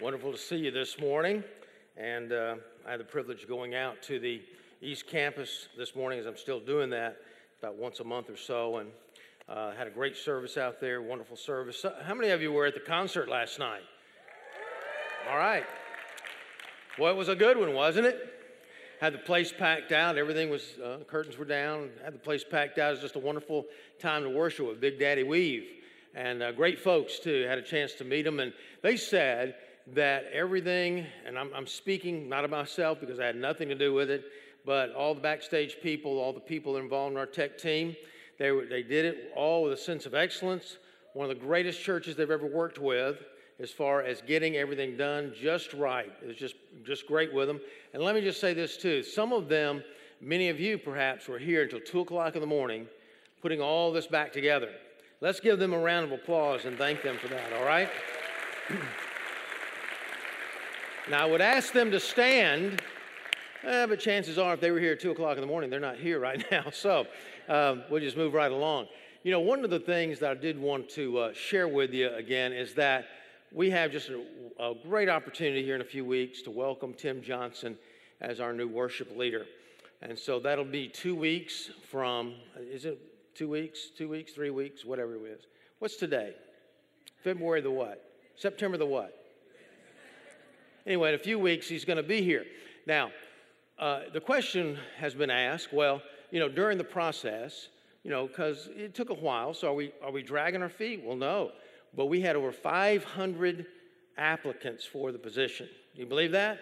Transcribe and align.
Wonderful 0.00 0.30
to 0.30 0.38
see 0.38 0.58
you 0.58 0.70
this 0.70 1.00
morning. 1.00 1.42
And 1.96 2.32
uh, 2.32 2.54
I 2.86 2.92
had 2.92 3.00
the 3.00 3.04
privilege 3.04 3.42
of 3.42 3.48
going 3.48 3.74
out 3.74 4.00
to 4.02 4.20
the 4.20 4.40
East 4.80 5.08
Campus 5.08 5.66
this 5.76 5.96
morning, 5.96 6.20
as 6.20 6.26
I'm 6.26 6.36
still 6.36 6.60
doing 6.60 6.90
that 6.90 7.16
about 7.60 7.74
once 7.74 7.98
a 7.98 8.04
month 8.04 8.30
or 8.30 8.36
so, 8.36 8.76
and 8.76 8.90
uh, 9.48 9.72
had 9.72 9.88
a 9.88 9.90
great 9.90 10.16
service 10.16 10.56
out 10.56 10.80
there, 10.80 11.02
wonderful 11.02 11.36
service. 11.36 11.84
How 12.04 12.14
many 12.14 12.30
of 12.30 12.40
you 12.40 12.52
were 12.52 12.64
at 12.64 12.74
the 12.74 12.80
concert 12.80 13.28
last 13.28 13.58
night? 13.58 13.80
All 15.28 15.36
right. 15.36 15.64
Well, 16.96 17.12
it 17.12 17.16
was 17.16 17.28
a 17.28 17.34
good 17.34 17.56
one, 17.56 17.74
wasn't 17.74 18.06
it? 18.06 18.34
Had 19.00 19.14
the 19.14 19.18
place 19.18 19.52
packed 19.52 19.90
out. 19.90 20.16
Everything 20.16 20.48
was, 20.48 20.78
uh, 20.78 20.98
curtains 21.08 21.36
were 21.36 21.44
down. 21.44 21.90
Had 22.04 22.14
the 22.14 22.18
place 22.18 22.44
packed 22.44 22.78
out. 22.78 22.90
It 22.90 22.92
was 22.92 23.00
just 23.00 23.16
a 23.16 23.20
wonderful 23.20 23.66
time 23.98 24.22
to 24.22 24.30
worship 24.30 24.68
with 24.68 24.80
Big 24.80 25.00
Daddy 25.00 25.24
Weave. 25.24 25.66
And 26.14 26.40
uh, 26.40 26.52
great 26.52 26.78
folks, 26.78 27.18
too. 27.18 27.46
Had 27.48 27.58
a 27.58 27.62
chance 27.62 27.94
to 27.94 28.04
meet 28.04 28.22
them. 28.22 28.38
And 28.38 28.52
they 28.80 28.96
said 28.96 29.56
that 29.94 30.26
everything, 30.32 31.06
and 31.26 31.38
I'm, 31.38 31.50
I'm 31.54 31.66
speaking 31.66 32.28
not 32.28 32.44
of 32.44 32.50
myself 32.50 33.00
because 33.00 33.18
I 33.18 33.26
had 33.26 33.36
nothing 33.36 33.68
to 33.68 33.74
do 33.74 33.92
with 33.92 34.10
it, 34.10 34.24
but 34.64 34.92
all 34.92 35.14
the 35.14 35.20
backstage 35.20 35.78
people, 35.82 36.18
all 36.18 36.32
the 36.32 36.40
people 36.40 36.76
involved 36.76 37.12
in 37.12 37.18
our 37.18 37.26
tech 37.26 37.58
team, 37.58 37.96
they, 38.38 38.50
they 38.68 38.82
did 38.82 39.04
it 39.04 39.32
all 39.34 39.64
with 39.64 39.72
a 39.72 39.76
sense 39.76 40.06
of 40.06 40.14
excellence. 40.14 40.78
One 41.14 41.28
of 41.28 41.36
the 41.36 41.44
greatest 41.44 41.82
churches 41.82 42.16
they've 42.16 42.30
ever 42.30 42.46
worked 42.46 42.78
with 42.78 43.24
as 43.60 43.70
far 43.70 44.02
as 44.02 44.20
getting 44.22 44.56
everything 44.56 44.96
done 44.96 45.32
just 45.38 45.72
right. 45.72 46.12
It 46.22 46.28
was 46.28 46.36
just, 46.36 46.54
just 46.84 47.06
great 47.06 47.32
with 47.32 47.48
them. 47.48 47.60
And 47.92 48.02
let 48.02 48.14
me 48.14 48.20
just 48.20 48.40
say 48.40 48.54
this 48.54 48.76
too. 48.76 49.02
Some 49.02 49.32
of 49.32 49.48
them, 49.48 49.82
many 50.20 50.48
of 50.48 50.60
you 50.60 50.78
perhaps, 50.78 51.26
were 51.26 51.38
here 51.38 51.62
until 51.62 51.80
2 51.80 52.00
o'clock 52.00 52.34
in 52.34 52.40
the 52.40 52.46
morning 52.46 52.86
putting 53.42 53.60
all 53.60 53.92
this 53.92 54.06
back 54.06 54.32
together. 54.32 54.70
Let's 55.20 55.40
give 55.40 55.58
them 55.58 55.72
a 55.72 55.78
round 55.78 56.06
of 56.06 56.12
applause 56.12 56.64
and 56.64 56.78
thank 56.78 57.02
them 57.02 57.16
for 57.18 57.28
that, 57.28 57.52
all 57.54 57.64
right? 57.64 57.88
now, 61.10 61.22
I 61.22 61.30
would 61.30 61.40
ask 61.40 61.72
them 61.72 61.90
to 61.90 62.00
stand, 62.00 62.82
eh, 63.64 63.86
but 63.86 63.98
chances 63.98 64.38
are, 64.38 64.54
if 64.54 64.60
they 64.60 64.70
were 64.70 64.78
here 64.78 64.92
at 64.92 65.00
2 65.00 65.10
o'clock 65.10 65.36
in 65.36 65.40
the 65.40 65.46
morning, 65.46 65.70
they're 65.70 65.80
not 65.80 65.96
here 65.96 66.20
right 66.20 66.44
now. 66.50 66.70
So 66.70 67.06
um, 67.48 67.84
we'll 67.90 68.00
just 68.00 68.16
move 68.16 68.34
right 68.34 68.52
along. 68.52 68.88
You 69.22 69.32
know, 69.32 69.40
one 69.40 69.64
of 69.64 69.70
the 69.70 69.80
things 69.80 70.18
that 70.20 70.30
I 70.30 70.34
did 70.34 70.60
want 70.60 70.88
to 70.90 71.18
uh, 71.18 71.32
share 71.32 71.66
with 71.66 71.92
you 71.92 72.12
again 72.14 72.52
is 72.52 72.74
that 72.74 73.06
we 73.52 73.70
have 73.70 73.90
just 73.90 74.10
a, 74.10 74.22
a, 74.60 74.74
great 74.86 75.08
opportunity 75.08 75.64
here 75.64 75.74
in 75.74 75.80
a 75.80 75.84
few 75.84 76.04
weeks 76.04 76.42
to 76.42 76.50
welcome 76.50 76.92
Tim 76.92 77.22
Johnson 77.22 77.78
as 78.20 78.38
our 78.38 78.52
new 78.52 78.68
worship 78.68 79.16
leader. 79.16 79.46
And 80.02 80.18
so 80.18 80.38
that'll 80.38 80.64
be 80.64 80.88
two 80.88 81.16
weeks 81.16 81.70
from, 81.90 82.34
is 82.58 82.84
it 82.84 83.00
two 83.34 83.48
weeks, 83.48 83.90
two 83.96 84.08
weeks, 84.08 84.32
three 84.32 84.50
weeks, 84.50 84.84
whatever 84.84 85.14
it 85.14 85.30
is. 85.30 85.46
What's 85.78 85.96
today? 85.96 86.34
February 87.22 87.60
the 87.60 87.70
what? 87.70 88.04
September 88.36 88.76
the 88.76 88.86
what? 88.86 89.17
Anyway, 90.88 91.10
in 91.10 91.14
a 91.14 91.18
few 91.18 91.38
weeks, 91.38 91.68
he's 91.68 91.84
going 91.84 91.98
to 91.98 92.02
be 92.02 92.22
here. 92.22 92.46
Now, 92.86 93.10
uh, 93.78 94.04
the 94.10 94.22
question 94.22 94.78
has 94.96 95.14
been 95.14 95.28
asked 95.28 95.70
well, 95.70 96.00
you 96.30 96.40
know, 96.40 96.48
during 96.48 96.78
the 96.78 96.84
process, 96.84 97.68
you 98.04 98.10
know, 98.10 98.26
because 98.26 98.70
it 98.74 98.94
took 98.94 99.10
a 99.10 99.14
while, 99.14 99.52
so 99.52 99.68
are 99.68 99.74
we, 99.74 99.92
are 100.02 100.10
we 100.10 100.22
dragging 100.22 100.62
our 100.62 100.70
feet? 100.70 101.02
Well, 101.04 101.14
no. 101.14 101.52
But 101.94 102.06
we 102.06 102.22
had 102.22 102.36
over 102.36 102.52
500 102.52 103.66
applicants 104.16 104.86
for 104.86 105.12
the 105.12 105.18
position. 105.18 105.68
Do 105.94 106.00
you 106.00 106.06
believe 106.06 106.32
that? 106.32 106.58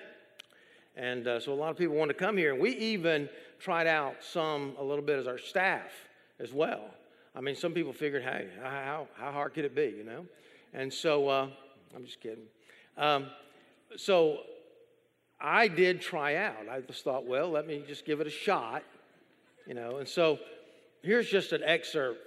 And 0.97 1.29
uh, 1.29 1.39
so 1.39 1.53
a 1.53 1.55
lot 1.55 1.71
of 1.71 1.77
people 1.77 1.95
wanted 1.95 2.15
to 2.15 2.19
come 2.19 2.37
here, 2.37 2.53
and 2.53 2.61
we 2.61 2.71
even 2.79 3.29
tried 3.61 3.87
out 3.87 4.25
some 4.25 4.75
a 4.77 4.83
little 4.83 5.05
bit 5.05 5.21
as 5.21 5.29
our 5.29 5.39
staff 5.39 5.93
as 6.41 6.53
well. 6.53 6.91
I 7.37 7.41
mean, 7.41 7.55
some 7.55 7.73
people 7.73 7.93
figured, 7.93 8.25
hey, 8.25 8.49
how, 8.61 9.07
how 9.15 9.31
hard 9.31 9.55
could 9.55 9.67
it 9.67 9.77
be, 9.77 9.95
you 9.97 10.03
know? 10.03 10.27
And 10.75 10.93
so, 10.93 11.29
uh, 11.29 11.49
I'm 11.95 12.05
just 12.05 12.21
kidding. 12.21 12.47
Um, 12.99 13.27
so 13.97 14.39
I 15.41 15.69
did 15.69 16.01
try 16.01 16.37
out. 16.37 16.69
I 16.71 16.81
just 16.81 17.05
thought, 17.05 17.27
well, 17.27 17.51
let 17.51 17.67
me 17.67 17.85
just 17.87 18.05
give 18.05 18.21
it 18.21 18.27
a 18.27 18.31
shot, 18.31 18.83
you 19.67 19.75
know? 19.75 19.99
And 19.99 20.09
so 20.09 20.39
here's 21.03 21.29
just 21.29 21.53
an 21.53 21.63
excerpt 21.63 22.21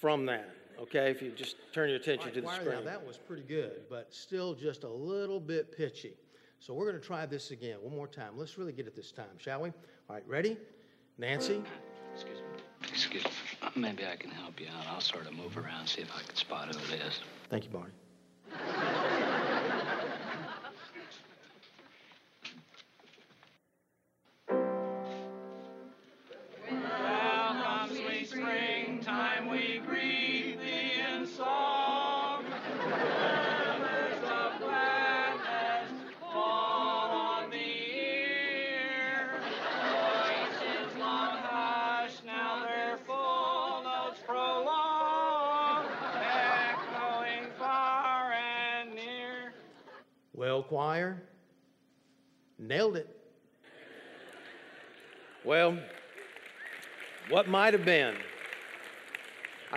from 0.00 0.26
that, 0.26 0.48
okay? 0.80 1.10
If 1.10 1.22
you 1.22 1.30
just 1.30 1.56
turn 1.72 1.88
your 1.88 1.98
attention 1.98 2.26
right, 2.26 2.34
to 2.34 2.40
the 2.40 2.52
screen. 2.52 2.70
Now, 2.70 2.82
that 2.82 3.06
was 3.06 3.16
pretty 3.16 3.42
good, 3.42 3.82
but 3.88 4.12
still 4.12 4.54
just 4.54 4.84
a 4.84 4.88
little 4.88 5.40
bit 5.40 5.76
pitchy. 5.76 6.14
So 6.60 6.74
we're 6.74 6.90
going 6.90 7.00
to 7.00 7.06
try 7.06 7.24
this 7.26 7.52
again 7.52 7.78
one 7.80 7.94
more 7.94 8.08
time. 8.08 8.32
Let's 8.36 8.58
really 8.58 8.72
get 8.72 8.86
it 8.86 8.96
this 8.96 9.12
time, 9.12 9.38
shall 9.38 9.62
we? 9.62 9.68
All 10.08 10.16
right, 10.16 10.24
ready? 10.26 10.56
Nancy? 11.16 11.62
Excuse 12.14 12.38
me. 12.38 12.88
Excuse 12.88 13.24
me. 13.24 13.30
Uh, 13.62 13.70
maybe 13.76 14.04
I 14.04 14.16
can 14.16 14.30
help 14.30 14.60
you 14.60 14.66
out. 14.66 14.86
I'll 14.88 15.00
sort 15.00 15.26
of 15.26 15.34
move 15.34 15.56
around, 15.56 15.86
see 15.86 16.00
if 16.00 16.10
I 16.14 16.22
can 16.22 16.34
spot 16.34 16.74
who 16.74 16.94
it 16.94 17.00
is. 17.00 17.20
Thank 17.50 17.64
you, 17.64 17.70
Barney. 17.70 17.92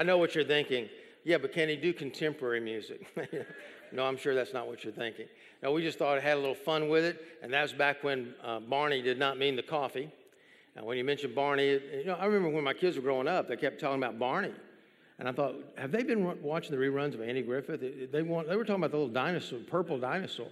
I 0.01 0.03
know 0.03 0.17
what 0.17 0.34
you're 0.34 0.44
thinking. 0.44 0.89
Yeah, 1.23 1.38
but 1.38 1.53
can 1.53 1.69
he 1.69 1.75
do 1.75 1.94
contemporary 1.94 2.59
music? 2.59 3.06
no, 3.91 4.03
I'm 4.03 4.17
sure 4.17 4.34
that's 4.34 4.51
not 4.51 4.66
what 4.66 4.84
you're 4.84 4.91
thinking. 4.91 5.28
No, 5.62 5.73
we 5.73 5.84
just 5.84 6.00
thought 6.00 6.17
I 6.17 6.19
had 6.19 6.38
a 6.38 6.39
little 6.39 6.56
fun 6.56 6.89
with 6.89 7.03
it, 7.03 7.23
and 7.44 7.53
that 7.53 7.62
was 7.62 7.72
back 7.72 8.03
when 8.03 8.34
uh, 8.44 8.61
Barney 8.61 9.03
did 9.03 9.19
not 9.19 9.38
mean 9.38 9.56
the 9.56 9.61
coffee. 9.61 10.11
And 10.75 10.88
when 10.88 10.97
you 10.97 11.03
mentioned 11.03 11.35
Barney, 11.35 11.67
you 11.67 12.06
know, 12.07 12.16
I 12.16 12.25
remember 12.25 12.50
when 12.50 12.63
my 12.63 12.73
kids 12.73 12.95
were 12.95 13.03
growing 13.03 13.28
up, 13.28 13.47
they 13.47 13.56
kept 13.56 13.79
talking 13.79 14.01
about 14.01 14.17
Barney. 14.17 14.53
And 15.19 15.29
I 15.29 15.34
thought, 15.34 15.53
have 15.78 15.91
they 15.91 16.01
been 16.01 16.41
watching 16.41 16.72
the 16.72 16.84
reruns 16.84 17.13
of 17.13 17.22
Andy 17.22 17.44
Griffith? 17.44 18.11
They, 18.11 18.23
want, 18.23 18.50
they 18.50 18.56
were 18.56 18.63
talking 18.63 18.81
about 18.81 18.90
the 18.90 18.97
little 18.97 19.13
dinosaur, 19.13 19.59
purple 19.67 20.00
dinosaur. 20.00 20.47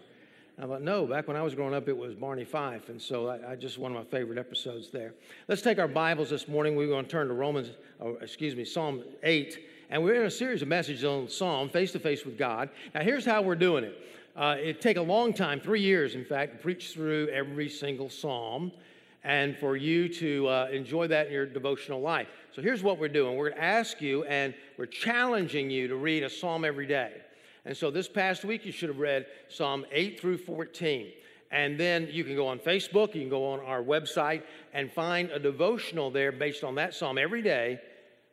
I 0.62 0.66
thought, 0.66 0.81
no, 0.81 1.06
back 1.06 1.30
when 1.30 1.38
I 1.38 1.42
was 1.42 1.56
growing 1.56 1.74
up, 1.74 1.88
it 1.88 1.97
was 1.97 2.16
Barney 2.16 2.44
Fife. 2.44 2.90
And 2.90 3.02
so 3.02 3.30
I, 3.30 3.52
I 3.52 3.56
just 3.56 3.78
one 3.78 3.96
of 3.96 3.97
my 3.97 4.03
favorite 4.03 4.38
episodes 4.38 4.90
there. 4.90 5.14
Let's 5.47 5.62
take 5.62 5.80
our 5.80 5.88
Bibles 5.88 6.30
this 6.30 6.50
morning. 6.50 6.75
We're 6.75 6.90
going 6.90 7.06
to 7.06 7.09
turn 7.09 7.30
to 7.30 7.34
Romans, 7.34 7.72
or 7.97 8.22
excuse 8.22 8.58
me, 8.58 8.66
Psalm 8.66 9.02
8. 9.24 9.58
And 9.90 10.03
we're 10.03 10.16
in 10.16 10.25
a 10.25 10.31
series 10.31 10.62
of 10.62 10.68
messages 10.68 11.06
on 11.06 11.30
Psalm, 11.30 11.70
face 11.70 11.94
to 11.94 12.00
face 12.00 12.25
with 12.25 12.38
God. 12.38 12.70
Now, 12.94 13.03
here's 13.03 13.24
how 13.24 13.42
we're 13.42 13.56
doing 13.56 13.86
it. 13.86 14.06
Uh, 14.36 14.58
it 14.59 14.81
take 14.81 14.97
a 14.97 15.02
long 15.02 15.31
time, 15.31 15.62
three 15.62 15.80
years, 15.80 16.16
in 16.16 16.25
fact, 16.25 16.52
to 16.52 16.58
preach 16.58 16.91
through 16.91 17.30
every 17.30 17.70
single 17.70 18.09
Psalm 18.09 18.74
and 19.24 19.56
for 19.58 19.78
you 19.78 20.09
to 20.09 20.46
uh, 20.50 20.68
enjoy 20.74 21.08
that 21.08 21.28
in 21.28 21.34
your 21.34 21.46
devotional 21.46 22.02
life. 22.02 22.28
So 22.52 22.62
here's 22.62 22.84
what 22.84 23.00
we're 23.00 23.08
doing. 23.08 23.38
We're 23.38 23.52
going 23.52 23.62
to 23.62 23.66
ask 23.66 24.02
you 24.02 24.26
and 24.26 24.53
we're 24.78 24.88
challenging 24.88 25.70
you 25.70 25.88
to 25.88 25.96
read 25.96 26.24
a 26.24 26.30
Psalm 26.30 26.66
every 26.66 26.86
day. 26.86 27.14
And 27.66 27.75
so 27.75 27.92
this 27.92 28.08
past 28.08 28.44
week, 28.46 28.66
you 28.66 28.72
should 28.72 28.90
have 28.90 29.00
read 29.00 29.25
Psalm 29.47 29.86
8 29.92 30.20
through 30.20 30.38
14. 30.38 31.12
And 31.52 31.80
then 31.80 32.08
you 32.12 32.24
can 32.24 32.36
go 32.36 32.47
on 32.47 32.59
Facebook, 32.59 33.16
you 33.16 33.22
can 33.22 33.30
go 33.30 33.52
on 33.52 33.59
our 33.62 33.81
website 33.81 34.44
and 34.74 34.92
find 34.92 35.31
a 35.31 35.40
devotional 35.40 36.12
there 36.12 36.31
based 36.31 36.64
on 36.64 36.75
that 36.75 36.94
psalm 36.94 37.18
every 37.18 37.42
day 37.42 37.80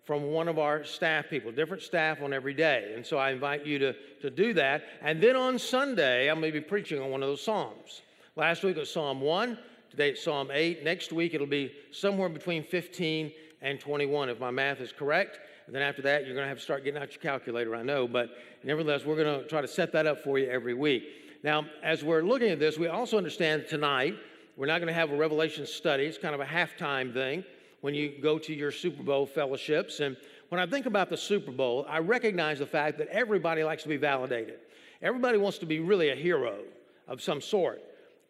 from 0.05 0.23
one 0.25 0.47
of 0.47 0.59
our 0.59 0.85
staff 0.85 1.29
people, 1.29 1.51
different 1.51 1.83
staff 1.83 2.23
on 2.23 2.33
every 2.33 2.55
day. 2.55 2.93
And 2.95 3.05
so 3.05 3.19
I 3.19 3.33
invite 3.33 3.67
you 3.67 3.79
to, 3.81 3.95
to 4.21 4.31
do 4.31 4.53
that. 4.55 4.85
And 5.03 5.21
then 5.21 5.35
on 5.35 5.59
Sunday, 5.59 6.31
I'm 6.31 6.41
going 6.41 6.53
to 6.53 6.61
be 6.61 6.65
preaching 6.65 7.01
on 7.01 7.11
one 7.11 7.23
of 7.23 7.29
those 7.29 7.43
psalms. 7.43 8.03
Last 8.37 8.63
week 8.63 8.77
was 8.77 8.93
Psalm 8.93 9.21
1, 9.21 9.59
today 9.91 10.11
it's 10.11 10.23
Psalm 10.23 10.51
8. 10.53 10.85
Next 10.85 11.11
week 11.11 11.35
it'll 11.35 11.47
be 11.47 11.73
somewhere 11.91 12.29
between 12.29 12.63
15 12.63 13.33
and 13.63 13.81
21, 13.81 14.29
if 14.29 14.39
my 14.39 14.51
math 14.51 14.81
is 14.81 14.93
correct. 14.93 15.41
And 15.67 15.75
then 15.75 15.83
after 15.83 16.03
that, 16.03 16.25
you're 16.25 16.35
going 16.35 16.45
to 16.45 16.49
have 16.49 16.59
to 16.59 16.65
start 16.65 16.85
getting 16.85 17.03
out 17.03 17.13
your 17.13 17.21
calculator, 17.21 17.75
I 17.75 17.83
know. 17.83 18.07
But 18.07 18.31
nevertheless, 18.63 19.05
we're 19.05 19.17
going 19.17 19.43
to 19.43 19.49
try 19.49 19.61
to 19.61 19.69
set 19.69 19.93
that 19.93 20.07
up 20.07 20.23
for 20.23 20.39
you 20.39 20.49
every 20.49 20.75
week. 20.75 21.05
Now, 21.43 21.67
as 21.83 22.03
we're 22.05 22.23
looking 22.23 22.51
at 22.51 22.59
this, 22.59 22.79
we 22.79 22.89
also 22.89 23.17
understand 23.17 23.67
tonight 23.69 24.15
we're 24.57 24.67
not 24.67 24.79
going 24.79 24.89
to 24.89 24.95
have 24.95 25.11
a 25.11 25.17
Revelation 25.17 25.67
study. 25.67 26.05
It's 26.05 26.19
kind 26.19 26.35
of 26.35 26.41
a 26.41 26.45
halftime 26.45 27.13
thing 27.13 27.45
when 27.83 27.95
you 27.95 28.15
go 28.23 28.39
to 28.39 28.55
your 28.55 28.71
Super 28.71 29.03
Bowl 29.03 29.27
fellowships. 29.27 30.01
And 30.01 30.17
when 30.49 30.61
I 30.61 30.67
think 30.67 30.87
about 30.87 31.11
the 31.11 31.17
Super 31.17 31.51
Bowl, 31.51 31.85
I 31.89 31.99
recognize 31.99 32.61
the 32.61 32.67
fact 32.67 32.99
that 32.99 33.09
everybody 33.09 33.65
likes 33.65 33.83
to 33.83 33.89
be 33.89 33.97
validated. 33.97 34.61
Everybody 35.03 35.37
wants 35.37 35.59
to 35.59 35.67
be 35.67 35.81
really 35.81 36.11
a 36.11 36.15
hero 36.15 36.61
of 37.07 37.21
some 37.21 37.41
sort. 37.41 37.83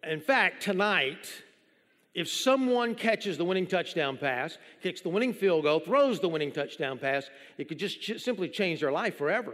In 0.02 0.20
fact, 0.20 0.62
tonight, 0.62 1.30
if 2.16 2.30
someone 2.30 2.94
catches 2.94 3.36
the 3.36 3.44
winning 3.44 3.66
touchdown 3.66 4.16
pass, 4.16 4.56
kicks 4.82 5.02
the 5.02 5.08
winning 5.10 5.34
field 5.34 5.64
goal, 5.64 5.80
throws 5.80 6.18
the 6.18 6.28
winning 6.30 6.50
touchdown 6.50 6.98
pass, 6.98 7.28
it 7.58 7.68
could 7.68 7.78
just 7.78 8.00
ch- 8.00 8.18
simply 8.18 8.48
change 8.48 8.80
their 8.80 8.90
life 8.90 9.18
forever. 9.18 9.52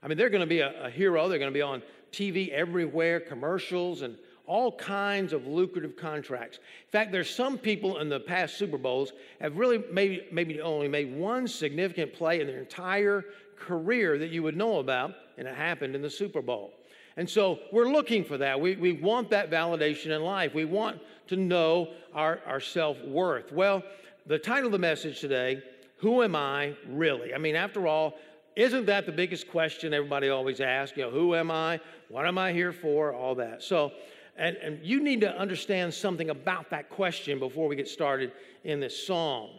I 0.00 0.06
mean, 0.06 0.16
they're 0.16 0.30
going 0.30 0.40
to 0.40 0.46
be 0.46 0.60
a, 0.60 0.84
a, 0.84 0.88
hero. 0.88 1.28
They're 1.28 1.40
going 1.40 1.50
to 1.50 1.56
be 1.56 1.62
on 1.62 1.82
TV 2.12 2.48
everywhere, 2.50 3.18
commercials, 3.18 4.02
and 4.02 4.16
all 4.46 4.70
kinds 4.70 5.32
of 5.32 5.48
lucrative 5.48 5.96
contracts. 5.96 6.58
In 6.58 6.90
fact, 6.92 7.10
there's 7.10 7.28
some 7.28 7.58
people 7.58 7.98
in 7.98 8.08
the 8.08 8.20
past 8.20 8.56
Super 8.56 8.78
Bowls 8.78 9.12
have 9.40 9.56
really 9.56 9.82
maybe, 9.90 10.28
maybe 10.30 10.60
only 10.60 10.86
made 10.86 11.12
one 11.12 11.48
significant 11.48 12.12
play 12.12 12.40
in 12.40 12.46
their 12.46 12.60
entire 12.60 13.24
career 13.56 14.16
that 14.16 14.30
you 14.30 14.44
would 14.44 14.56
know 14.56 14.78
about, 14.78 15.12
and 15.38 15.48
it 15.48 15.56
happened 15.56 15.96
in 15.96 16.02
the 16.02 16.10
Super 16.10 16.40
Bowl. 16.40 16.72
And 17.16 17.28
so 17.28 17.58
we're 17.72 17.90
looking 17.90 18.24
for 18.24 18.38
that. 18.38 18.60
We, 18.60 18.76
we 18.76 18.92
want 18.92 19.30
that 19.30 19.50
validation 19.50 20.14
in 20.14 20.22
life. 20.22 20.54
We 20.54 20.64
want 20.64 21.00
to 21.30 21.36
know 21.36 21.88
our, 22.12 22.40
our 22.44 22.60
self 22.60 23.00
worth. 23.04 23.52
Well, 23.52 23.82
the 24.26 24.38
title 24.38 24.66
of 24.66 24.72
the 24.72 24.78
message 24.78 25.20
today, 25.20 25.62
Who 25.98 26.22
Am 26.22 26.36
I 26.36 26.74
Really? 26.88 27.32
I 27.32 27.38
mean, 27.38 27.54
after 27.54 27.86
all, 27.86 28.14
isn't 28.56 28.86
that 28.86 29.06
the 29.06 29.12
biggest 29.12 29.48
question 29.48 29.94
everybody 29.94 30.28
always 30.28 30.60
asks? 30.60 30.96
You 30.96 31.04
know, 31.04 31.10
who 31.10 31.36
am 31.36 31.50
I? 31.52 31.80
What 32.08 32.26
am 32.26 32.36
I 32.36 32.52
here 32.52 32.72
for? 32.72 33.14
All 33.14 33.36
that. 33.36 33.62
So, 33.62 33.92
and, 34.36 34.56
and 34.56 34.84
you 34.84 35.00
need 35.00 35.20
to 35.20 35.30
understand 35.38 35.94
something 35.94 36.30
about 36.30 36.68
that 36.70 36.90
question 36.90 37.38
before 37.38 37.68
we 37.68 37.76
get 37.76 37.86
started 37.86 38.32
in 38.64 38.80
this 38.80 39.06
song. 39.06 39.50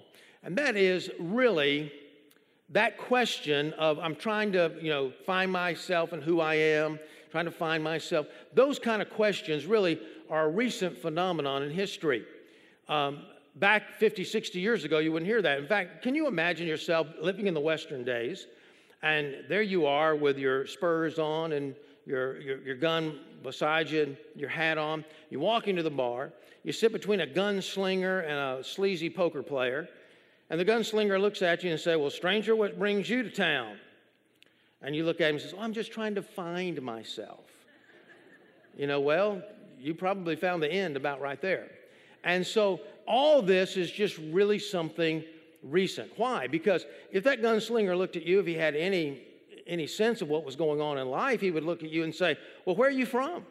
And 0.43 0.57
that 0.57 0.75
is 0.75 1.09
really 1.19 1.89
that 2.69 2.97
question 2.97 3.71
of 3.73 3.97
I'm 3.99 4.15
trying 4.15 4.51
to, 4.53 4.73
you 4.81 4.89
know, 4.89 5.11
find 5.25 5.49
myself 5.51 6.11
and 6.11 6.21
who 6.21 6.41
I 6.41 6.55
am, 6.55 6.99
trying 7.31 7.45
to 7.45 7.51
find 7.51 7.81
myself. 7.81 8.27
Those 8.53 8.77
kind 8.77 9.01
of 9.01 9.09
questions 9.09 9.65
really 9.65 10.01
are 10.31 10.45
a 10.45 10.49
recent 10.49 10.97
phenomenon 10.97 11.61
in 11.61 11.69
history. 11.69 12.25
Um, 12.87 13.23
back 13.57 13.99
50, 13.99 14.23
60 14.23 14.59
years 14.59 14.83
ago, 14.85 14.97
you 14.97 15.11
wouldn't 15.11 15.29
hear 15.29 15.41
that. 15.41 15.59
In 15.59 15.67
fact, 15.67 16.01
can 16.01 16.15
you 16.15 16.25
imagine 16.25 16.65
yourself 16.65 17.07
living 17.21 17.45
in 17.45 17.53
the 17.53 17.59
Western 17.59 18.03
days? 18.03 18.47
And 19.03 19.35
there 19.49 19.61
you 19.61 19.85
are 19.85 20.15
with 20.15 20.37
your 20.37 20.65
spurs 20.65 21.19
on 21.19 21.51
and 21.51 21.75
your, 22.05 22.39
your, 22.39 22.61
your 22.61 22.75
gun 22.75 23.19
beside 23.43 23.89
you, 23.89 24.03
and 24.03 24.17
your 24.35 24.49
hat 24.49 24.77
on. 24.77 25.05
You 25.29 25.39
walk 25.39 25.67
into 25.67 25.83
the 25.83 25.91
bar. 25.91 26.31
You 26.63 26.71
sit 26.71 26.91
between 26.91 27.19
a 27.21 27.27
gunslinger 27.27 28.23
and 28.23 28.59
a 28.59 28.63
sleazy 28.63 29.09
poker 29.09 29.43
player. 29.43 29.89
And 30.49 30.59
the 30.59 30.65
gunslinger 30.65 31.19
looks 31.19 31.41
at 31.41 31.63
you 31.63 31.71
and 31.71 31.79
says, 31.79 31.97
Well, 31.97 32.09
stranger, 32.09 32.55
what 32.55 32.79
brings 32.79 33.09
you 33.09 33.23
to 33.23 33.29
town? 33.29 33.77
And 34.81 34.95
you 34.95 35.05
look 35.05 35.21
at 35.21 35.29
him 35.29 35.35
and 35.35 35.41
says, 35.41 35.53
oh, 35.55 35.61
I'm 35.61 35.73
just 35.73 35.91
trying 35.91 36.15
to 36.15 36.23
find 36.23 36.81
myself. 36.81 37.45
You 38.75 38.87
know, 38.87 38.99
well, 38.99 39.43
you 39.81 39.93
probably 39.93 40.35
found 40.35 40.61
the 40.61 40.71
end 40.71 40.95
about 40.95 41.21
right 41.21 41.41
there. 41.41 41.67
And 42.23 42.45
so 42.45 42.81
all 43.07 43.41
this 43.41 43.77
is 43.77 43.91
just 43.91 44.17
really 44.17 44.59
something 44.59 45.23
recent. 45.63 46.11
Why? 46.17 46.47
Because 46.47 46.85
if 47.11 47.23
that 47.23 47.41
gunslinger 47.41 47.97
looked 47.97 48.15
at 48.15 48.23
you, 48.23 48.39
if 48.39 48.45
he 48.45 48.53
had 48.53 48.75
any 48.75 49.23
any 49.67 49.87
sense 49.87 50.21
of 50.21 50.27
what 50.27 50.43
was 50.43 50.55
going 50.55 50.81
on 50.81 50.97
in 50.97 51.07
life, 51.07 51.39
he 51.39 51.51
would 51.51 51.63
look 51.63 51.83
at 51.83 51.89
you 51.89 52.03
and 52.03 52.13
say, 52.13 52.37
Well, 52.65 52.75
where 52.75 52.89
are 52.89 52.91
you 52.91 53.05
from? 53.05 53.45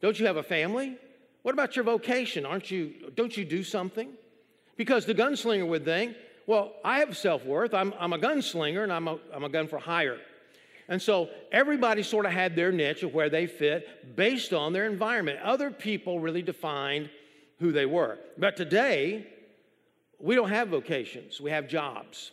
Don't 0.00 0.18
you 0.18 0.26
have 0.26 0.36
a 0.36 0.42
family? 0.42 0.98
What 1.42 1.52
about 1.52 1.76
your 1.76 1.84
vocation? 1.84 2.44
Aren't 2.46 2.70
you, 2.70 2.94
don't 3.14 3.36
you 3.36 3.44
do 3.44 3.62
something? 3.62 4.10
Because 4.76 5.04
the 5.04 5.14
gunslinger 5.14 5.66
would 5.66 5.84
think, 5.84 6.16
Well, 6.46 6.72
I 6.84 6.98
have 6.98 7.16
self 7.16 7.44
worth. 7.44 7.74
I'm, 7.74 7.94
I'm 7.98 8.12
a 8.12 8.18
gunslinger 8.18 8.82
and 8.82 8.92
I'm 8.92 9.08
a, 9.08 9.18
I'm 9.32 9.44
a 9.44 9.48
gun 9.48 9.68
for 9.68 9.78
hire. 9.78 10.18
And 10.88 11.00
so 11.00 11.30
everybody 11.50 12.02
sort 12.02 12.26
of 12.26 12.32
had 12.32 12.54
their 12.56 12.70
niche 12.70 13.02
of 13.02 13.14
where 13.14 13.30
they 13.30 13.46
fit 13.46 14.16
based 14.16 14.52
on 14.52 14.72
their 14.72 14.86
environment. 14.86 15.40
Other 15.42 15.70
people 15.70 16.20
really 16.20 16.42
defined 16.42 17.10
who 17.58 17.72
they 17.72 17.86
were. 17.86 18.18
But 18.36 18.56
today, 18.56 19.26
we 20.18 20.34
don't 20.34 20.50
have 20.50 20.68
vocations, 20.68 21.40
we 21.40 21.50
have 21.50 21.68
jobs. 21.68 22.32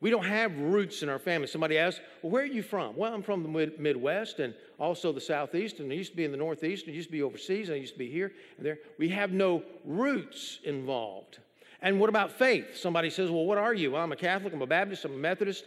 We 0.00 0.10
don't 0.10 0.24
have 0.24 0.56
roots 0.56 1.02
in 1.02 1.08
our 1.08 1.18
family. 1.18 1.48
Somebody 1.48 1.76
asks, 1.76 2.00
Well, 2.22 2.30
where 2.30 2.44
are 2.44 2.46
you 2.46 2.62
from? 2.62 2.96
Well, 2.96 3.12
I'm 3.12 3.22
from 3.22 3.42
the 3.42 3.72
Midwest 3.78 4.38
and 4.38 4.54
also 4.78 5.12
the 5.12 5.20
Southeast, 5.20 5.80
and 5.80 5.90
I 5.90 5.96
used 5.96 6.12
to 6.12 6.16
be 6.16 6.24
in 6.24 6.30
the 6.30 6.36
Northeast, 6.36 6.86
and 6.86 6.92
I 6.92 6.96
used 6.96 7.08
to 7.08 7.12
be 7.12 7.22
overseas, 7.22 7.68
and 7.68 7.74
I 7.74 7.80
used 7.80 7.94
to 7.94 7.98
be 7.98 8.08
here 8.08 8.32
and 8.56 8.64
there. 8.64 8.78
We 8.96 9.08
have 9.08 9.32
no 9.32 9.64
roots 9.84 10.60
involved. 10.62 11.38
And 11.82 11.98
what 11.98 12.08
about 12.08 12.30
faith? 12.30 12.76
Somebody 12.76 13.10
says, 13.10 13.30
Well, 13.30 13.44
what 13.44 13.58
are 13.58 13.74
you? 13.74 13.92
Well, 13.92 14.02
I'm 14.02 14.12
a 14.12 14.16
Catholic, 14.16 14.52
I'm 14.52 14.62
a 14.62 14.66
Baptist, 14.66 15.04
I'm 15.04 15.14
a 15.14 15.16
Methodist, 15.16 15.64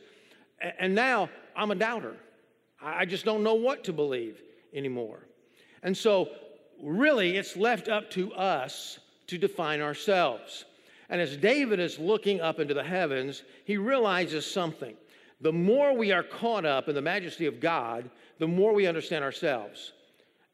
and 0.79 0.95
now 0.95 1.29
I'm 1.61 1.69
a 1.69 1.75
doubter. 1.75 2.15
I 2.81 3.05
just 3.05 3.23
don't 3.23 3.43
know 3.43 3.53
what 3.53 3.83
to 3.83 3.93
believe 3.93 4.41
anymore. 4.73 5.19
And 5.83 5.95
so, 5.95 6.29
really, 6.81 7.37
it's 7.37 7.55
left 7.55 7.87
up 7.87 8.09
to 8.11 8.33
us 8.33 8.97
to 9.27 9.37
define 9.37 9.79
ourselves. 9.79 10.65
And 11.07 11.21
as 11.21 11.37
David 11.37 11.79
is 11.79 11.99
looking 11.99 12.41
up 12.41 12.59
into 12.59 12.73
the 12.73 12.83
heavens, 12.83 13.43
he 13.63 13.77
realizes 13.77 14.43
something. 14.43 14.95
The 15.41 15.53
more 15.53 15.95
we 15.95 16.11
are 16.11 16.23
caught 16.23 16.65
up 16.65 16.89
in 16.89 16.95
the 16.95 17.01
majesty 17.01 17.45
of 17.45 17.59
God, 17.59 18.09
the 18.39 18.47
more 18.47 18.73
we 18.73 18.87
understand 18.87 19.23
ourselves. 19.23 19.93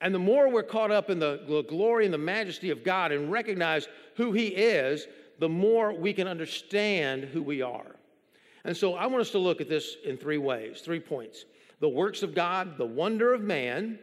And 0.02 0.14
the 0.14 0.20
more 0.20 0.50
we're 0.50 0.62
caught 0.62 0.92
up 0.92 1.10
in 1.10 1.20
the 1.20 1.66
glory 1.70 2.04
and 2.04 2.14
the 2.14 2.18
majesty 2.18 2.70
of 2.70 2.84
God 2.84 3.14
and 3.14 3.32
recognize 3.32 3.88
who 4.18 4.34
He 4.34 4.48
is, 4.48 5.08
the 5.40 5.48
more 5.48 5.94
we 5.94 6.12
can 6.12 6.28
understand 6.28 7.24
who 7.24 7.42
we 7.42 7.62
are. 7.62 7.96
And 8.68 8.76
so 8.76 8.96
I 8.96 9.08
want 9.08 9.22
us 9.22 9.32
to 9.32 9.40
look 9.40 9.62
at 9.62 9.70
this 9.70 9.96
in 10.04 10.18
three 10.18 10.38
ways, 10.38 10.82
three 10.82 11.00
points 11.00 11.46
the 11.80 11.90
works 11.90 12.22
of 12.22 12.36
God, 12.36 12.78
the 12.78 12.86
wonder 12.86 13.34
of 13.34 13.42
man, 13.42 13.98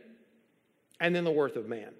and 1.00 1.14
then 1.14 1.25
the 1.25 1.31
worth 1.31 1.56
of 1.56 1.69
man. 1.69 1.93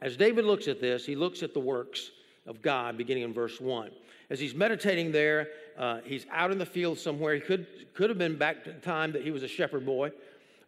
As 0.00 0.16
David 0.16 0.44
looks 0.44 0.68
at 0.68 0.80
this, 0.80 1.04
he 1.04 1.16
looks 1.16 1.42
at 1.42 1.54
the 1.54 1.60
works 1.60 2.10
of 2.46 2.62
God 2.62 2.96
beginning 2.96 3.24
in 3.24 3.32
verse 3.32 3.60
1. 3.60 3.90
As 4.30 4.38
he's 4.38 4.54
meditating 4.54 5.12
there, 5.12 5.48
uh, 5.78 6.00
he's 6.04 6.26
out 6.30 6.50
in 6.50 6.58
the 6.58 6.66
field 6.66 6.98
somewhere. 6.98 7.34
He 7.34 7.40
could, 7.40 7.66
could 7.94 8.10
have 8.10 8.18
been 8.18 8.36
back 8.36 8.64
to 8.64 8.72
the 8.72 8.80
time 8.80 9.12
that 9.12 9.22
he 9.22 9.30
was 9.30 9.42
a 9.42 9.48
shepherd 9.48 9.84
boy, 9.84 10.12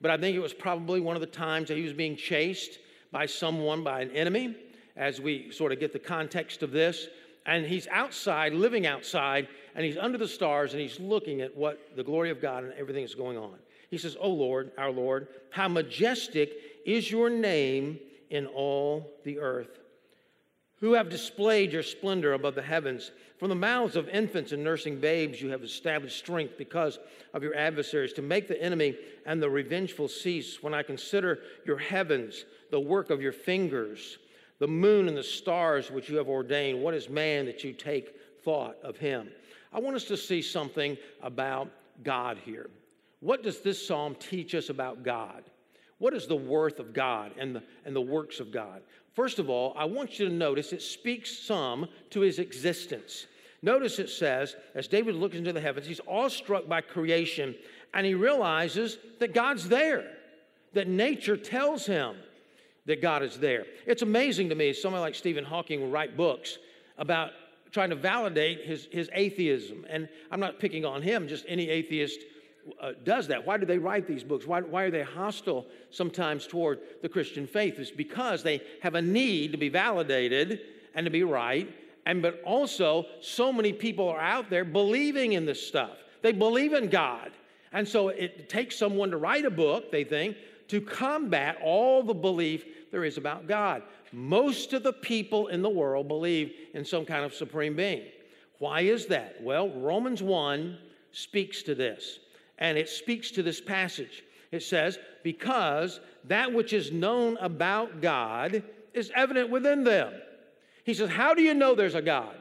but 0.00 0.10
I 0.10 0.16
think 0.16 0.34
it 0.34 0.40
was 0.40 0.54
probably 0.54 1.00
one 1.00 1.16
of 1.16 1.20
the 1.20 1.26
times 1.26 1.68
that 1.68 1.76
he 1.76 1.84
was 1.84 1.92
being 1.92 2.16
chased 2.16 2.78
by 3.12 3.26
someone, 3.26 3.84
by 3.84 4.00
an 4.00 4.10
enemy, 4.10 4.56
as 4.96 5.20
we 5.20 5.50
sort 5.50 5.70
of 5.70 5.78
get 5.78 5.92
the 5.92 5.98
context 5.98 6.62
of 6.62 6.72
this. 6.72 7.06
And 7.46 7.66
he's 7.66 7.86
outside, 7.88 8.54
living 8.54 8.86
outside, 8.86 9.48
and 9.74 9.84
he's 9.84 9.98
under 9.98 10.16
the 10.16 10.28
stars, 10.28 10.72
and 10.72 10.80
he's 10.80 10.98
looking 10.98 11.42
at 11.42 11.54
what 11.56 11.94
the 11.96 12.04
glory 12.04 12.30
of 12.30 12.40
God 12.40 12.64
and 12.64 12.72
everything 12.74 13.02
that's 13.02 13.14
going 13.14 13.36
on. 13.36 13.54
He 13.90 13.98
says, 13.98 14.16
Oh 14.18 14.30
Lord, 14.30 14.72
our 14.78 14.90
Lord, 14.90 15.28
how 15.50 15.68
majestic 15.68 16.52
is 16.86 17.10
your 17.10 17.28
name 17.28 17.98
in 18.30 18.46
all 18.46 19.12
the 19.24 19.38
earth 19.38 19.78
who 20.84 20.92
have 20.92 21.08
displayed 21.08 21.72
your 21.72 21.82
splendor 21.82 22.34
above 22.34 22.54
the 22.54 22.60
heavens. 22.60 23.10
From 23.38 23.48
the 23.48 23.54
mouths 23.54 23.96
of 23.96 24.06
infants 24.10 24.52
and 24.52 24.62
nursing 24.62 25.00
babes, 25.00 25.40
you 25.40 25.48
have 25.48 25.62
established 25.62 26.18
strength 26.18 26.58
because 26.58 26.98
of 27.32 27.42
your 27.42 27.54
adversaries, 27.54 28.12
to 28.12 28.22
make 28.22 28.48
the 28.48 28.62
enemy 28.62 28.94
and 29.24 29.42
the 29.42 29.48
revengeful 29.48 30.08
cease. 30.08 30.62
When 30.62 30.74
I 30.74 30.82
consider 30.82 31.38
your 31.64 31.78
heavens, 31.78 32.44
the 32.70 32.80
work 32.80 33.08
of 33.08 33.22
your 33.22 33.32
fingers, 33.32 34.18
the 34.58 34.68
moon 34.68 35.08
and 35.08 35.16
the 35.16 35.22
stars 35.22 35.90
which 35.90 36.08
you 36.08 36.16
have 36.16 36.28
ordained, 36.28 36.80
what 36.80 36.94
is 36.94 37.08
man 37.08 37.46
that 37.46 37.64
you 37.64 37.72
take 37.72 38.14
thought 38.44 38.76
of 38.82 38.96
him? 38.96 39.28
I 39.72 39.80
want 39.80 39.96
us 39.96 40.04
to 40.04 40.16
see 40.16 40.42
something 40.42 40.96
about 41.22 41.68
God 42.02 42.38
here. 42.44 42.70
What 43.20 43.42
does 43.42 43.60
this 43.60 43.84
psalm 43.84 44.14
teach 44.16 44.54
us 44.54 44.68
about 44.68 45.02
God? 45.02 45.44
What 45.98 46.14
is 46.14 46.26
the 46.26 46.36
worth 46.36 46.78
of 46.78 46.92
God 46.92 47.32
and 47.38 47.56
the, 47.56 47.62
and 47.84 47.94
the 47.94 48.00
works 48.00 48.40
of 48.40 48.52
God? 48.52 48.82
First 49.14 49.38
of 49.38 49.48
all, 49.48 49.72
I 49.76 49.84
want 49.84 50.18
you 50.18 50.28
to 50.28 50.34
notice 50.34 50.72
it 50.72 50.82
speaks 50.82 51.36
some 51.38 51.88
to 52.10 52.20
his 52.20 52.38
existence. 52.38 53.26
Notice 53.62 53.98
it 53.98 54.10
says, 54.10 54.56
as 54.74 54.88
David 54.88 55.14
looks 55.14 55.36
into 55.36 55.52
the 55.52 55.60
heavens, 55.60 55.86
he's 55.86 56.00
awestruck 56.06 56.68
by 56.68 56.80
creation 56.80 57.54
and 57.94 58.04
he 58.04 58.14
realizes 58.14 58.98
that 59.20 59.32
God's 59.32 59.68
there, 59.68 60.04
that 60.74 60.88
nature 60.88 61.36
tells 61.36 61.86
him 61.86 62.16
that 62.86 63.00
God 63.00 63.22
is 63.22 63.38
there. 63.38 63.64
It's 63.86 64.02
amazing 64.02 64.48
to 64.50 64.54
me, 64.54 64.72
somebody 64.72 65.00
like 65.00 65.14
Stephen 65.14 65.44
Hawking 65.44 65.80
will 65.80 65.90
write 65.90 66.16
books 66.16 66.58
about 66.98 67.30
trying 67.72 67.90
to 67.90 67.96
validate 67.96 68.64
his, 68.64 68.88
his 68.92 69.08
atheism. 69.12 69.84
And 69.88 70.08
I'm 70.30 70.40
not 70.40 70.60
picking 70.60 70.84
on 70.84 71.02
him, 71.02 71.26
just 71.26 71.44
any 71.48 71.68
atheist 71.68 72.20
uh, 72.80 72.92
does 73.04 73.28
that? 73.28 73.44
Why 73.46 73.58
do 73.58 73.66
they 73.66 73.78
write 73.78 74.06
these 74.06 74.24
books? 74.24 74.46
Why, 74.46 74.60
why 74.60 74.84
are 74.84 74.90
they 74.90 75.02
hostile 75.02 75.66
sometimes 75.90 76.46
toward 76.46 76.80
the 77.02 77.08
Christian 77.08 77.46
faith? 77.46 77.78
It's 77.78 77.90
because 77.90 78.42
they 78.42 78.62
have 78.82 78.94
a 78.94 79.02
need 79.02 79.52
to 79.52 79.58
be 79.58 79.68
validated 79.68 80.60
and 80.94 81.04
to 81.04 81.10
be 81.10 81.24
right. 81.24 81.68
And 82.06 82.22
but 82.22 82.40
also, 82.42 83.06
so 83.20 83.52
many 83.52 83.72
people 83.72 84.08
are 84.08 84.20
out 84.20 84.50
there 84.50 84.64
believing 84.64 85.34
in 85.34 85.46
this 85.46 85.64
stuff. 85.66 85.98
They 86.22 86.32
believe 86.32 86.72
in 86.72 86.88
God. 86.88 87.32
And 87.72 87.86
so 87.86 88.08
it 88.08 88.48
takes 88.48 88.76
someone 88.76 89.10
to 89.10 89.16
write 89.16 89.44
a 89.44 89.50
book, 89.50 89.90
they 89.90 90.04
think, 90.04 90.36
to 90.68 90.80
combat 90.80 91.58
all 91.62 92.02
the 92.02 92.14
belief 92.14 92.64
there 92.90 93.04
is 93.04 93.18
about 93.18 93.46
God. 93.46 93.82
Most 94.12 94.72
of 94.72 94.82
the 94.82 94.92
people 94.92 95.48
in 95.48 95.62
the 95.62 95.68
world 95.68 96.08
believe 96.08 96.52
in 96.74 96.84
some 96.84 97.04
kind 97.04 97.24
of 97.24 97.34
supreme 97.34 97.76
being. 97.76 98.04
Why 98.58 98.82
is 98.82 99.06
that? 99.06 99.42
Well, 99.42 99.68
Romans 99.70 100.22
1 100.22 100.78
speaks 101.12 101.62
to 101.64 101.74
this 101.74 102.20
and 102.58 102.78
it 102.78 102.88
speaks 102.88 103.30
to 103.32 103.42
this 103.42 103.60
passage. 103.60 104.22
It 104.52 104.62
says, 104.62 104.98
Because 105.22 106.00
that 106.24 106.52
which 106.52 106.72
is 106.72 106.92
known 106.92 107.36
about 107.38 108.00
God 108.00 108.62
is 108.92 109.10
evident 109.14 109.50
within 109.50 109.84
them. 109.84 110.12
He 110.84 110.94
says, 110.94 111.10
How 111.10 111.34
do 111.34 111.42
you 111.42 111.54
know 111.54 111.74
there's 111.74 111.96
a 111.96 112.02
God? 112.02 112.36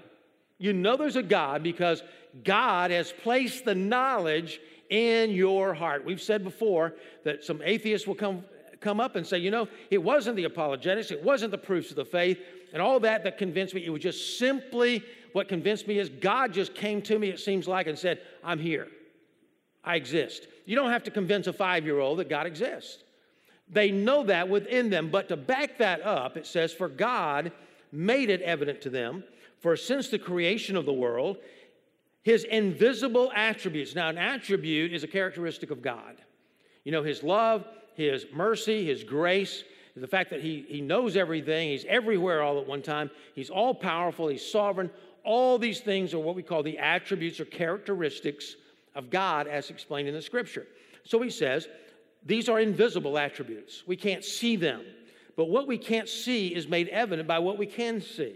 You 0.59 0.73
know 0.73 0.95
there's 0.95 1.15
a 1.15 1.23
God 1.23 1.63
because 1.63 2.03
God 2.43 2.91
has 2.91 3.11
placed 3.11 3.65
the 3.65 3.75
knowledge 3.75 4.61
in 4.93 5.31
your 5.31 5.73
heart. 5.73 6.05
We've 6.05 6.21
said 6.21 6.43
before 6.43 6.93
that 7.23 7.43
some 7.43 7.63
atheists 7.63 8.07
will 8.07 8.13
come 8.13 8.43
come 8.79 8.99
up 8.99 9.15
and 9.15 9.25
say, 9.25 9.37
you 9.37 9.49
know, 9.49 9.67
it 9.89 9.97
wasn't 9.97 10.35
the 10.35 10.43
apologetics, 10.43 11.09
it 11.09 11.23
wasn't 11.23 11.49
the 11.51 11.57
proofs 11.57 11.89
of 11.89 11.95
the 11.95 12.05
faith, 12.05 12.37
and 12.73 12.81
all 12.81 12.99
that 12.99 13.23
that 13.23 13.37
convinced 13.37 13.73
me. 13.73 13.83
It 13.83 13.89
was 13.89 14.01
just 14.01 14.37
simply 14.37 15.01
what 15.31 15.47
convinced 15.47 15.87
me 15.87 15.99
is 15.99 16.09
God 16.09 16.53
just 16.53 16.75
came 16.75 17.01
to 17.03 17.17
me, 17.17 17.29
it 17.29 17.39
seems 17.39 17.65
like, 17.65 17.87
and 17.87 17.97
said, 17.97 18.19
I'm 18.43 18.59
here. 18.59 18.89
I 19.85 19.95
exist. 19.95 20.47
You 20.65 20.75
don't 20.75 20.91
have 20.91 21.03
to 21.03 21.11
convince 21.11 21.47
a 21.47 21.53
five 21.53 21.85
year 21.85 21.99
old 21.99 22.19
that 22.19 22.29
God 22.29 22.45
exists. 22.45 23.03
They 23.69 23.89
know 23.89 24.23
that 24.25 24.49
within 24.49 24.89
them, 24.89 25.09
but 25.09 25.29
to 25.29 25.37
back 25.37 25.77
that 25.79 26.01
up, 26.01 26.37
it 26.37 26.45
says, 26.45 26.73
For 26.73 26.89
God 26.89 27.51
made 27.91 28.29
it 28.29 28.41
evident 28.41 28.81
to 28.81 28.89
them, 28.89 29.23
for 29.59 29.75
since 29.77 30.09
the 30.09 30.19
creation 30.19 30.75
of 30.75 30.85
the 30.85 30.93
world, 30.93 31.37
his 32.23 32.45
invisible 32.45 33.31
attributes. 33.35 33.95
Now, 33.95 34.09
an 34.09 34.17
attribute 34.17 34.93
is 34.93 35.03
a 35.03 35.07
characteristic 35.07 35.71
of 35.71 35.81
God. 35.81 36.15
You 36.83 36.91
know, 36.91 37.03
his 37.03 37.21
love, 37.21 37.65
his 37.95 38.25
mercy, 38.33 38.85
his 38.85 39.03
grace, 39.03 39.63
the 39.95 40.07
fact 40.07 40.31
that 40.31 40.41
he, 40.41 40.65
he 40.67 40.81
knows 40.81 41.15
everything, 41.15 41.69
he's 41.69 41.85
everywhere 41.85 42.41
all 42.41 42.59
at 42.59 42.65
one 42.65 42.81
time, 42.81 43.11
he's 43.35 43.49
all 43.51 43.75
powerful, 43.75 44.27
he's 44.27 44.49
sovereign. 44.49 44.89
All 45.23 45.59
these 45.59 45.81
things 45.81 46.13
are 46.13 46.19
what 46.19 46.35
we 46.35 46.43
call 46.43 46.63
the 46.63 46.79
attributes 46.79 47.39
or 47.39 47.45
characteristics 47.45 48.55
of 48.95 49.09
God 49.09 49.47
as 49.47 49.69
explained 49.69 50.07
in 50.07 50.13
the 50.13 50.21
scripture. 50.21 50.65
So 51.03 51.21
he 51.21 51.29
says, 51.29 51.67
these 52.25 52.49
are 52.49 52.59
invisible 52.59 53.17
attributes. 53.17 53.83
We 53.85 53.95
can't 53.95 54.23
see 54.23 54.55
them. 54.55 54.81
But 55.35 55.45
what 55.45 55.67
we 55.67 55.77
can't 55.77 56.09
see 56.09 56.55
is 56.55 56.67
made 56.67 56.87
evident 56.89 57.27
by 57.27 57.39
what 57.39 57.57
we 57.57 57.65
can 57.65 58.01
see. 58.01 58.35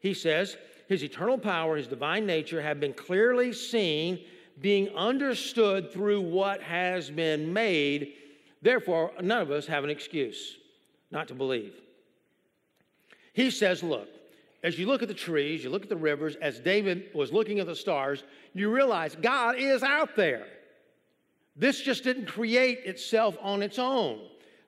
He 0.00 0.14
says, 0.14 0.56
his 0.88 1.02
eternal 1.02 1.38
power, 1.38 1.76
his 1.76 1.86
divine 1.86 2.26
nature 2.26 2.60
have 2.62 2.80
been 2.80 2.92
clearly 2.92 3.52
seen, 3.52 4.20
being 4.60 4.88
understood 4.90 5.92
through 5.92 6.20
what 6.20 6.62
has 6.62 7.10
been 7.10 7.52
made. 7.52 8.14
Therefore, 8.60 9.12
none 9.20 9.42
of 9.42 9.50
us 9.50 9.66
have 9.66 9.84
an 9.84 9.90
excuse 9.90 10.56
not 11.10 11.28
to 11.28 11.34
believe. 11.34 11.74
He 13.32 13.50
says, 13.50 13.82
Look, 13.82 14.08
as 14.62 14.78
you 14.78 14.86
look 14.86 15.02
at 15.02 15.08
the 15.08 15.14
trees, 15.14 15.64
you 15.64 15.70
look 15.70 15.82
at 15.82 15.88
the 15.88 15.96
rivers, 15.96 16.36
as 16.36 16.60
David 16.60 17.10
was 17.14 17.32
looking 17.32 17.58
at 17.58 17.66
the 17.66 17.74
stars, 17.74 18.22
you 18.54 18.70
realize 18.70 19.16
God 19.16 19.56
is 19.56 19.82
out 19.82 20.14
there. 20.16 20.46
This 21.56 21.80
just 21.80 22.04
didn't 22.04 22.26
create 22.26 22.80
itself 22.84 23.36
on 23.40 23.62
its 23.62 23.78
own. 23.78 24.20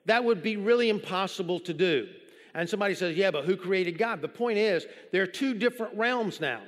That 0.05 0.23
would 0.23 0.43
be 0.43 0.57
really 0.57 0.89
impossible 0.89 1.59
to 1.61 1.73
do. 1.73 2.07
And 2.55 2.69
somebody 2.69 2.95
says, 2.95 3.15
yeah, 3.15 3.31
but 3.31 3.43
who 3.45 3.57
created 3.57 3.97
God? 3.97 4.21
The 4.21 4.29
point 4.29 4.57
is, 4.57 4.87
there 5.11 5.21
are 5.21 5.27
two 5.27 5.53
different 5.53 5.95
realms 5.95 6.39
now. 6.39 6.61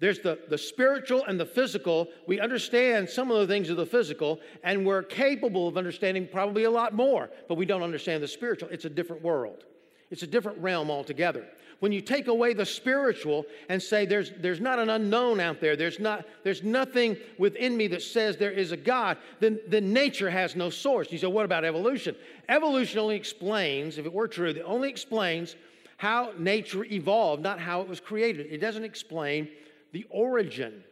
There's 0.00 0.18
the, 0.18 0.40
the 0.48 0.58
spiritual 0.58 1.24
and 1.26 1.38
the 1.38 1.46
physical. 1.46 2.08
We 2.26 2.40
understand 2.40 3.08
some 3.08 3.30
of 3.30 3.38
the 3.38 3.46
things 3.46 3.70
of 3.70 3.76
the 3.76 3.86
physical, 3.86 4.40
and 4.64 4.84
we're 4.84 5.04
capable 5.04 5.68
of 5.68 5.78
understanding 5.78 6.28
probably 6.30 6.64
a 6.64 6.70
lot 6.70 6.92
more, 6.92 7.30
but 7.48 7.54
we 7.54 7.66
don't 7.66 7.84
understand 7.84 8.20
the 8.20 8.26
spiritual. 8.26 8.68
It's 8.70 8.84
a 8.84 8.90
different 8.90 9.22
world, 9.22 9.64
it's 10.10 10.24
a 10.24 10.26
different 10.26 10.58
realm 10.58 10.90
altogether 10.90 11.46
when 11.82 11.90
you 11.90 12.00
take 12.00 12.28
away 12.28 12.54
the 12.54 12.64
spiritual 12.64 13.44
and 13.68 13.82
say 13.82 14.06
there's, 14.06 14.30
there's 14.38 14.60
not 14.60 14.78
an 14.78 14.88
unknown 14.88 15.40
out 15.40 15.60
there, 15.60 15.74
there's, 15.74 15.98
not, 15.98 16.24
there's 16.44 16.62
nothing 16.62 17.16
within 17.38 17.76
me 17.76 17.88
that 17.88 18.02
says 18.02 18.36
there 18.36 18.52
is 18.52 18.70
a 18.70 18.76
God, 18.76 19.18
then, 19.40 19.58
then 19.66 19.92
nature 19.92 20.30
has 20.30 20.54
no 20.54 20.70
source. 20.70 21.10
You 21.10 21.18
say, 21.18 21.26
what 21.26 21.44
about 21.44 21.64
evolution? 21.64 22.14
Evolution 22.48 23.00
only 23.00 23.16
explains, 23.16 23.98
if 23.98 24.06
it 24.06 24.12
were 24.12 24.28
true, 24.28 24.50
it 24.50 24.62
only 24.64 24.90
explains 24.90 25.56
how 25.96 26.30
nature 26.38 26.84
evolved, 26.84 27.42
not 27.42 27.58
how 27.58 27.80
it 27.80 27.88
was 27.88 27.98
created. 27.98 28.46
It 28.48 28.58
doesn't 28.58 28.84
explain 28.84 29.48
the 29.90 30.06
origin 30.08 30.84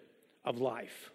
of 0.44 0.58
life. 0.58 1.12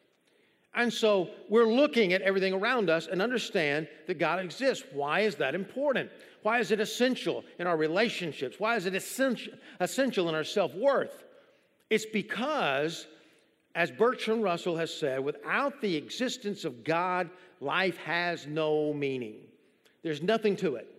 And 0.76 0.92
so 0.92 1.30
we're 1.50 1.68
looking 1.68 2.12
at 2.14 2.22
everything 2.22 2.54
around 2.54 2.90
us 2.90 3.08
and 3.08 3.22
understand 3.22 3.88
that 4.08 4.20
God 4.20 4.44
exists. 4.44 4.84
Why 4.92 5.22
is 5.22 5.36
that 5.36 5.56
important? 5.56 6.12
Why 6.44 6.60
is 6.60 6.72
it 6.72 6.80
essential 6.80 7.44
in 7.60 7.66
our 7.66 7.78
relationships? 7.78 8.60
Why 8.60 8.76
is 8.76 8.86
it 8.86 8.94
essential, 8.94 10.30
in 10.30 10.36
our 10.36 10.44
self 10.44 10.76
worth? 10.76 11.24
It's 11.90 12.06
because, 12.06 13.08
as 13.74 13.90
Bertrand 13.90 14.44
Russell 14.44 14.76
has 14.78 14.94
said, 14.94 15.24
without 15.24 15.80
the 15.82 15.96
existence 15.96 16.66
of 16.66 16.84
God, 16.84 17.30
life 17.62 17.98
has 17.98 18.46
no 18.46 18.94
meaning. 18.94 19.38
There's 20.04 20.22
nothing 20.22 20.56
to 20.58 20.76
it. 20.76 20.95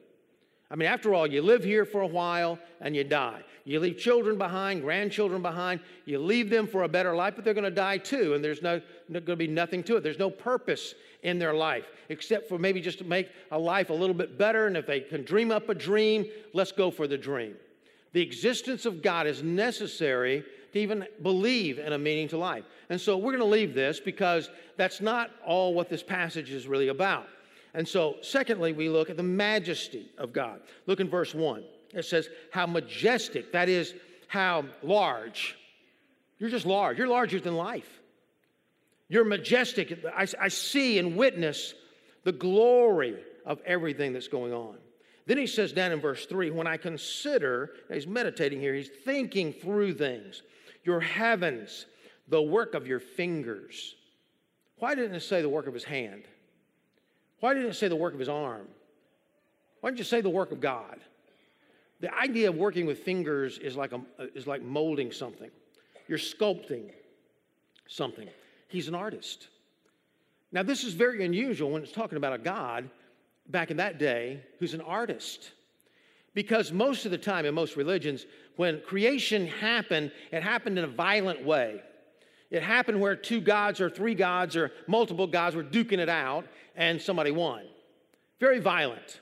I 0.70 0.74
mean, 0.74 0.88
after 0.88 1.14
all, 1.14 1.26
you 1.26 1.42
live 1.42 1.62
here 1.62 1.84
for 1.84 2.00
a 2.00 2.06
while 2.06 2.58
and 2.80 2.96
you 2.96 3.04
die. 3.04 3.42
You 3.64 3.80
leave 3.80 3.98
children 3.98 4.36
behind, 4.36 4.82
grandchildren 4.82 5.42
behind. 5.42 5.80
You 6.04 6.18
leave 6.18 6.50
them 6.50 6.66
for 6.66 6.82
a 6.82 6.88
better 6.88 7.14
life, 7.14 7.34
but 7.36 7.44
they're 7.44 7.54
going 7.54 7.64
to 7.64 7.70
die 7.70 7.98
too, 7.98 8.34
and 8.34 8.42
there's 8.42 8.62
no, 8.62 8.80
no 9.08 9.20
going 9.20 9.24
to 9.24 9.36
be 9.36 9.46
nothing 9.46 9.82
to 9.84 9.96
it. 9.96 10.02
There's 10.02 10.18
no 10.18 10.30
purpose 10.30 10.94
in 11.22 11.38
their 11.38 11.54
life 11.54 11.84
except 12.08 12.48
for 12.48 12.58
maybe 12.58 12.80
just 12.80 12.98
to 12.98 13.04
make 13.04 13.28
a 13.50 13.58
life 13.58 13.90
a 13.90 13.92
little 13.92 14.14
bit 14.14 14.38
better. 14.38 14.66
And 14.66 14.76
if 14.76 14.86
they 14.86 15.00
can 15.00 15.24
dream 15.24 15.50
up 15.50 15.68
a 15.68 15.74
dream, 15.74 16.26
let's 16.52 16.72
go 16.72 16.90
for 16.90 17.06
the 17.06 17.18
dream. 17.18 17.54
The 18.12 18.22
existence 18.22 18.86
of 18.86 19.02
God 19.02 19.26
is 19.26 19.42
necessary 19.42 20.44
to 20.72 20.78
even 20.78 21.06
believe 21.22 21.78
in 21.78 21.92
a 21.92 21.98
meaning 21.98 22.28
to 22.28 22.38
life. 22.38 22.64
And 22.88 23.00
so 23.00 23.16
we're 23.16 23.32
going 23.32 23.38
to 23.38 23.44
leave 23.44 23.74
this 23.74 24.00
because 24.00 24.50
that's 24.76 25.00
not 25.00 25.30
all 25.44 25.74
what 25.74 25.88
this 25.88 26.02
passage 26.02 26.50
is 26.50 26.66
really 26.68 26.88
about. 26.88 27.26
And 27.74 27.86
so, 27.86 28.16
secondly, 28.22 28.72
we 28.72 28.88
look 28.88 29.10
at 29.10 29.16
the 29.16 29.22
majesty 29.22 30.10
of 30.18 30.32
God. 30.32 30.60
Look 30.86 31.00
in 31.00 31.08
verse 31.08 31.34
1. 31.34 31.62
It 31.94 32.04
says, 32.04 32.28
How 32.50 32.66
majestic, 32.66 33.52
that 33.52 33.68
is, 33.68 33.94
how 34.28 34.64
large. 34.82 35.56
You're 36.38 36.50
just 36.50 36.66
large. 36.66 36.98
You're 36.98 37.08
larger 37.08 37.40
than 37.40 37.56
life. 37.56 38.00
You're 39.08 39.24
majestic. 39.24 40.04
I, 40.14 40.26
I 40.40 40.48
see 40.48 40.98
and 40.98 41.16
witness 41.16 41.74
the 42.24 42.32
glory 42.32 43.16
of 43.44 43.60
everything 43.64 44.12
that's 44.12 44.28
going 44.28 44.52
on. 44.52 44.76
Then 45.26 45.38
he 45.38 45.46
says 45.46 45.72
down 45.72 45.92
in 45.92 46.00
verse 46.00 46.26
3 46.26 46.50
when 46.50 46.66
I 46.66 46.76
consider, 46.76 47.70
he's 47.92 48.06
meditating 48.06 48.60
here, 48.60 48.74
he's 48.74 48.90
thinking 49.04 49.52
through 49.52 49.94
things, 49.94 50.42
your 50.84 51.00
heavens, 51.00 51.86
the 52.28 52.42
work 52.42 52.74
of 52.74 52.86
your 52.86 53.00
fingers. 53.00 53.94
Why 54.78 54.94
didn't 54.94 55.14
it 55.14 55.20
say 55.20 55.42
the 55.42 55.48
work 55.48 55.66
of 55.66 55.74
his 55.74 55.84
hand? 55.84 56.24
Why 57.40 57.54
didn't 57.54 57.70
it 57.70 57.74
say 57.74 57.88
the 57.88 57.96
work 57.96 58.14
of 58.14 58.20
his 58.20 58.28
arm? 58.28 58.66
Why 59.80 59.90
didn't 59.90 59.98
you 59.98 60.04
say 60.04 60.20
the 60.20 60.30
work 60.30 60.52
of 60.52 60.60
God? 60.60 60.98
The 62.00 62.14
idea 62.14 62.48
of 62.48 62.56
working 62.56 62.86
with 62.86 63.00
fingers 63.00 63.58
is 63.58 63.76
like, 63.76 63.92
a, 63.92 64.00
is 64.34 64.46
like 64.46 64.62
molding 64.62 65.12
something. 65.12 65.50
You're 66.08 66.18
sculpting 66.18 66.90
something. 67.88 68.28
He's 68.68 68.88
an 68.88 68.94
artist. 68.94 69.48
Now, 70.52 70.62
this 70.62 70.84
is 70.84 70.94
very 70.94 71.24
unusual 71.24 71.70
when 71.70 71.82
it's 71.82 71.92
talking 71.92 72.16
about 72.16 72.34
a 72.34 72.38
God 72.38 72.88
back 73.48 73.70
in 73.70 73.78
that 73.78 73.98
day 73.98 74.40
who's 74.58 74.74
an 74.74 74.80
artist. 74.80 75.52
Because 76.34 76.70
most 76.70 77.06
of 77.06 77.10
the 77.10 77.18
time 77.18 77.46
in 77.46 77.54
most 77.54 77.76
religions, 77.76 78.26
when 78.56 78.80
creation 78.80 79.46
happened, 79.46 80.12
it 80.32 80.42
happened 80.42 80.78
in 80.78 80.84
a 80.84 80.88
violent 80.88 81.44
way. 81.44 81.80
It 82.50 82.62
happened 82.62 83.00
where 83.00 83.16
two 83.16 83.40
gods 83.40 83.80
or 83.80 83.90
three 83.90 84.14
gods 84.14 84.56
or 84.56 84.72
multiple 84.86 85.26
gods 85.26 85.56
were 85.56 85.64
duking 85.64 85.98
it 85.98 86.08
out 86.08 86.46
and 86.76 87.00
somebody 87.00 87.30
won. 87.30 87.64
Very 88.38 88.60
violent. 88.60 89.20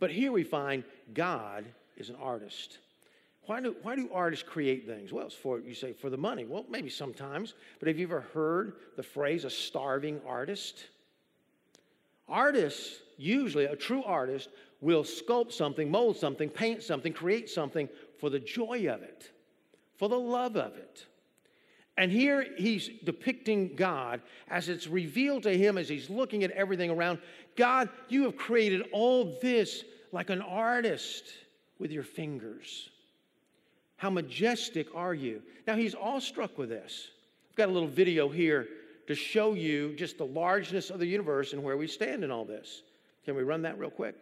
But 0.00 0.10
here 0.10 0.32
we 0.32 0.42
find 0.42 0.84
God 1.14 1.64
is 1.96 2.10
an 2.10 2.16
artist. 2.16 2.78
Why 3.46 3.60
do, 3.60 3.76
why 3.82 3.94
do 3.94 4.10
artists 4.12 4.44
create 4.46 4.86
things? 4.86 5.12
Well, 5.12 5.26
it's 5.26 5.34
for, 5.34 5.60
you 5.60 5.74
say, 5.74 5.92
for 5.92 6.10
the 6.10 6.16
money. 6.16 6.44
Well, 6.44 6.66
maybe 6.68 6.90
sometimes, 6.90 7.54
but 7.78 7.86
have 7.86 7.98
you 7.98 8.06
ever 8.06 8.22
heard 8.34 8.74
the 8.96 9.02
phrase 9.04 9.44
a 9.44 9.50
starving 9.50 10.20
artist? 10.26 10.86
Artists, 12.28 12.98
usually 13.16 13.66
a 13.66 13.76
true 13.76 14.02
artist, 14.02 14.48
will 14.80 15.04
sculpt 15.04 15.52
something, 15.52 15.90
mold 15.90 16.16
something, 16.16 16.48
paint 16.48 16.82
something, 16.82 17.12
create 17.12 17.48
something 17.48 17.88
for 18.18 18.30
the 18.30 18.40
joy 18.40 18.88
of 18.88 19.02
it, 19.02 19.30
for 19.96 20.08
the 20.08 20.18
love 20.18 20.56
of 20.56 20.76
it. 20.76 21.06
And 21.98 22.12
here 22.12 22.46
he's 22.56 22.90
depicting 23.04 23.74
God 23.74 24.20
as 24.48 24.68
it's 24.68 24.86
revealed 24.86 25.44
to 25.44 25.56
him 25.56 25.78
as 25.78 25.88
he's 25.88 26.10
looking 26.10 26.44
at 26.44 26.50
everything 26.50 26.90
around. 26.90 27.20
God, 27.56 27.88
you 28.08 28.24
have 28.24 28.36
created 28.36 28.82
all 28.92 29.38
this 29.40 29.84
like 30.12 30.28
an 30.30 30.42
artist 30.42 31.24
with 31.78 31.90
your 31.90 32.02
fingers. 32.02 32.90
How 33.96 34.10
majestic 34.10 34.88
are 34.94 35.14
you? 35.14 35.42
Now 35.66 35.76
he's 35.76 35.94
awestruck 35.94 36.58
with 36.58 36.68
this. 36.68 37.08
I've 37.50 37.56
got 37.56 37.68
a 37.70 37.72
little 37.72 37.88
video 37.88 38.28
here 38.28 38.68
to 39.06 39.14
show 39.14 39.54
you 39.54 39.94
just 39.96 40.18
the 40.18 40.26
largeness 40.26 40.90
of 40.90 40.98
the 40.98 41.06
universe 41.06 41.54
and 41.54 41.62
where 41.62 41.76
we 41.76 41.86
stand 41.86 42.24
in 42.24 42.30
all 42.30 42.44
this. 42.44 42.82
Can 43.24 43.36
we 43.36 43.42
run 43.42 43.62
that 43.62 43.78
real 43.78 43.90
quick? 43.90 44.16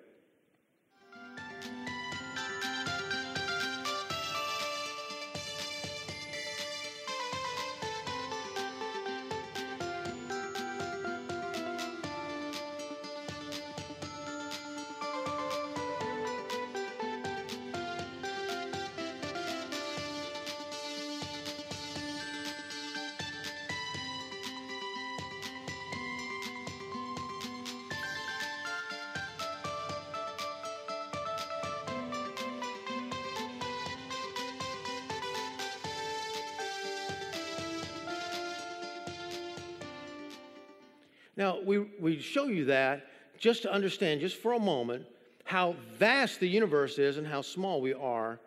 We 42.15 42.23
show 42.23 42.47
you 42.47 42.67
that 42.67 43.07
just 43.39 43.63
to 43.63 43.73
understand, 43.73 44.21
just 44.21 44.37
for 44.37 44.53
a 44.53 44.59
moment, 44.59 45.05
how 45.45 45.75
vast 45.99 46.41
the 46.41 46.49
universe 46.49 46.99
is 46.99 47.19
and 47.19 47.27
how 47.27 47.43
small 47.43 47.81
we 47.81 47.93
are 47.93 48.39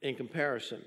in 0.00 0.14
comparison. 0.14 0.82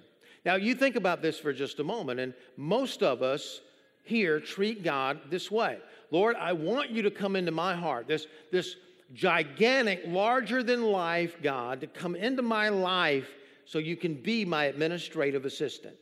Now, 0.46 0.55
you 0.55 0.75
think 0.75 0.96
about 0.96 1.22
this 1.22 1.39
for 1.39 1.53
just 1.53 1.79
a 1.79 1.84
moment, 1.84 2.20
and 2.20 2.34
most 2.58 3.03
of 3.03 3.22
us 3.22 3.62
here 4.03 4.39
treat 4.39 4.84
God 4.84 5.20
this 5.29 5.50
way 5.50 5.77
Lord, 6.12 6.36
I 6.36 6.53
want 6.53 6.91
you 6.91 7.01
to 7.03 7.12
come 7.12 7.36
into 7.36 7.51
my 7.51 7.75
heart, 7.75 8.08
this, 8.08 8.27
this 8.51 8.75
gigantic, 9.13 10.03
larger 10.05 10.63
than 10.63 10.84
life 10.84 11.38
God, 11.41 11.82
to 11.82 11.88
come 11.88 12.15
into 12.15 12.41
my 12.41 12.70
life 12.70 13.29
so 13.65 13.79
you 13.79 13.96
can 13.96 14.13
be 14.13 14.46
my 14.46 14.65
administrative 14.65 15.46
assistant. 15.46 15.98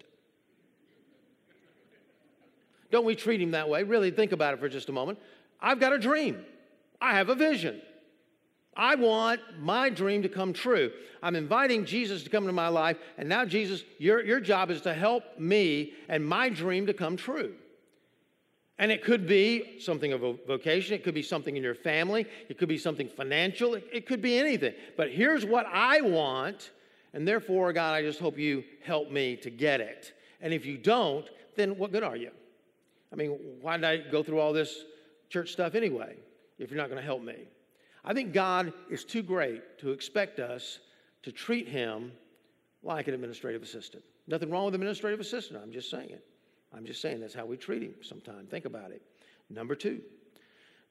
Don't 2.91 3.05
we 3.05 3.15
treat 3.15 3.41
him 3.41 3.51
that 3.51 3.67
way? 3.67 3.83
Really 3.83 4.11
think 4.11 4.33
about 4.33 4.53
it 4.53 4.59
for 4.59 4.69
just 4.69 4.89
a 4.89 4.91
moment. 4.91 5.17
I've 5.63 5.79
got 5.79 5.93
a 5.93 5.97
dream, 5.97 6.45
I 7.01 7.15
have 7.15 7.29
a 7.29 7.35
vision. 7.35 7.81
I 8.75 8.95
want 8.95 9.39
my 9.59 9.89
dream 9.89 10.23
to 10.23 10.29
come 10.29 10.51
true. 10.51 10.91
I'm 11.21 11.35
inviting 11.35 11.85
Jesus 11.85 12.23
to 12.23 12.29
come 12.29 12.43
into 12.43 12.53
my 12.53 12.69
life, 12.69 12.97
and 13.17 13.29
now, 13.29 13.45
Jesus, 13.45 13.83
your, 13.99 14.23
your 14.25 14.39
job 14.39 14.71
is 14.71 14.81
to 14.81 14.93
help 14.93 15.39
me 15.39 15.93
and 16.09 16.25
my 16.25 16.49
dream 16.49 16.87
to 16.87 16.93
come 16.93 17.15
true. 17.15 17.53
And 18.79 18.91
it 18.91 19.03
could 19.03 19.27
be 19.27 19.79
something 19.79 20.11
of 20.11 20.23
a 20.23 20.33
vocation, 20.47 20.95
it 20.95 21.03
could 21.03 21.13
be 21.13 21.21
something 21.21 21.55
in 21.55 21.63
your 21.63 21.75
family, 21.75 22.25
it 22.49 22.57
could 22.57 22.67
be 22.67 22.79
something 22.79 23.07
financial, 23.07 23.75
it, 23.75 23.87
it 23.93 24.07
could 24.07 24.21
be 24.21 24.37
anything. 24.37 24.73
But 24.97 25.11
here's 25.11 25.45
what 25.45 25.67
I 25.71 26.01
want, 26.01 26.71
and 27.13 27.27
therefore, 27.27 27.71
God, 27.73 27.93
I 27.93 28.01
just 28.01 28.19
hope 28.19 28.39
you 28.39 28.63
help 28.83 29.11
me 29.11 29.37
to 29.37 29.51
get 29.51 29.79
it. 29.79 30.13
And 30.41 30.51
if 30.51 30.65
you 30.65 30.77
don't, 30.77 31.29
then 31.55 31.77
what 31.77 31.91
good 31.91 32.03
are 32.03 32.17
you? 32.17 32.31
I 33.11 33.15
mean, 33.15 33.37
why 33.61 33.77
did 33.77 33.85
I 33.85 33.97
go 33.97 34.23
through 34.23 34.39
all 34.39 34.51
this 34.51 34.83
church 35.33 35.51
stuff 35.51 35.73
anyway 35.73 36.15
if 36.59 36.69
you're 36.69 36.79
not 36.79 36.89
going 36.89 37.01
to 37.01 37.05
help 37.05 37.23
me? 37.23 37.47
I 38.05 38.13
think 38.13 38.33
God 38.33 38.71
is 38.89 39.03
too 39.03 39.23
great 39.23 39.79
to 39.79 39.91
expect 39.91 40.39
us 40.39 40.79
to 41.23 41.31
treat 41.31 41.67
him 41.67 42.11
like 42.83 43.07
an 43.07 43.15
administrative 43.15 43.63
assistant. 43.63 44.03
Nothing 44.27 44.51
wrong 44.51 44.65
with 44.65 44.75
administrative 44.75 45.19
assistant, 45.19 45.59
I'm 45.61 45.71
just 45.71 45.89
saying 45.89 46.11
it. 46.11 46.23
I'm 46.75 46.85
just 46.85 47.01
saying 47.01 47.19
that's 47.19 47.33
how 47.33 47.45
we 47.45 47.57
treat 47.57 47.81
him 47.81 47.95
sometimes. 48.01 48.49
Think 48.49 48.65
about 48.65 48.91
it. 48.91 49.01
Number 49.49 49.75
two, 49.75 50.01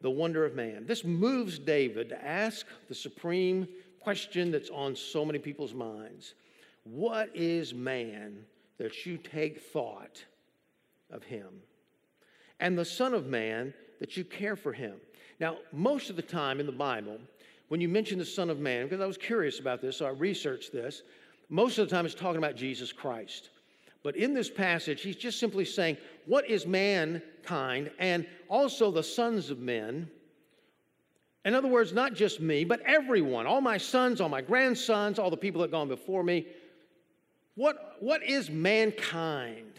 the 0.01 0.11
wonder 0.11 0.45
of 0.45 0.55
man. 0.55 0.87
This 0.87 1.05
moves 1.05 1.59
David 1.59 2.09
to 2.09 2.25
ask 2.25 2.67
the 2.89 2.95
supreme 2.95 3.69
question 4.01 4.51
that's 4.51 4.71
on 4.71 4.97
so 4.97 5.25
many 5.25 5.39
people's 5.39 5.75
minds 5.75 6.35
What 6.83 7.31
is 7.35 7.73
man 7.73 8.45
that 8.79 9.07
you 9.07 9.17
take 9.19 9.61
thought 9.61 10.25
of 11.11 11.23
him? 11.23 11.63
and 12.63 12.79
the 12.79 12.85
Son 12.85 13.13
of 13.13 13.27
Man 13.27 13.75
that 14.03 14.17
you 14.17 14.25
care 14.25 14.57
for 14.57 14.73
him. 14.73 14.97
Now, 15.39 15.59
most 15.71 16.11
of 16.11 16.17
the 16.17 16.23
time 16.23 16.59
in 16.59 16.67
the 16.67 16.73
Bible, 16.73 17.21
when 17.69 17.81
you 17.81 17.89
mention 17.89 18.19
the 18.19 18.25
Son 18.25 18.51
of 18.51 18.59
Man, 18.59 18.87
because 18.87 19.01
I 19.01 19.07
was 19.07 19.17
curious 19.17 19.61
about 19.61 19.81
this, 19.81 19.99
so 19.99 20.07
I 20.07 20.11
researched 20.11 20.73
this, 20.73 21.03
most 21.49 21.79
of 21.79 21.89
the 21.89 21.95
time 21.95 22.05
it's 22.05 22.13
talking 22.17 22.39
about 22.39 22.57
Jesus 22.57 22.91
Christ. 22.93 23.51
But 24.03 24.17
in 24.17 24.35
this 24.35 24.51
passage, 24.51 25.03
he's 25.03 25.15
just 25.15 25.39
simply 25.39 25.65
saying, 25.65 25.99
What 26.27 26.51
is 26.51 26.67
mankind 26.67 27.93
and 28.01 28.27
also 28.49 28.91
the 28.91 29.05
sons 29.05 29.51
of 29.51 29.61
men? 29.61 30.11
In 31.45 31.55
other 31.55 31.69
words, 31.69 31.93
not 31.93 32.15
just 32.15 32.41
me, 32.41 32.65
but 32.65 32.81
everyone, 32.81 33.47
all 33.47 33.61
my 33.61 33.79
sons, 33.79 34.21
all 34.21 34.29
my 34.29 34.43
grandsons, 34.43 35.21
all 35.21 35.31
the 35.31 35.37
people 35.37 35.61
that 35.61 35.67
have 35.67 35.71
gone 35.71 35.87
before 35.87 36.25
me. 36.25 36.45
What, 37.55 37.99
what 38.01 38.21
is 38.25 38.51
mankind 38.51 39.75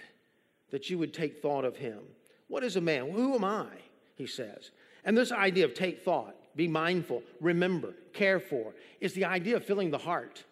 that 0.71 0.89
you 0.89 0.97
would 0.97 1.13
take 1.13 1.41
thought 1.41 1.65
of 1.65 1.75
him? 1.75 1.99
What 2.47 2.63
is 2.63 2.77
a 2.77 2.81
man? 2.81 3.11
Who 3.11 3.35
am 3.35 3.43
I? 3.43 3.67
He 4.15 4.27
says. 4.27 4.71
And 5.03 5.17
this 5.17 5.31
idea 5.31 5.65
of 5.65 5.73
take 5.73 6.03
thought, 6.03 6.35
be 6.55 6.67
mindful, 6.67 7.23
remember, 7.41 7.93
care 8.13 8.39
for, 8.39 8.73
is 9.01 9.13
the 9.13 9.25
idea 9.25 9.57
of 9.57 9.65
filling 9.65 9.91
the 9.91 9.97
heart. 9.97 10.43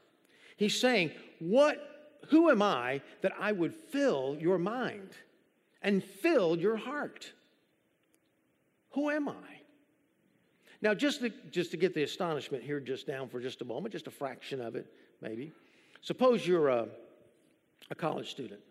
He's 0.57 0.79
saying, 0.79 1.11
What, 1.39 2.19
who 2.29 2.49
am 2.49 2.61
I 2.61 3.01
that 3.21 3.33
I 3.39 3.51
would 3.51 3.73
fill 3.73 4.37
your 4.39 4.57
mind 4.57 5.09
and 5.81 6.03
fill 6.03 6.57
your 6.57 6.77
heart? 6.77 7.31
Who 8.91 9.09
am 9.09 9.29
I? 9.29 9.33
Now, 10.81 10.95
just 10.95 11.21
to, 11.21 11.31
just 11.51 11.71
to 11.71 11.77
get 11.77 11.93
the 11.93 12.03
astonishment 12.03 12.63
here 12.63 12.79
just 12.79 13.05
down 13.05 13.29
for 13.29 13.39
just 13.39 13.61
a 13.61 13.65
moment, 13.65 13.93
just 13.93 14.07
a 14.07 14.11
fraction 14.11 14.59
of 14.59 14.75
it, 14.75 14.87
maybe. 15.21 15.51
Suppose 16.01 16.45
you're 16.45 16.69
a, 16.69 16.87
a 17.91 17.95
college 17.95 18.31
student 18.31 18.61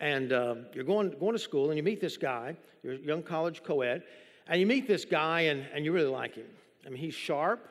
and 0.00 0.32
uh, 0.32 0.56
you're 0.72 0.84
going, 0.84 1.10
going 1.18 1.32
to 1.32 1.38
school 1.38 1.70
and 1.70 1.76
you 1.76 1.82
meet 1.82 2.00
this 2.00 2.16
guy, 2.16 2.56
you're 2.82 2.94
a 2.94 2.98
young 2.98 3.22
college 3.22 3.62
co 3.62 3.82
ed, 3.82 4.02
and 4.48 4.60
you 4.60 4.66
meet 4.66 4.86
this 4.86 5.04
guy 5.04 5.42
and, 5.42 5.64
and 5.72 5.84
you 5.84 5.92
really 5.92 6.10
like 6.10 6.34
him. 6.34 6.46
I 6.86 6.90
mean, 6.90 6.98
he's 6.98 7.14
sharp, 7.14 7.66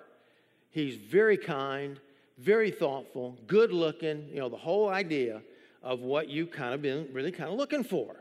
he's 0.71 0.95
very 0.95 1.38
kind, 1.38 1.99
very 2.38 2.71
thoughtful, 2.71 3.38
good 3.47 3.71
looking, 3.71 4.27
you 4.29 4.39
know, 4.39 4.49
the 4.49 4.57
whole 4.57 4.89
idea 4.89 5.41
of 5.83 5.99
what 5.99 6.29
you 6.29 6.47
kind 6.47 6.73
of 6.73 6.81
been 6.81 7.07
really 7.12 7.31
kind 7.31 7.49
of 7.49 7.57
looking 7.57 7.83
for. 7.83 8.15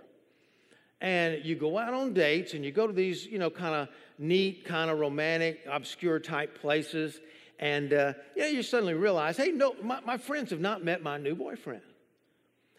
And 1.01 1.45
you 1.45 1.57
go 1.57 1.79
out 1.79 1.95
on 1.95 2.13
dates 2.13 2.55
and 2.55 2.65
you 2.65 2.71
go 2.71 2.87
to 2.87 2.93
these, 2.93 3.27
you 3.27 3.39
know, 3.39 3.51
kind 3.51 3.75
of 3.75 3.89
neat, 4.19 4.65
kind 4.65 4.91
of 4.91 5.01
romantic, 5.01 5.61
obscure 5.69 6.21
type 6.21 6.61
places. 6.61 7.21
And, 7.59 7.93
uh, 7.93 8.13
you 8.37 8.43
know, 8.43 8.49
you 8.49 8.63
suddenly 8.63 8.95
realize, 8.95 9.37
hey, 9.37 9.51
no, 9.51 9.75
my, 9.83 10.01
my 10.01 10.17
friends 10.17 10.51
have 10.51 10.61
not 10.61 10.85
met 10.85 11.03
my 11.03 11.19
new 11.19 11.35
boyfriend. 11.35 11.83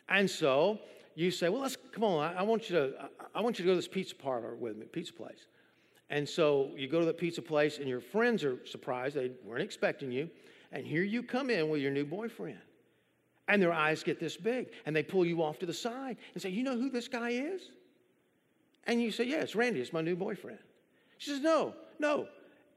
And 0.08 0.30
so 0.30 0.80
you 1.16 1.32
say, 1.32 1.50
well, 1.50 1.62
let's 1.62 1.78
come 1.92 2.04
on. 2.04 2.24
I, 2.24 2.40
I 2.40 2.42
want 2.44 2.70
you 2.70 2.76
to. 2.76 2.94
I, 3.00 3.40
I 3.40 3.42
want 3.42 3.60
you 3.60 3.64
to 3.64 3.68
go 3.68 3.72
to 3.74 3.78
this 3.78 3.88
pizza 3.88 4.16
parlor 4.16 4.56
with 4.56 4.78
me, 4.78 4.86
pizza 4.86 5.14
place. 5.14 5.48
And 6.10 6.28
so 6.28 6.72
you 6.76 6.88
go 6.88 7.00
to 7.00 7.06
the 7.06 7.14
pizza 7.14 7.42
place, 7.42 7.80
and 7.80 7.88
your 7.88 8.02
friends 8.02 8.44
are 8.44 8.64
surprised. 8.66 9.16
They 9.16 9.32
weren't 9.44 9.64
expecting 9.64 10.12
you. 10.12 10.30
And 10.72 10.86
here 10.86 11.04
you 11.04 11.24
come 11.24 11.50
in 11.50 11.70
with 11.70 11.82
your 11.82 11.92
new 11.92 12.06
boyfriend. 12.06 12.60
And 13.48 13.62
their 13.62 13.74
eyes 13.74 14.04
get 14.04 14.20
this 14.20 14.38
big. 14.38 14.68
And 14.86 14.96
they 14.96 15.04
pull 15.04 15.26
you 15.26 15.44
off 15.44 15.60
to 15.60 15.66
the 15.66 15.74
side 15.74 16.18
and 16.34 16.42
say, 16.42 16.50
You 16.50 16.64
know 16.64 16.78
who 16.78 16.90
this 16.90 17.08
guy 17.08 17.32
is? 17.32 17.62
And 18.86 19.02
you 19.02 19.12
say, 19.12 19.26
Yeah, 19.26 19.42
it's 19.42 19.56
Randy. 19.56 19.82
It's 19.82 19.94
my 19.94 20.02
new 20.02 20.16
boyfriend. 20.16 20.60
She 21.18 21.30
says, 21.30 21.42
No, 21.42 21.74
no. 22.00 22.28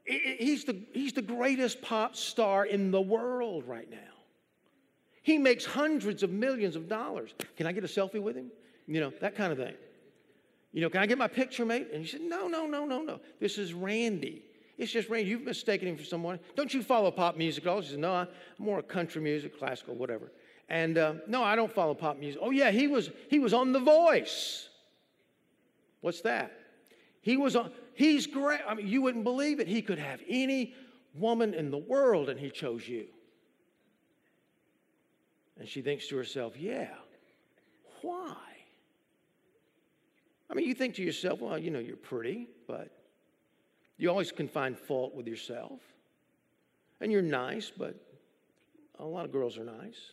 He's 0.05 0.63
the, 0.63 0.79
he's 0.93 1.11
the 1.11 1.21
greatest 1.21 1.81
pop 1.81 2.15
star 2.15 2.65
in 2.65 2.91
the 2.91 3.01
world 3.01 3.67
right 3.67 3.89
now. 3.89 3.97
He 5.27 5.37
makes 5.37 5.65
hundreds 5.65 6.23
of 6.23 6.29
millions 6.29 6.77
of 6.77 6.87
dollars. 6.87 7.31
Can 7.57 7.67
I 7.67 7.73
get 7.73 7.83
a 7.83 7.87
selfie 7.87 8.21
with 8.21 8.37
him? 8.37 8.49
You 8.87 9.01
know, 9.01 9.11
that 9.19 9.35
kind 9.35 9.51
of 9.51 9.57
thing. 9.57 9.73
You 10.71 10.79
know, 10.79 10.89
can 10.89 11.01
I 11.01 11.05
get 11.05 11.17
my 11.17 11.27
picture, 11.27 11.65
mate? 11.65 11.89
And 11.91 12.01
he 12.01 12.07
said, 12.07 12.21
No, 12.21 12.47
no, 12.47 12.65
no, 12.65 12.85
no, 12.85 13.01
no. 13.01 13.19
This 13.41 13.57
is 13.57 13.73
Randy. 13.73 14.45
It's 14.77 14.89
just 14.89 15.09
Randy. 15.09 15.29
You've 15.29 15.41
mistaken 15.41 15.89
him 15.89 15.97
for 15.97 16.05
someone. 16.05 16.39
Don't 16.55 16.73
you 16.73 16.81
follow 16.81 17.11
pop 17.11 17.35
music 17.35 17.65
at 17.65 17.69
all? 17.69 17.81
She 17.81 17.89
said, 17.89 17.99
No, 17.99 18.13
I'm 18.13 18.29
more 18.57 18.81
country 18.81 19.21
music, 19.21 19.59
classical, 19.59 19.95
whatever. 19.95 20.31
And 20.69 20.97
uh, 20.97 21.15
no, 21.27 21.43
I 21.43 21.57
don't 21.57 21.73
follow 21.73 21.93
pop 21.93 22.17
music. 22.17 22.39
Oh 22.41 22.51
yeah, 22.51 22.71
he 22.71 22.87
was 22.87 23.09
he 23.29 23.39
was 23.39 23.53
on 23.53 23.73
The 23.73 23.81
Voice. 23.81 24.69
What's 25.99 26.21
that? 26.21 26.53
He 27.19 27.35
was 27.35 27.57
on. 27.57 27.73
He's 27.95 28.27
great. 28.27 28.61
I 28.65 28.75
mean, 28.75 28.87
you 28.87 29.01
wouldn't 29.01 29.25
believe 29.25 29.59
it. 29.59 29.67
He 29.67 29.81
could 29.81 29.99
have 29.99 30.21
any 30.29 30.73
woman 31.13 31.53
in 31.53 31.69
the 31.69 31.77
world, 31.77 32.29
and 32.29 32.39
he 32.39 32.49
chose 32.49 32.87
you. 32.87 33.07
And 35.59 35.67
she 35.67 35.81
thinks 35.81 36.07
to 36.07 36.17
herself, 36.17 36.55
yeah, 36.57 36.89
why? 38.01 38.35
I 40.49 40.53
mean, 40.53 40.67
you 40.67 40.73
think 40.73 40.95
to 40.95 41.03
yourself, 41.03 41.41
well, 41.41 41.57
you 41.57 41.71
know, 41.71 41.79
you're 41.79 41.97
pretty, 41.97 42.47
but 42.67 42.89
you 43.97 44.09
always 44.09 44.31
can 44.31 44.47
find 44.47 44.77
fault 44.77 45.15
with 45.15 45.27
yourself. 45.27 45.81
And 47.01 47.11
you're 47.11 47.21
nice, 47.21 47.71
but 47.75 47.95
a 48.99 49.05
lot 49.05 49.25
of 49.25 49.31
girls 49.31 49.57
are 49.57 49.63
nice. 49.63 50.11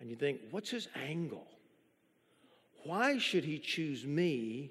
And 0.00 0.08
you 0.08 0.16
think, 0.16 0.40
what's 0.50 0.70
his 0.70 0.88
angle? 0.94 1.46
Why 2.84 3.18
should 3.18 3.44
he 3.44 3.58
choose 3.58 4.06
me 4.06 4.70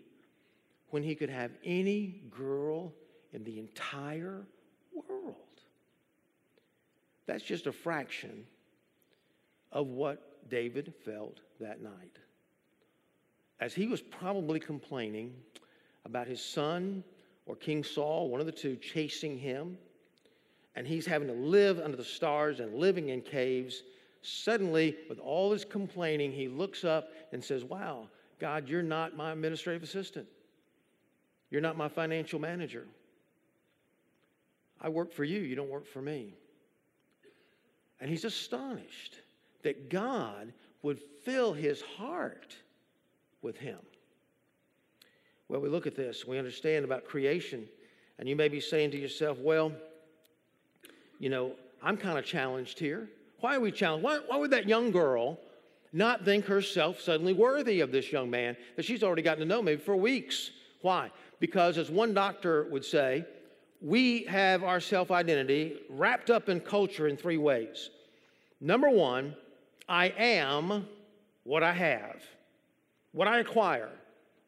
when 0.89 1.03
he 1.03 1.15
could 1.15 1.29
have 1.29 1.51
any 1.63 2.21
girl 2.31 2.93
in 3.33 3.43
the 3.43 3.59
entire 3.59 4.45
world? 4.93 5.35
That's 7.25 7.43
just 7.43 7.67
a 7.67 7.73
fraction 7.73 8.45
of 9.71 9.87
what 9.87 10.49
David 10.49 10.93
felt 11.03 11.39
that 11.59 11.81
night. 11.81 12.17
As 13.59 13.73
he 13.73 13.87
was 13.87 14.01
probably 14.01 14.59
complaining 14.59 15.33
about 16.05 16.27
his 16.27 16.41
son 16.41 17.03
or 17.45 17.55
King 17.55 17.83
Saul, 17.83 18.29
one 18.29 18.39
of 18.39 18.45
the 18.45 18.51
two, 18.51 18.75
chasing 18.75 19.37
him, 19.37 19.77
and 20.75 20.85
he's 20.85 21.05
having 21.05 21.27
to 21.27 21.33
live 21.33 21.79
under 21.79 21.97
the 21.97 22.03
stars 22.03 22.59
and 22.59 22.75
living 22.75 23.09
in 23.09 23.21
caves, 23.21 23.83
suddenly, 24.21 24.95
with 25.09 25.19
all 25.19 25.51
his 25.51 25.65
complaining, 25.65 26.31
he 26.31 26.47
looks 26.47 26.83
up 26.83 27.09
and 27.31 27.43
says, 27.43 27.63
Wow, 27.63 28.09
God, 28.39 28.69
you're 28.69 28.83
not 28.83 29.17
my 29.17 29.31
administrative 29.31 29.81
assistant. 29.81 30.27
You're 31.49 31.61
not 31.61 31.77
my 31.77 31.87
financial 31.87 32.39
manager. 32.39 32.85
I 34.79 34.89
work 34.89 35.11
for 35.11 35.23
you, 35.23 35.39
you 35.39 35.55
don't 35.55 35.69
work 35.69 35.87
for 35.87 36.01
me. 36.01 36.35
And 37.99 38.09
he's 38.09 38.25
astonished 38.25 39.15
that 39.67 39.89
God 39.89 40.53
would 40.81 41.01
fill 41.25 41.51
his 41.51 41.81
heart 41.81 42.55
with 43.41 43.57
him. 43.57 43.79
Well, 45.49 45.59
we 45.59 45.67
look 45.67 45.85
at 45.85 45.93
this, 45.93 46.25
we 46.25 46.37
understand 46.37 46.85
about 46.85 47.03
creation, 47.03 47.67
and 48.17 48.29
you 48.29 48.35
may 48.37 48.47
be 48.47 48.61
saying 48.61 48.91
to 48.91 48.97
yourself, 48.97 49.37
well, 49.39 49.73
you 51.19 51.29
know, 51.29 51.51
I'm 51.83 51.97
kind 51.97 52.17
of 52.17 52.23
challenged 52.23 52.79
here. 52.79 53.09
Why 53.41 53.57
are 53.57 53.59
we 53.59 53.73
challenged? 53.73 54.05
Why, 54.05 54.19
why 54.25 54.37
would 54.37 54.51
that 54.51 54.69
young 54.69 54.89
girl 54.89 55.37
not 55.91 56.23
think 56.23 56.45
herself 56.45 57.01
suddenly 57.01 57.33
worthy 57.33 57.81
of 57.81 57.91
this 57.91 58.09
young 58.09 58.29
man 58.29 58.55
that 58.77 58.85
she's 58.85 59.03
already 59.03 59.21
gotten 59.21 59.41
to 59.41 59.45
know 59.45 59.61
maybe 59.61 59.81
for 59.81 59.97
weeks? 59.97 60.51
Why? 60.81 61.11
Because, 61.41 61.77
as 61.77 61.91
one 61.91 62.13
doctor 62.13 62.69
would 62.71 62.85
say, 62.85 63.25
we 63.81 64.23
have 64.23 64.63
our 64.63 64.79
self 64.79 65.11
identity 65.11 65.81
wrapped 65.89 66.29
up 66.29 66.47
in 66.47 66.61
culture 66.61 67.09
in 67.09 67.17
three 67.17 67.37
ways. 67.37 67.89
Number 68.61 68.89
one, 68.89 69.35
I 69.87 70.07
am 70.17 70.87
what 71.43 71.63
I 71.63 71.73
have, 71.73 72.21
what 73.13 73.27
I 73.27 73.39
acquire, 73.39 73.89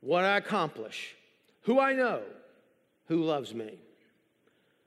what 0.02 0.26
I 0.26 0.38
accomplish, 0.38 1.16
who 1.62 1.80
I 1.80 1.94
know, 1.94 2.22
who 3.08 3.24
loves 3.24 3.54
me. 3.54 3.80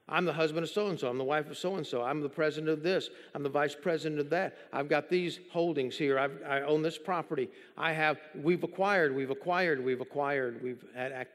I'm 0.08 0.26
the 0.26 0.32
husband 0.32 0.64
of 0.64 0.70
so 0.70 0.88
and 0.88 1.00
so. 1.00 1.08
I'm 1.08 1.16
the 1.16 1.24
wife 1.24 1.48
of 1.48 1.56
so 1.56 1.76
and 1.76 1.86
so. 1.86 2.02
I'm 2.02 2.20
the 2.20 2.28
president 2.28 2.68
of 2.68 2.82
this. 2.82 3.08
I'm 3.34 3.42
the 3.42 3.48
vice 3.48 3.74
president 3.74 4.20
of 4.20 4.28
that. 4.30 4.58
I've 4.72 4.88
got 4.88 5.08
these 5.08 5.40
holdings 5.50 5.96
here. 5.96 6.18
I've, 6.18 6.38
i 6.46 6.60
own 6.60 6.82
this 6.82 6.98
property. 6.98 7.48
I 7.78 7.92
have, 7.92 8.18
we've 8.34 8.62
acquired, 8.62 9.14
we've 9.16 9.30
acquired, 9.30 9.82
we've 9.82 10.02
acquired, 10.02 10.62
we've 10.62 10.84
had 10.94 11.26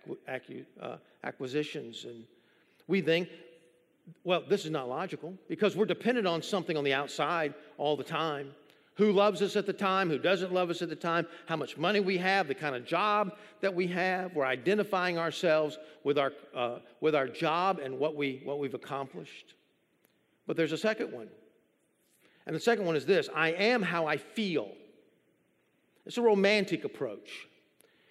uh, 0.79 0.97
acquisitions. 1.23 2.05
And 2.05 2.23
we 2.87 3.01
think, 3.01 3.29
well, 4.23 4.43
this 4.47 4.63
is 4.63 4.69
not 4.69 4.87
logical 4.87 5.33
because 5.47 5.75
we're 5.75 5.85
dependent 5.85 6.27
on 6.27 6.43
something 6.43 6.77
on 6.77 6.83
the 6.83 6.93
outside 6.93 7.55
all 7.77 7.97
the 7.97 8.03
time 8.03 8.51
who 8.97 9.11
loves 9.11 9.41
us 9.41 9.55
at 9.55 9.65
the 9.65 9.73
time, 9.73 10.09
who 10.09 10.17
doesn't 10.17 10.51
love 10.51 10.69
us 10.69 10.81
at 10.81 10.89
the 10.89 10.95
time, 10.95 11.27
how 11.45 11.55
much 11.55 11.77
money 11.77 11.99
we 11.99 12.17
have, 12.17 12.47
the 12.47 12.55
kind 12.55 12.75
of 12.75 12.83
job 12.83 13.31
that 13.61 13.73
we 13.73 13.87
have. 13.87 14.33
We're 14.33 14.45
identifying 14.45 15.19
ourselves 15.19 15.77
with 16.03 16.17
our, 16.17 16.33
uh, 16.55 16.79
with 16.99 17.13
our 17.13 17.27
job 17.27 17.79
and 17.79 17.99
what, 17.99 18.15
we, 18.15 18.41
what 18.43 18.59
we've 18.59 18.73
accomplished. 18.73 19.53
But 20.47 20.57
there's 20.57 20.71
a 20.71 20.77
second 20.77 21.11
one. 21.11 21.29
And 22.47 22.55
the 22.55 22.59
second 22.59 22.85
one 22.85 22.95
is 22.95 23.05
this 23.05 23.29
I 23.35 23.49
am 23.49 23.83
how 23.83 24.07
I 24.07 24.17
feel. 24.17 24.71
It's 26.05 26.17
a 26.17 26.21
romantic 26.21 26.83
approach. 26.83 27.47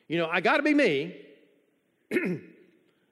You 0.06 0.18
know, 0.18 0.28
I 0.30 0.40
got 0.40 0.58
to 0.58 0.62
be 0.62 0.74
me. 0.74 1.16
okay, 2.12 2.42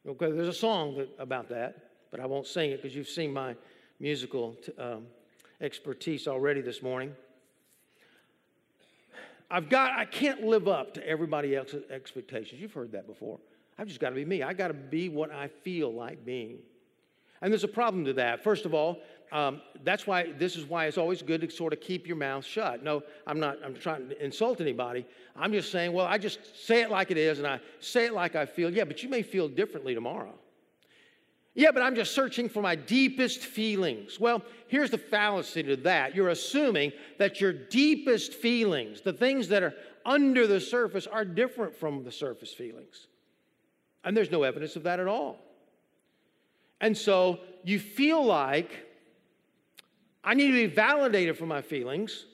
there's 0.07 0.49
a 0.49 0.53
song 0.53 0.97
that, 0.99 1.09
about 1.19 1.49
that, 1.49 1.91
but 2.13 2.21
I 2.21 2.27
won't 2.27 2.47
sing 2.47 2.71
it 2.71 2.83
because 2.83 2.95
you've 2.95 3.09
seen 3.09 3.33
my 3.33 3.57
musical 3.99 4.53
t- 4.65 4.73
um, 4.79 5.07
expertise 5.61 6.29
already 6.29 6.61
this 6.61 6.83
morning. 6.83 7.17
I've 9.51 9.69
got, 9.69 9.93
I 9.93 10.05
can't 10.05 10.43
live 10.43 10.69
up 10.69 10.95
to 10.95 11.07
everybody 11.07 11.55
else's 11.55 11.89
expectations. 11.91 12.61
You've 12.61 12.73
heard 12.73 12.93
that 12.93 13.07
before. 13.07 13.39
I've 13.79 13.89
just 13.89 14.01
got 14.01 14.11
to 14.11 14.15
be 14.15 14.25
me. 14.25 14.43
I 14.43 14.53
got 14.53 14.69
to 14.69 14.75
be 14.75 15.09
what 15.09 15.31
I 15.31 15.49
feel 15.49 15.93
like 15.93 16.25
being. 16.25 16.59
And 17.43 17.53
there's 17.53 17.65
a 17.65 17.69
problem 17.69 18.05
to 18.07 18.13
that. 18.15 18.43
First 18.43 18.65
of 18.65 18.73
all, 18.73 19.01
um, 19.33 19.61
that's 19.83 20.07
why 20.07 20.33
this 20.39 20.57
is 20.57 20.65
why 20.65 20.87
it's 20.87 20.97
always 20.97 21.21
good 21.21 21.41
to 21.41 21.51
sort 21.51 21.73
of 21.73 21.81
keep 21.81 22.07
your 22.07 22.17
mouth 22.17 22.45
shut. 22.45 22.83
No, 22.85 23.03
I'm 23.27 23.41
not. 23.41 23.59
I'm 23.65 23.75
trying 23.75 24.09
to 24.09 24.25
insult 24.25 24.61
anybody. 24.61 25.05
I'm 25.35 25.53
just 25.53 25.73
saying, 25.73 25.93
well, 25.93 26.07
I 26.07 26.19
just 26.19 26.65
say 26.67 26.83
it 26.83 26.91
like 26.91 27.11
it 27.11 27.19
is, 27.19 27.39
and 27.39 27.47
I 27.47 27.61
say 27.81 28.07
it 28.07 28.13
like 28.13 28.37
I 28.37 28.47
feel. 28.47 28.73
Yeah, 28.73 28.85
but 28.85 29.03
you 29.03 29.09
may 29.09 29.23
feel 29.23 29.49
differently 29.49 29.95
tomorrow. 29.95 30.35
Yeah, 31.55 31.71
but 31.71 31.83
I'm 31.83 31.95
just 31.95 32.15
searching 32.15 32.49
for 32.49 32.61
my 32.61 32.75
deepest 32.75 33.41
feelings. 33.41 34.19
Well, 34.19 34.43
here's 34.67 34.91
the 34.91 34.99
fallacy 34.99 35.63
to 35.63 35.77
that. 35.77 36.15
You're 36.15 36.31
assuming 36.31 36.93
that 37.19 37.41
your 37.41 37.53
deepest 37.53 38.35
feelings, 38.35 39.01
the 39.01 39.13
things 39.13 39.49
that 39.49 39.63
are 39.63 39.75
under 40.05 40.49
the 40.49 40.61
surface, 40.61 41.07
are 41.07 41.25
different 41.25 41.77
from 41.77 42.03
the 42.03 42.11
surface 42.11 42.53
feelings. 42.53 43.07
And 44.03 44.17
there's 44.17 44.33
no 44.33 44.43
evidence 44.43 44.75
of 44.75 44.83
that 44.83 44.99
at 44.99 45.07
all. 45.07 45.39
And 46.81 46.97
so 46.97 47.39
you 47.63 47.79
feel 47.79 48.23
like 48.25 48.87
I 50.25 50.35
need 50.35 50.49
to 50.49 50.53
be 50.53 50.67
validated 50.67 51.39
for 51.39 51.47
my 51.47 51.63
feelings, 51.63 52.27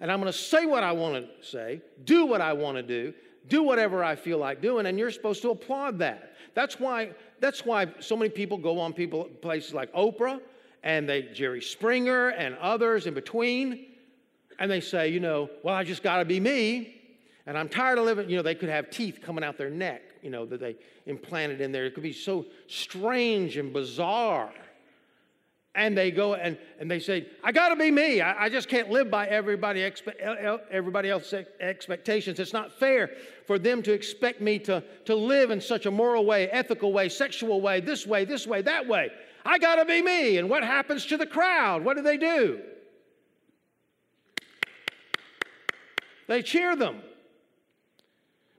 and 0.00 0.12
I'm 0.12 0.20
going 0.20 0.32
to 0.32 0.38
say 0.38 0.66
what 0.66 0.84
I 0.84 0.92
want 0.92 1.26
to 1.26 1.46
say, 1.46 1.82
do 2.04 2.26
what 2.26 2.40
I 2.40 2.52
want 2.52 2.76
to 2.76 2.82
do, 2.82 3.12
do 3.48 3.62
whatever 3.62 4.04
I 4.04 4.14
feel 4.14 4.38
like 4.38 4.62
doing, 4.62 4.86
and 4.86 4.98
you're 4.98 5.10
supposed 5.10 5.42
to 5.42 5.50
applaud 5.50 5.98
that. 5.98 6.34
That's 6.54 6.78
why 6.78 7.10
that's 7.40 7.64
why 7.64 7.86
so 8.00 8.16
many 8.16 8.30
people 8.30 8.58
go 8.58 8.78
on 8.80 8.92
people 8.92 9.24
places 9.24 9.74
like 9.74 9.92
Oprah 9.92 10.40
and 10.82 11.08
they 11.08 11.22
Jerry 11.22 11.60
Springer 11.60 12.30
and 12.30 12.56
others 12.56 13.06
in 13.06 13.14
between, 13.14 13.86
and 14.58 14.70
they 14.70 14.80
say, 14.80 15.08
you 15.08 15.20
know, 15.20 15.48
well, 15.62 15.74
I 15.74 15.84
just 15.84 16.02
got 16.02 16.18
to 16.18 16.24
be 16.24 16.40
me, 16.40 17.00
and 17.46 17.56
I'm 17.56 17.68
tired 17.68 17.98
of 17.98 18.04
living. 18.04 18.28
You 18.30 18.36
know, 18.36 18.42
they 18.42 18.54
could 18.54 18.68
have 18.68 18.90
teeth 18.90 19.20
coming 19.22 19.44
out 19.44 19.58
their 19.58 19.70
neck, 19.70 20.02
you 20.22 20.30
know, 20.30 20.46
that 20.46 20.60
they 20.60 20.76
implanted 21.06 21.60
in 21.60 21.72
there. 21.72 21.86
It 21.86 21.94
could 21.94 22.02
be 22.02 22.12
so 22.12 22.46
strange 22.66 23.56
and 23.56 23.72
bizarre. 23.72 24.52
And 25.78 25.96
they 25.96 26.10
go 26.10 26.34
and, 26.34 26.58
and 26.80 26.90
they 26.90 26.98
say, 26.98 27.28
I 27.44 27.52
got 27.52 27.68
to 27.68 27.76
be 27.76 27.92
me. 27.92 28.20
I, 28.20 28.46
I, 28.46 28.48
just 28.48 28.68
can't 28.68 28.90
live 28.90 29.12
by 29.12 29.28
everybody, 29.28 29.82
expe- 29.82 30.60
everybody 30.72 31.08
else's 31.08 31.46
expectations. 31.60 32.40
It's 32.40 32.52
not 32.52 32.72
fair 32.80 33.12
for 33.46 33.60
them 33.60 33.80
to 33.84 33.92
expect 33.92 34.40
me 34.40 34.58
to, 34.58 34.82
to 35.04 35.14
live 35.14 35.52
in 35.52 35.60
such 35.60 35.86
a 35.86 35.90
moral 35.92 36.26
way, 36.26 36.50
ethical 36.50 36.92
way, 36.92 37.08
sexual 37.08 37.60
way, 37.60 37.78
this 37.78 38.08
way, 38.08 38.24
this 38.24 38.44
way, 38.44 38.60
that 38.62 38.88
way. 38.88 39.10
I 39.46 39.58
got 39.58 39.76
to 39.76 39.84
be 39.84 40.02
me. 40.02 40.38
And 40.38 40.50
what 40.50 40.64
happens 40.64 41.06
to 41.06 41.16
the 41.16 41.26
crowd? 41.26 41.84
What 41.84 41.96
do 41.96 42.02
they 42.02 42.16
do? 42.16 42.60
They 46.26 46.42
cheer 46.42 46.74
them 46.74 47.02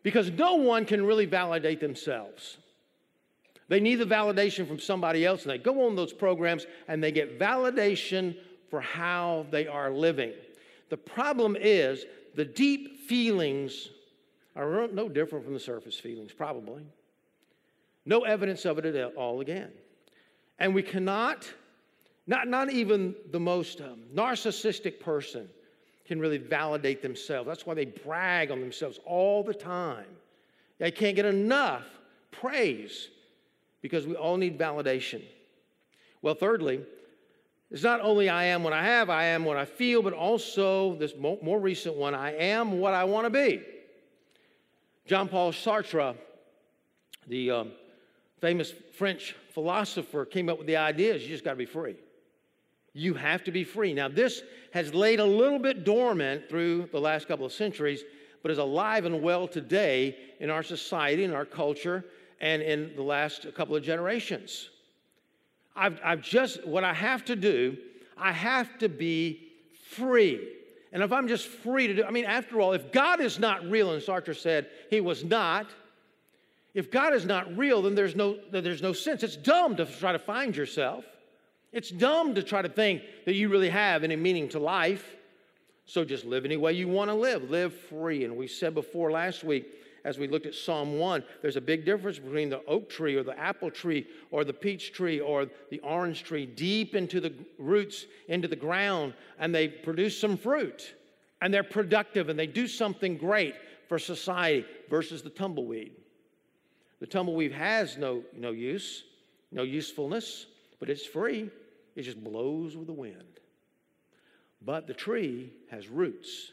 because 0.03 0.31
no 0.31 0.55
one 0.55 0.85
can 0.85 1.05
really 1.05 1.25
validate 1.25 1.81
themselves. 1.81 2.57
They 3.69 3.79
need 3.79 3.95
the 3.95 4.05
validation 4.05 4.67
from 4.67 4.79
somebody 4.79 5.25
else, 5.25 5.43
and 5.43 5.51
they 5.51 5.59
go 5.59 5.87
on 5.87 5.95
those 5.95 6.11
programs 6.11 6.65
and 6.87 7.01
they 7.03 7.11
get 7.11 7.39
validation 7.39 8.35
for 8.69 8.81
how 8.81 9.45
they 9.51 9.67
are 9.67 9.91
living. 9.91 10.33
The 10.89 10.97
problem 10.97 11.55
is 11.59 12.05
the 12.35 12.45
deep 12.45 13.07
feelings 13.07 13.89
are 14.55 14.87
no 14.87 15.07
different 15.07 15.45
from 15.45 15.53
the 15.53 15.59
surface 15.59 15.99
feelings, 15.99 16.33
probably. 16.33 16.83
No 18.05 18.21
evidence 18.21 18.65
of 18.65 18.79
it 18.79 18.85
at 18.85 19.15
all 19.15 19.39
again. 19.39 19.71
And 20.57 20.73
we 20.73 20.81
cannot, 20.81 21.47
not, 22.25 22.47
not 22.47 22.71
even 22.71 23.15
the 23.31 23.39
most 23.39 23.81
um, 23.81 24.01
narcissistic 24.13 24.99
person 24.99 25.47
can 26.05 26.19
really 26.19 26.39
validate 26.39 27.03
themselves. 27.03 27.47
That's 27.47 27.67
why 27.67 27.75
they 27.75 27.85
brag 27.85 28.49
on 28.49 28.59
themselves 28.59 28.99
all 29.05 29.43
the 29.43 29.53
time. 29.53 30.07
They 30.79 30.89
can't 30.89 31.15
get 31.15 31.25
enough 31.25 31.85
praise 32.31 33.09
because 33.81 34.05
we 34.05 34.15
all 34.15 34.37
need 34.37 34.57
validation. 34.57 35.23
Well, 36.21 36.35
thirdly, 36.35 36.81
it's 37.71 37.83
not 37.83 38.01
only 38.01 38.29
I 38.29 38.45
am 38.45 38.63
what 38.63 38.73
I 38.73 38.83
have, 38.83 39.09
I 39.09 39.25
am 39.25 39.45
what 39.45 39.57
I 39.57 39.65
feel, 39.65 40.01
but 40.01 40.13
also 40.13 40.95
this 40.95 41.13
more 41.15 41.59
recent 41.59 41.95
one, 41.95 42.15
I 42.15 42.35
am 42.35 42.79
what 42.79 42.93
I 42.93 43.03
want 43.03 43.25
to 43.25 43.29
be. 43.29 43.61
Jean 45.05 45.27
Paul 45.27 45.51
Sartre, 45.51 46.15
the 47.27 47.51
um, 47.51 47.71
famous 48.41 48.73
French 48.97 49.35
philosopher, 49.53 50.25
came 50.25 50.49
up 50.49 50.57
with 50.57 50.67
the 50.67 50.77
idea 50.77 51.15
you 51.15 51.27
just 51.27 51.43
got 51.43 51.51
to 51.51 51.57
be 51.57 51.65
free. 51.65 51.95
You 52.93 53.13
have 53.13 53.43
to 53.43 53.51
be 53.51 53.63
free. 53.63 53.93
Now, 53.93 54.07
this 54.07 54.41
has 54.73 54.93
laid 54.93 55.19
a 55.19 55.25
little 55.25 55.59
bit 55.59 55.83
dormant 55.83 56.49
through 56.49 56.89
the 56.91 56.99
last 56.99 57.27
couple 57.27 57.45
of 57.45 57.53
centuries, 57.53 58.03
but 58.41 58.51
is 58.51 58.57
alive 58.57 59.05
and 59.05 59.21
well 59.21 59.47
today 59.47 60.15
in 60.39 60.49
our 60.49 60.63
society, 60.63 61.23
in 61.23 61.33
our 61.33 61.45
culture, 61.45 62.03
and 62.41 62.61
in 62.61 62.95
the 62.95 63.03
last 63.03 63.47
couple 63.55 63.75
of 63.75 63.83
generations. 63.83 64.69
I've, 65.75 65.99
I've 66.03 66.21
just, 66.21 66.65
what 66.65 66.83
I 66.83 66.93
have 66.93 67.25
to 67.25 67.35
do, 67.35 67.77
I 68.17 68.31
have 68.31 68.77
to 68.79 68.89
be 68.89 69.49
free. 69.89 70.55
And 70.91 71.03
if 71.03 71.11
I'm 71.11 71.27
just 71.27 71.47
free 71.47 71.87
to 71.87 71.93
do, 71.93 72.03
I 72.03 72.11
mean, 72.11 72.25
after 72.25 72.59
all, 72.59 72.73
if 72.73 72.91
God 72.91 73.21
is 73.21 73.39
not 73.39 73.63
real, 73.69 73.93
and 73.93 74.01
Sartre 74.01 74.35
said 74.35 74.67
he 74.89 75.01
was 75.01 75.23
not, 75.23 75.67
if 76.73 76.91
God 76.91 77.13
is 77.13 77.25
not 77.25 77.57
real, 77.57 77.81
then 77.81 77.95
there's 77.95 78.15
no, 78.15 78.37
there's 78.51 78.81
no 78.81 78.93
sense. 78.93 79.23
It's 79.23 79.35
dumb 79.35 79.75
to 79.77 79.85
try 79.85 80.11
to 80.11 80.19
find 80.19 80.55
yourself. 80.55 81.05
It's 81.71 81.89
dumb 81.89 82.35
to 82.35 82.43
try 82.43 82.61
to 82.61 82.69
think 82.69 83.03
that 83.25 83.35
you 83.35 83.49
really 83.49 83.69
have 83.69 84.03
any 84.03 84.15
meaning 84.15 84.49
to 84.49 84.59
life. 84.59 85.15
So 85.85 86.03
just 86.03 86.25
live 86.25 86.45
any 86.45 86.57
way 86.57 86.73
you 86.73 86.87
want 86.87 87.09
to 87.09 87.15
live. 87.15 87.49
Live 87.49 87.73
free. 87.73 88.23
And 88.23 88.37
we 88.37 88.47
said 88.47 88.73
before 88.73 89.11
last 89.11 89.43
week, 89.43 89.67
as 90.03 90.17
we 90.17 90.27
looked 90.27 90.45
at 90.45 90.55
Psalm 90.55 90.97
1, 90.97 91.23
there's 91.41 91.55
a 91.55 91.61
big 91.61 91.85
difference 91.85 92.19
between 92.19 92.49
the 92.49 92.63
oak 92.65 92.89
tree 92.89 93.15
or 93.15 93.23
the 93.23 93.37
apple 93.37 93.71
tree 93.71 94.07
or 94.31 94.43
the 94.43 94.53
peach 94.53 94.93
tree 94.93 95.19
or 95.19 95.47
the 95.69 95.79
orange 95.79 96.23
tree 96.23 96.45
deep 96.45 96.95
into 96.95 97.19
the 97.19 97.33
roots, 97.57 98.05
into 98.27 98.47
the 98.47 98.55
ground, 98.55 99.13
and 99.39 99.53
they 99.53 99.67
produce 99.67 100.17
some 100.17 100.37
fruit 100.37 100.93
and 101.41 101.53
they're 101.53 101.63
productive 101.63 102.29
and 102.29 102.37
they 102.37 102.47
do 102.47 102.67
something 102.67 103.17
great 103.17 103.55
for 103.87 103.97
society 103.99 104.65
versus 104.89 105.21
the 105.21 105.29
tumbleweed. 105.29 105.93
The 106.99 107.07
tumbleweed 107.07 107.53
has 107.53 107.97
no, 107.97 108.23
no 108.35 108.51
use, 108.51 109.03
no 109.51 109.63
usefulness, 109.63 110.47
but 110.79 110.89
it's 110.89 111.05
free. 111.05 111.49
It 111.95 112.03
just 112.03 112.23
blows 112.23 112.75
with 112.75 112.87
the 112.87 112.93
wind. 112.93 113.39
But 114.61 114.87
the 114.87 114.93
tree 114.93 115.53
has 115.71 115.87
roots. 115.87 116.51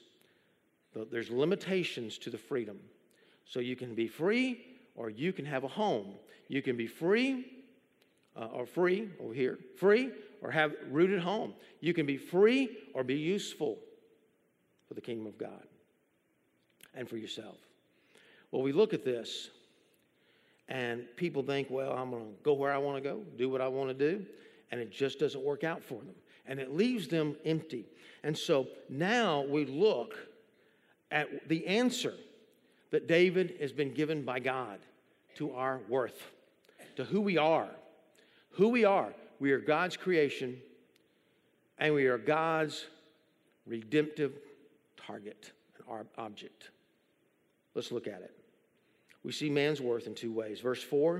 There's 1.10 1.30
limitations 1.30 2.16
to 2.18 2.30
the 2.30 2.38
freedom. 2.38 2.78
So 3.46 3.60
you 3.60 3.76
can 3.76 3.94
be 3.94 4.08
free 4.08 4.64
or 4.94 5.08
you 5.08 5.32
can 5.32 5.44
have 5.44 5.64
a 5.64 5.68
home. 5.68 6.14
You 6.48 6.62
can 6.62 6.76
be 6.76 6.86
free 6.86 7.46
uh, 8.36 8.46
or 8.46 8.66
free 8.66 9.08
over 9.20 9.32
here, 9.32 9.58
free 9.78 10.10
or 10.42 10.50
have 10.50 10.74
rooted 10.90 11.20
home. 11.20 11.54
You 11.80 11.94
can 11.94 12.06
be 12.06 12.16
free 12.16 12.76
or 12.92 13.04
be 13.04 13.14
useful 13.14 13.78
for 14.86 14.94
the 14.94 15.00
kingdom 15.00 15.26
of 15.26 15.38
God 15.38 15.62
and 16.94 17.08
for 17.08 17.16
yourself. 17.16 17.56
Well, 18.50 18.62
we 18.62 18.72
look 18.72 18.94
at 18.94 19.04
this 19.04 19.50
and 20.68 21.04
people 21.16 21.42
think, 21.42 21.68
well, 21.70 21.92
I'm 21.92 22.10
going 22.10 22.24
to 22.24 22.42
go 22.42 22.52
where 22.52 22.72
I 22.72 22.78
want 22.78 23.02
to 23.02 23.08
go, 23.08 23.20
do 23.38 23.48
what 23.48 23.60
I 23.60 23.68
want 23.68 23.88
to 23.88 23.94
do, 23.94 24.24
and 24.70 24.80
it 24.80 24.90
just 24.90 25.18
doesn't 25.18 25.42
work 25.42 25.62
out 25.62 25.82
for 25.82 26.00
them. 26.00 26.14
And 26.46 26.58
it 26.58 26.74
leaves 26.74 27.08
them 27.08 27.36
empty. 27.44 27.86
And 28.22 28.36
so 28.36 28.68
now 28.88 29.44
we 29.48 29.64
look 29.64 30.14
at 31.10 31.48
the 31.48 31.66
answer 31.66 32.14
that 32.90 33.06
David 33.06 33.56
has 33.60 33.72
been 33.72 33.92
given 33.92 34.22
by 34.22 34.38
God 34.38 34.78
to 35.36 35.52
our 35.52 35.80
worth, 35.88 36.30
to 36.96 37.04
who 37.04 37.20
we 37.20 37.38
are. 37.38 37.68
Who 38.52 38.68
we 38.68 38.84
are. 38.84 39.12
We 39.38 39.52
are 39.52 39.58
God's 39.58 39.96
creation, 39.96 40.58
and 41.78 41.94
we 41.94 42.06
are 42.06 42.18
God's 42.18 42.86
redemptive 43.66 44.32
target, 44.96 45.52
and 45.90 46.06
object. 46.18 46.70
Let's 47.74 47.92
look 47.92 48.06
at 48.06 48.22
it. 48.22 48.32
We 49.22 49.32
see 49.32 49.50
man's 49.50 49.80
worth 49.80 50.06
in 50.06 50.14
two 50.14 50.32
ways. 50.32 50.60
Verse 50.60 50.82
4, 50.82 51.18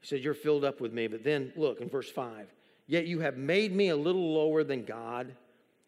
he 0.00 0.06
said, 0.06 0.20
You're 0.20 0.34
filled 0.34 0.64
up 0.64 0.80
with 0.80 0.92
me. 0.92 1.06
But 1.06 1.24
then 1.24 1.52
look 1.56 1.80
in 1.80 1.88
verse 1.88 2.10
5, 2.10 2.52
yet 2.86 3.06
you 3.06 3.20
have 3.20 3.36
made 3.36 3.74
me 3.74 3.88
a 3.88 3.96
little 3.96 4.34
lower 4.34 4.64
than 4.64 4.84
God. 4.84 5.34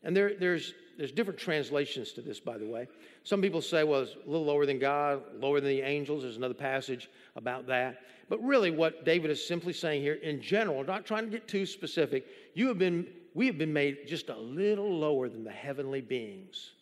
And 0.03 0.17
there, 0.17 0.35
there's, 0.35 0.73
there's 0.97 1.13
different 1.13 1.39
translations 1.39 2.13
to 2.13 2.23
this, 2.23 2.41
by 2.41 2.57
the 2.57 2.67
way. 2.67 2.89
Some 3.25 3.43
people 3.43 3.61
say, 3.61 3.85
well, 3.85 4.03
it's 4.03 4.15
a 4.15 4.31
little 4.31 4.47
lower 4.47 4.67
than 4.67 4.79
God, 4.79 5.23
lower 5.41 5.61
than 5.61 5.71
the 5.71 5.83
angels. 5.83 6.23
There's 6.23 6.37
another 6.37 6.55
passage 6.55 7.11
about 7.35 7.67
that. 7.67 8.01
But 8.29 8.43
really, 8.43 8.71
what 8.71 9.05
David 9.05 9.31
is 9.31 9.47
simply 9.47 9.73
saying 9.73 10.03
here, 10.03 10.15
in 10.15 10.41
general, 10.41 10.83
not 10.85 11.05
trying 11.05 11.25
to 11.25 11.31
get 11.31 11.47
too 11.47 11.67
specific, 11.67 12.27
you 12.55 12.69
have 12.69 12.79
been, 12.79 13.07
we 13.35 13.47
have 13.47 13.59
been 13.59 13.73
made 13.73 14.07
just 14.07 14.31
a 14.31 14.37
little 14.37 14.99
lower 14.99 15.29
than 15.29 15.45
the 15.45 15.51
heavenly 15.51 16.01
beings. 16.01 16.73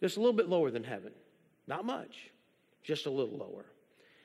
Just 0.00 0.16
a 0.16 0.20
little 0.20 0.34
bit 0.34 0.48
lower 0.48 0.70
than 0.70 0.84
heaven. 0.84 1.12
Not 1.66 1.84
much, 1.84 2.30
just 2.82 3.06
a 3.06 3.10
little 3.10 3.36
lower. 3.36 3.64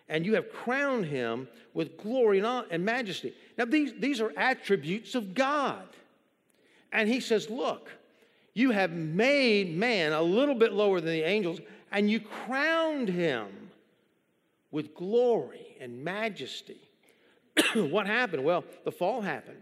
And 0.10 0.26
you 0.26 0.36
have 0.36 0.52
crowned 0.52 1.06
him 1.06 1.48
with 1.74 1.98
glory 1.98 2.40
and 2.40 2.84
majesty. 2.84 3.34
Now, 3.58 3.66
these, 3.66 3.94
these 4.00 4.22
are 4.22 4.34
attributes 4.36 5.16
of 5.16 5.34
God. 5.34 5.88
And 6.92 7.08
he 7.08 7.20
says, 7.20 7.50
Look, 7.50 7.92
you 8.60 8.72
have 8.72 8.91
made 8.91 9.76
man 9.76 10.12
a 10.12 10.22
little 10.22 10.56
bit 10.56 10.74
lower 10.74 11.00
than 11.00 11.13
the 11.13 11.24
angels, 11.24 11.60
and 11.91 12.12
you 12.12 12.19
crowned 12.19 13.08
him 13.08 13.48
with 14.72 14.93
glory 14.93 15.78
and 15.80 16.04
majesty. 16.04 16.82
what 17.76 18.06
happened? 18.06 18.43
Well, 18.43 18.63
the 18.84 18.91
fall 18.91 19.22
happened. 19.22 19.62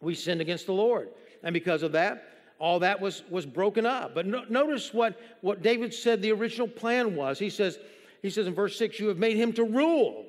We 0.00 0.14
sinned 0.14 0.40
against 0.40 0.66
the 0.66 0.72
Lord. 0.72 1.08
And 1.42 1.52
because 1.52 1.82
of 1.82 1.92
that, 1.92 2.28
all 2.58 2.78
that 2.78 3.00
was, 3.00 3.22
was 3.28 3.44
broken 3.44 3.84
up. 3.84 4.14
But 4.14 4.26
no, 4.26 4.44
notice 4.48 4.94
what, 4.94 5.20
what 5.40 5.62
David 5.62 5.92
said 5.92 6.22
the 6.22 6.32
original 6.32 6.68
plan 6.68 7.16
was. 7.16 7.38
He 7.38 7.50
says, 7.50 7.78
he 8.22 8.30
says 8.30 8.46
in 8.46 8.54
verse 8.54 8.78
6, 8.78 8.98
You 8.98 9.08
have 9.08 9.18
made 9.18 9.36
him 9.36 9.52
to 9.54 9.64
rule. 9.64 10.24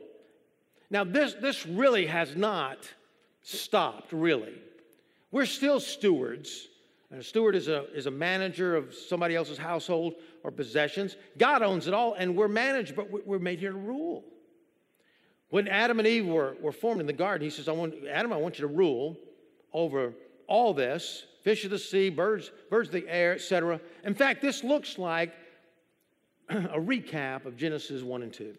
Now, 0.89 1.03
this, 1.03 1.35
this 1.35 1.65
really 1.65 2.07
has 2.07 2.35
not 2.35 2.77
stopped, 3.43 4.11
really. 4.11 4.53
We're 5.31 5.45
still 5.45 5.79
stewards. 5.79 6.67
And 7.09 7.19
a 7.21 7.23
steward 7.23 7.55
is 7.55 7.69
a, 7.69 7.85
is 7.95 8.05
a 8.05 8.11
manager 8.11 8.75
of 8.75 8.93
somebody 8.93 9.35
else's 9.35 9.57
household 9.57 10.15
or 10.43 10.51
possessions. 10.51 11.15
God 11.37 11.61
owns 11.61 11.87
it 11.87 11.93
all, 11.93 12.13
and 12.13 12.35
we're 12.35 12.49
managed, 12.49 12.95
but 12.95 13.25
we're 13.25 13.39
made 13.39 13.59
here 13.59 13.71
to 13.71 13.77
rule. 13.77 14.25
When 15.49 15.69
Adam 15.69 15.99
and 15.99 16.07
Eve 16.07 16.27
were, 16.27 16.57
were 16.61 16.73
formed 16.73 16.99
in 16.99 17.07
the 17.07 17.13
garden, 17.13 17.45
he 17.45 17.49
says, 17.49 17.69
I 17.69 17.71
want, 17.71 17.93
Adam, 18.11 18.33
I 18.33 18.37
want 18.37 18.59
you 18.59 18.67
to 18.67 18.73
rule 18.73 19.17
over 19.71 20.13
all 20.47 20.73
this 20.73 21.25
fish 21.43 21.63
of 21.63 21.71
the 21.71 21.79
sea, 21.79 22.09
birds, 22.09 22.51
birds 22.69 22.89
of 22.89 22.93
the 22.93 23.07
air, 23.07 23.33
etc. 23.33 23.79
In 24.03 24.13
fact, 24.13 24.41
this 24.41 24.65
looks 24.65 24.97
like 24.97 25.33
a 26.49 26.79
recap 26.79 27.45
of 27.45 27.55
Genesis 27.55 28.03
1 28.03 28.23
and 28.23 28.33
2. 28.33 28.53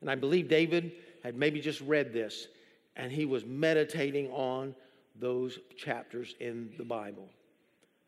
And 0.00 0.10
I 0.10 0.14
believe 0.14 0.48
David 0.48 0.92
had 1.22 1.36
maybe 1.36 1.60
just 1.60 1.82
read 1.82 2.14
this, 2.14 2.48
and 2.96 3.12
he 3.12 3.26
was 3.26 3.44
meditating 3.44 4.30
on 4.30 4.74
those 5.20 5.58
chapters 5.76 6.34
in 6.40 6.70
the 6.78 6.84
Bible. 6.84 7.28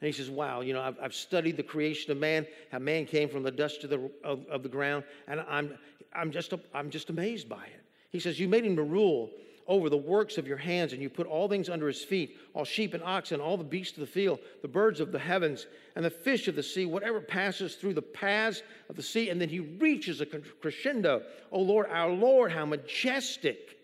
And 0.00 0.06
he 0.06 0.12
says, 0.12 0.30
Wow, 0.30 0.60
you 0.60 0.72
know, 0.72 0.82
I've, 0.82 0.96
I've 1.02 1.14
studied 1.14 1.56
the 1.56 1.62
creation 1.62 2.12
of 2.12 2.18
man, 2.18 2.46
how 2.70 2.78
man 2.78 3.06
came 3.06 3.28
from 3.28 3.42
the 3.42 3.50
dust 3.50 3.84
of 3.84 3.90
the, 3.90 4.10
of, 4.22 4.46
of 4.46 4.62
the 4.62 4.68
ground, 4.68 5.04
and 5.26 5.40
I'm, 5.48 5.76
I'm, 6.12 6.30
just, 6.30 6.52
I'm 6.72 6.90
just 6.90 7.10
amazed 7.10 7.48
by 7.48 7.64
it. 7.64 7.84
He 8.10 8.20
says, 8.20 8.38
You 8.38 8.48
made 8.48 8.64
him 8.64 8.76
to 8.76 8.82
rule 8.82 9.30
over 9.66 9.90
the 9.90 9.96
works 9.96 10.38
of 10.38 10.48
your 10.48 10.56
hands, 10.56 10.92
and 10.94 11.02
you 11.02 11.10
put 11.10 11.26
all 11.26 11.46
things 11.46 11.68
under 11.68 11.86
his 11.86 12.02
feet 12.02 12.36
all 12.54 12.64
sheep 12.64 12.94
and 12.94 13.02
oxen, 13.02 13.40
all 13.40 13.56
the 13.56 13.62
beasts 13.62 13.96
of 13.96 14.00
the 14.00 14.06
field, 14.06 14.38
the 14.62 14.68
birds 14.68 14.98
of 14.98 15.12
the 15.12 15.18
heavens, 15.18 15.66
and 15.94 16.04
the 16.04 16.10
fish 16.10 16.48
of 16.48 16.56
the 16.56 16.62
sea, 16.62 16.86
whatever 16.86 17.20
passes 17.20 17.74
through 17.74 17.94
the 17.94 18.02
paths 18.02 18.62
of 18.88 18.96
the 18.96 19.02
sea. 19.02 19.28
And 19.28 19.40
then 19.40 19.48
he 19.48 19.60
reaches 19.60 20.20
a 20.20 20.26
crescendo. 20.26 21.22
Oh 21.52 21.60
Lord, 21.60 21.86
our 21.90 22.10
Lord, 22.10 22.50
how 22.50 22.64
majestic 22.64 23.76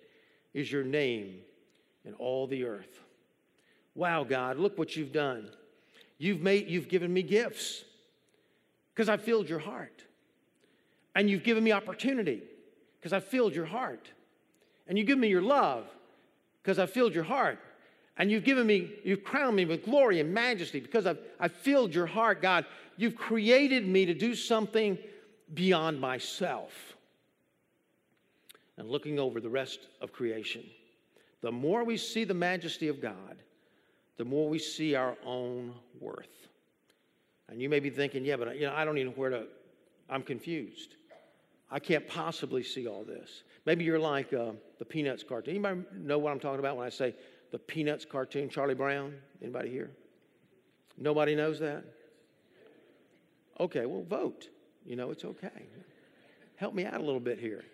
is 0.55 0.73
your 0.73 0.85
name 0.85 1.41
in 2.05 2.15
all 2.15 2.47
the 2.47 2.65
earth. 2.65 3.04
Wow, 3.94 4.24
God, 4.24 4.59
look 4.59 4.76
what 4.76 4.96
you've 4.96 5.12
done. 5.12 5.48
You've 6.18 6.40
made, 6.40 6.68
you've 6.68 6.88
given 6.88 7.12
me 7.12 7.22
gifts 7.22 7.85
because 8.92 9.09
I 9.09 9.16
filled 9.16 9.48
your 9.48 9.59
heart. 9.59 10.04
And 11.14 11.30
you've 11.30 11.44
given 11.44 11.62
me 11.62 11.72
opportunity 11.72 12.42
because 12.98 13.12
I 13.12 13.20
filled 13.20 13.54
your 13.54 13.66
heart. 13.66 14.11
And 14.88 14.98
you 14.98 15.04
give 15.04 15.18
me 15.18 15.28
your 15.28 15.42
love 15.42 15.87
because 16.62 16.78
I 16.78 16.87
filled 16.87 17.14
your 17.14 17.24
heart. 17.24 17.59
And 18.16 18.30
you've 18.30 18.44
given 18.44 18.66
me, 18.66 18.92
you've 19.04 19.24
crowned 19.24 19.57
me 19.57 19.64
with 19.64 19.85
glory 19.85 20.20
and 20.20 20.33
majesty 20.33 20.80
because 20.80 21.07
I've, 21.07 21.18
I've 21.40 21.52
filled 21.52 21.94
your 21.94 22.07
heart, 22.07 22.40
God. 22.42 22.64
You've 22.96 23.16
created 23.16 23.87
me 23.87 24.07
to 24.07 24.14
do 24.14 24.35
something 24.35 24.98
beyond 25.52 26.00
myself. 26.00 26.72
And 28.76 28.88
looking 28.88 29.18
over 29.18 29.40
the 29.40 29.48
rest 29.48 29.80
of 30.00 30.12
creation, 30.12 30.64
the 31.42 31.52
more 31.52 31.85
we 31.85 31.96
see 31.96 32.24
the 32.24 32.35
majesty 32.35 32.88
of 32.88 33.00
God, 33.00 33.37
the 34.16 34.24
more 34.24 34.48
we 34.48 34.59
see 34.59 34.94
our 34.94 35.16
own 35.24 35.74
worth. 36.00 36.48
And 37.48 37.61
you 37.61 37.68
may 37.68 37.81
be 37.81 37.90
thinking, 37.90 38.24
yeah, 38.24 38.37
but 38.37 38.55
you 38.57 38.66
know, 38.66 38.74
I 38.74 38.85
don't 38.85 38.98
even 38.98 39.12
know 39.12 39.16
where 39.16 39.31
to, 39.31 39.44
I'm 40.09 40.22
confused. 40.22 40.94
I 41.70 41.79
can't 41.79 42.07
possibly 42.07 42.62
see 42.62 42.87
all 42.87 43.05
this. 43.05 43.42
Maybe 43.66 43.85
you're 43.85 43.98
like 43.98 44.33
uh, 44.33 44.53
the 44.79 44.85
Peanuts 44.85 45.24
cartoon. 45.24 45.55
Anybody 45.55 45.83
know 45.94 46.18
what 46.18 46.33
I'm 46.33 46.40
talking 46.40 46.61
about 46.61 46.77
when 46.77 46.87
I 46.87 46.90
say 46.90 47.14
the 47.50 47.59
Peanuts 47.59 48.05
cartoon, 48.05 48.48
Charlie 48.48 48.74
Brown? 48.74 49.14
Anybody 49.42 49.70
here? 49.70 49.90
Nobody 50.96 51.35
knows 51.35 51.59
that? 51.61 51.85
Okay, 53.59 53.87
well, 53.87 54.03
vote. 54.03 54.48
You 54.85 54.96
know, 54.96 55.11
it's 55.11 55.24
okay. 55.24 55.66
Help 56.57 56.74
me 56.74 56.85
out 56.85 57.00
a 57.00 57.05
little 57.05 57.20
bit 57.20 57.38
here. 57.38 57.64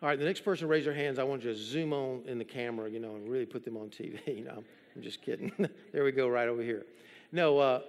All 0.00 0.08
right, 0.08 0.18
the 0.18 0.24
next 0.24 0.44
person 0.44 0.68
raise 0.68 0.84
their 0.84 0.94
hands. 0.94 1.18
I 1.18 1.24
want 1.24 1.42
you 1.42 1.52
to 1.52 1.58
zoom 1.58 1.92
on 1.92 2.22
in 2.26 2.38
the 2.38 2.44
camera, 2.44 2.88
you 2.88 3.00
know, 3.00 3.16
and 3.16 3.28
really 3.28 3.46
put 3.46 3.64
them 3.64 3.76
on 3.76 3.88
TV. 3.88 4.20
You 4.26 4.44
know, 4.44 4.62
I'm 4.94 5.02
just 5.02 5.22
kidding. 5.22 5.52
there 5.92 6.04
we 6.04 6.12
go, 6.12 6.28
right 6.28 6.48
over 6.48 6.62
here. 6.62 6.86
No, 7.32 7.58
uh, 7.58 7.80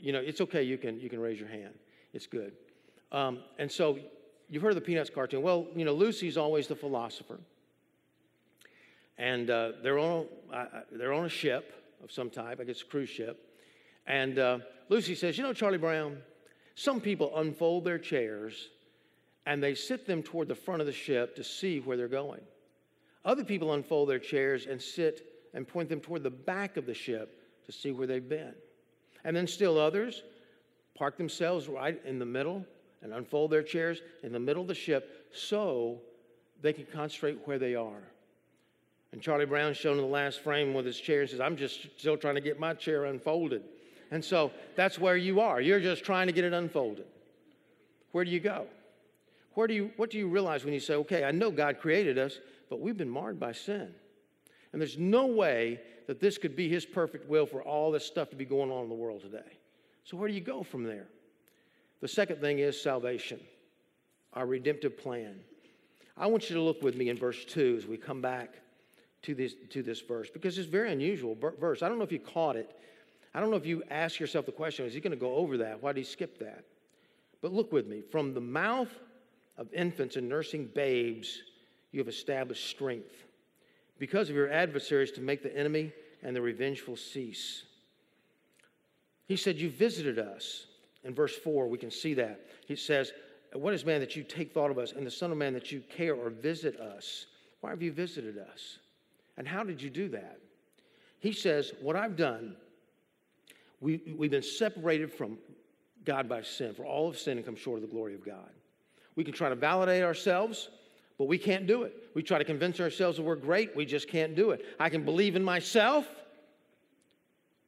you 0.00 0.12
know, 0.12 0.20
it's 0.20 0.40
okay. 0.40 0.62
You 0.62 0.78
can 0.78 0.98
you 0.98 1.10
can 1.10 1.20
raise 1.20 1.38
your 1.38 1.48
hand. 1.48 1.74
It's 2.14 2.26
good. 2.26 2.52
Um, 3.12 3.40
and 3.58 3.70
so 3.70 3.98
you've 4.48 4.62
heard 4.62 4.70
of 4.70 4.76
the 4.76 4.80
Peanuts 4.80 5.10
cartoon. 5.10 5.42
Well, 5.42 5.66
you 5.74 5.84
know, 5.84 5.92
Lucy's 5.92 6.36
always 6.36 6.66
the 6.66 6.76
philosopher. 6.76 7.38
And 9.18 9.50
uh, 9.50 9.72
they're, 9.82 9.98
on, 9.98 10.26
uh, 10.50 10.64
they're 10.90 11.12
on 11.12 11.26
a 11.26 11.28
ship 11.28 11.74
of 12.02 12.10
some 12.10 12.30
type, 12.30 12.58
I 12.58 12.64
guess 12.64 12.80
a 12.80 12.84
cruise 12.86 13.10
ship. 13.10 13.58
And 14.06 14.38
uh, 14.38 14.58
Lucy 14.88 15.14
says, 15.14 15.36
You 15.36 15.44
know, 15.44 15.52
Charlie 15.52 15.76
Brown, 15.76 16.18
some 16.74 17.00
people 17.00 17.36
unfold 17.36 17.84
their 17.84 17.98
chairs 17.98 18.70
and 19.46 19.62
they 19.62 19.74
sit 19.74 20.06
them 20.06 20.22
toward 20.22 20.48
the 20.48 20.54
front 20.54 20.80
of 20.80 20.86
the 20.86 20.92
ship 20.92 21.34
to 21.36 21.44
see 21.44 21.80
where 21.80 21.96
they're 21.96 22.08
going. 22.08 22.40
Other 23.24 23.44
people 23.44 23.74
unfold 23.74 24.08
their 24.08 24.18
chairs 24.18 24.66
and 24.66 24.80
sit 24.80 25.26
and 25.54 25.66
point 25.66 25.88
them 25.88 26.00
toward 26.00 26.22
the 26.22 26.30
back 26.30 26.76
of 26.76 26.86
the 26.86 26.94
ship 26.94 27.36
to 27.66 27.72
see 27.72 27.92
where 27.92 28.06
they've 28.06 28.28
been. 28.28 28.54
And 29.24 29.36
then 29.36 29.46
still 29.46 29.78
others 29.78 30.22
park 30.96 31.16
themselves 31.16 31.68
right 31.68 32.00
in 32.04 32.18
the 32.18 32.26
middle 32.26 32.64
and 33.02 33.12
unfold 33.12 33.50
their 33.50 33.62
chairs 33.62 34.02
in 34.22 34.32
the 34.32 34.38
middle 34.38 34.62
of 34.62 34.68
the 34.68 34.74
ship 34.74 35.28
so 35.32 35.98
they 36.60 36.72
can 36.72 36.86
concentrate 36.86 37.38
where 37.46 37.58
they 37.58 37.74
are. 37.74 38.02
And 39.12 39.20
Charlie 39.20 39.46
Brown's 39.46 39.76
shown 39.76 39.94
in 39.94 40.02
the 40.02 40.10
last 40.10 40.40
frame 40.40 40.72
with 40.72 40.86
his 40.86 41.00
chair 41.00 41.22
and 41.22 41.30
says, 41.30 41.40
I'm 41.40 41.56
just 41.56 41.88
still 41.98 42.16
trying 42.16 42.36
to 42.36 42.40
get 42.40 42.60
my 42.60 42.74
chair 42.74 43.06
unfolded. 43.06 43.62
And 44.10 44.24
so 44.24 44.52
that's 44.76 44.98
where 44.98 45.16
you 45.16 45.40
are. 45.40 45.60
You're 45.60 45.80
just 45.80 46.04
trying 46.04 46.26
to 46.26 46.32
get 46.32 46.44
it 46.44 46.52
unfolded. 46.52 47.06
Where 48.12 48.24
do 48.24 48.30
you 48.30 48.40
go? 48.40 48.66
Where 49.54 49.66
do 49.66 49.74
you, 49.74 49.90
what 49.96 50.10
do 50.10 50.18
you 50.18 50.28
realize 50.28 50.64
when 50.64 50.74
you 50.74 50.80
say, 50.80 50.94
okay, 50.94 51.24
I 51.24 51.32
know 51.32 51.50
God 51.50 51.80
created 51.80 52.18
us, 52.18 52.38
but 52.68 52.80
we've 52.80 52.96
been 52.96 53.10
marred 53.10 53.40
by 53.40 53.52
sin? 53.52 53.92
And 54.72 54.80
there's 54.80 54.98
no 54.98 55.26
way 55.26 55.80
that 56.06 56.20
this 56.20 56.38
could 56.38 56.54
be 56.54 56.68
His 56.68 56.86
perfect 56.86 57.28
will 57.28 57.46
for 57.46 57.62
all 57.62 57.90
this 57.90 58.04
stuff 58.04 58.30
to 58.30 58.36
be 58.36 58.44
going 58.44 58.70
on 58.70 58.84
in 58.84 58.88
the 58.88 58.94
world 58.94 59.22
today. 59.22 59.58
So 60.04 60.16
where 60.16 60.28
do 60.28 60.34
you 60.34 60.40
go 60.40 60.62
from 60.62 60.84
there? 60.84 61.08
The 62.00 62.08
second 62.08 62.40
thing 62.40 62.60
is 62.60 62.80
salvation. 62.80 63.40
our 64.34 64.46
redemptive 64.46 64.96
plan. 64.96 65.40
I 66.16 66.26
want 66.26 66.50
you 66.50 66.56
to 66.56 66.62
look 66.62 66.82
with 66.82 66.96
me 66.96 67.08
in 67.08 67.16
verse 67.16 67.44
2 67.44 67.76
as 67.78 67.86
we 67.86 67.96
come 67.96 68.20
back 68.20 68.54
to 69.22 69.34
this, 69.34 69.54
to 69.70 69.82
this 69.82 70.00
verse 70.00 70.30
because 70.30 70.58
it's 70.58 70.68
very 70.68 70.92
unusual 70.92 71.36
verse. 71.58 71.82
I 71.82 71.88
don't 71.88 71.98
know 71.98 72.04
if 72.04 72.12
you 72.12 72.20
caught 72.20 72.56
it. 72.56 72.70
I 73.34 73.40
don't 73.40 73.50
know 73.50 73.56
if 73.56 73.66
you 73.66 73.82
ask 73.90 74.18
yourself 74.18 74.46
the 74.46 74.52
question 74.52 74.86
is 74.86 74.94
he 74.94 75.00
going 75.00 75.12
to 75.12 75.16
go 75.16 75.34
over 75.36 75.58
that? 75.58 75.82
Why 75.82 75.92
did 75.92 76.00
he 76.00 76.04
skip 76.04 76.38
that? 76.38 76.64
But 77.42 77.52
look 77.52 77.72
with 77.72 77.86
me. 77.86 78.02
From 78.02 78.34
the 78.34 78.40
mouth 78.40 78.90
of 79.60 79.72
infants 79.74 80.16
and 80.16 80.28
nursing 80.28 80.68
babes, 80.74 81.42
you 81.92 82.00
have 82.00 82.08
established 82.08 82.68
strength 82.68 83.12
because 83.98 84.30
of 84.30 84.34
your 84.34 84.50
adversaries 84.50 85.12
to 85.12 85.20
make 85.20 85.42
the 85.42 85.54
enemy 85.56 85.92
and 86.22 86.34
the 86.34 86.40
revengeful 86.40 86.96
cease. 86.96 87.64
He 89.26 89.36
said, 89.36 89.58
You 89.58 89.70
visited 89.70 90.18
us. 90.18 90.66
In 91.04 91.14
verse 91.14 91.36
4, 91.36 91.68
we 91.68 91.78
can 91.78 91.90
see 91.90 92.14
that. 92.14 92.40
He 92.66 92.74
says, 92.74 93.12
What 93.52 93.74
is 93.74 93.84
man 93.84 94.00
that 94.00 94.16
you 94.16 94.22
take 94.22 94.54
thought 94.54 94.70
of 94.70 94.78
us, 94.78 94.92
and 94.92 95.06
the 95.06 95.10
Son 95.10 95.30
of 95.30 95.36
Man 95.36 95.52
that 95.52 95.70
you 95.70 95.82
care 95.94 96.14
or 96.14 96.30
visit 96.30 96.80
us? 96.80 97.26
Why 97.60 97.70
have 97.70 97.82
you 97.82 97.92
visited 97.92 98.38
us? 98.38 98.78
And 99.36 99.46
how 99.46 99.62
did 99.62 99.82
you 99.82 99.90
do 99.90 100.08
that? 100.08 100.40
He 101.20 101.32
says, 101.32 101.72
What 101.82 101.96
I've 101.96 102.16
done, 102.16 102.56
we, 103.80 104.00
we've 104.16 104.30
been 104.30 104.42
separated 104.42 105.12
from 105.12 105.36
God 106.06 106.30
by 106.30 106.40
sin, 106.40 106.72
for 106.72 106.86
all 106.86 107.08
of 107.10 107.18
sin 107.18 107.36
and 107.36 107.44
come 107.44 107.56
short 107.56 107.76
of 107.76 107.82
the 107.82 107.94
glory 107.94 108.14
of 108.14 108.24
God. 108.24 108.50
We 109.20 109.24
can 109.24 109.34
try 109.34 109.50
to 109.50 109.54
validate 109.54 110.02
ourselves, 110.02 110.70
but 111.18 111.26
we 111.26 111.36
can't 111.36 111.66
do 111.66 111.82
it. 111.82 111.92
We 112.14 112.22
try 112.22 112.38
to 112.38 112.44
convince 112.44 112.80
ourselves 112.80 113.18
that 113.18 113.22
we're 113.22 113.36
great, 113.36 113.76
we 113.76 113.84
just 113.84 114.08
can't 114.08 114.34
do 114.34 114.52
it. 114.52 114.64
I 114.78 114.88
can 114.88 115.04
believe 115.04 115.36
in 115.36 115.44
myself, 115.44 116.06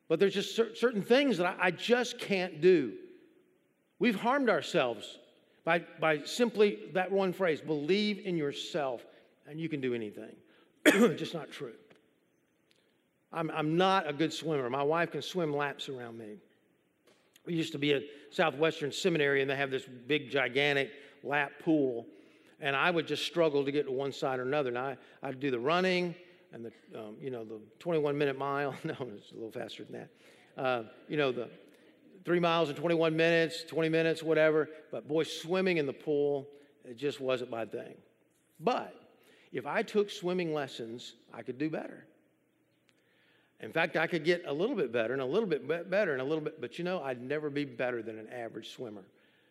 but 0.09 0.19
there's 0.19 0.33
just 0.33 0.57
certain 0.57 1.03
things 1.03 1.37
that 1.37 1.59
I 1.61 1.71
just 1.71 2.19
can't 2.19 2.62
do. 2.62 2.95
We've 3.99 4.15
harmed 4.15 4.49
ourselves 4.49 5.19
by, 5.62 5.81
by 6.01 6.23
simply 6.23 6.79
that 6.95 7.12
one 7.12 7.35
phrase 7.35 7.61
believe 7.61 8.25
in 8.25 8.38
yourself, 8.38 9.05
and 9.47 9.61
you 9.61 9.69
can 9.69 9.83
do 9.83 9.93
anything. 9.93 10.35
just 10.87 11.35
not 11.35 11.53
true. 11.53 11.75
I'm, 13.31 13.51
I'm 13.51 13.77
not 13.77 14.09
a 14.09 14.15
good 14.15 14.33
swimmer. 14.33 14.71
My 14.71 14.85
wife 14.85 15.11
can 15.11 15.21
swim 15.21 15.55
laps 15.55 15.91
around 15.91 16.17
me. 16.17 16.38
We 17.45 17.53
used 17.53 17.73
to 17.73 17.79
be 17.79 17.93
at 17.93 18.05
Southwestern 18.31 18.91
Seminary, 18.91 19.43
and 19.43 19.51
they 19.51 19.57
have 19.57 19.71
this 19.71 19.85
big, 20.07 20.31
gigantic 20.31 20.93
lap 21.23 21.53
pool. 21.63 22.07
And 22.61 22.77
I 22.77 22.91
would 22.91 23.07
just 23.07 23.25
struggle 23.25 23.65
to 23.65 23.73
get 23.73 23.87
to 23.87 23.93
one 23.93 24.13
side 24.13 24.39
or 24.39 24.43
another. 24.43 24.69
And 24.69 24.79
I, 24.79 24.97
I'd 25.23 25.41
do 25.41 25.51
the 25.51 25.59
running 25.59 26.15
and 26.53 26.65
the, 26.65 26.99
um, 26.99 27.17
you 27.21 27.31
know, 27.31 27.45
the 27.45 27.61
21 27.81 28.17
minute 28.17 28.39
mile. 28.39 28.75
no, 28.85 28.97
it's 29.15 29.33
a 29.33 29.35
little 29.35 29.51
faster 29.51 29.85
than 29.85 29.93
that. 29.93 30.63
Uh, 30.63 30.83
you 31.09 31.17
know, 31.17 31.33
the 31.33 31.49
three 32.25 32.41
miles 32.41 32.71
in 32.71 32.77
21 32.77 33.17
minutes, 33.17 33.65
20 33.65 33.89
minutes, 33.89 34.23
whatever. 34.23 34.69
But 34.91 35.09
boy, 35.09 35.25
swimming 35.25 35.79
in 35.79 35.87
the 35.87 35.93
pool, 35.93 36.47
it 36.85 36.97
just 36.97 37.21
wasn't 37.21 37.51
my 37.51 37.65
thing. 37.65 37.95
But 38.61 38.95
if 39.53 39.67
I 39.67 39.83
took 39.83 40.11
swimming 40.11 40.55
lessons, 40.55 41.15
I 41.33 41.43
could 41.43 41.59
do 41.59 41.69
better. 41.69 42.07
In 43.61 43.73
fact, 43.73 43.97
I 43.97 44.09
could 44.09 44.25
get 44.25 44.43
a 44.47 44.53
little 44.53 44.75
bit 44.75 44.93
better 44.93 45.13
and 45.13 45.23
a 45.23 45.27
little 45.27 45.49
bit 45.49 45.69
better 45.89 46.13
and 46.13 46.21
a 46.21 46.25
little 46.25 46.43
bit, 46.43 46.61
but 46.61 46.79
you 46.79 46.85
know, 46.85 47.01
I'd 47.01 47.23
never 47.23 47.49
be 47.49 47.65
better 47.65 48.03
than 48.03 48.19
an 48.19 48.29
average 48.29 48.71
swimmer. 48.71 49.05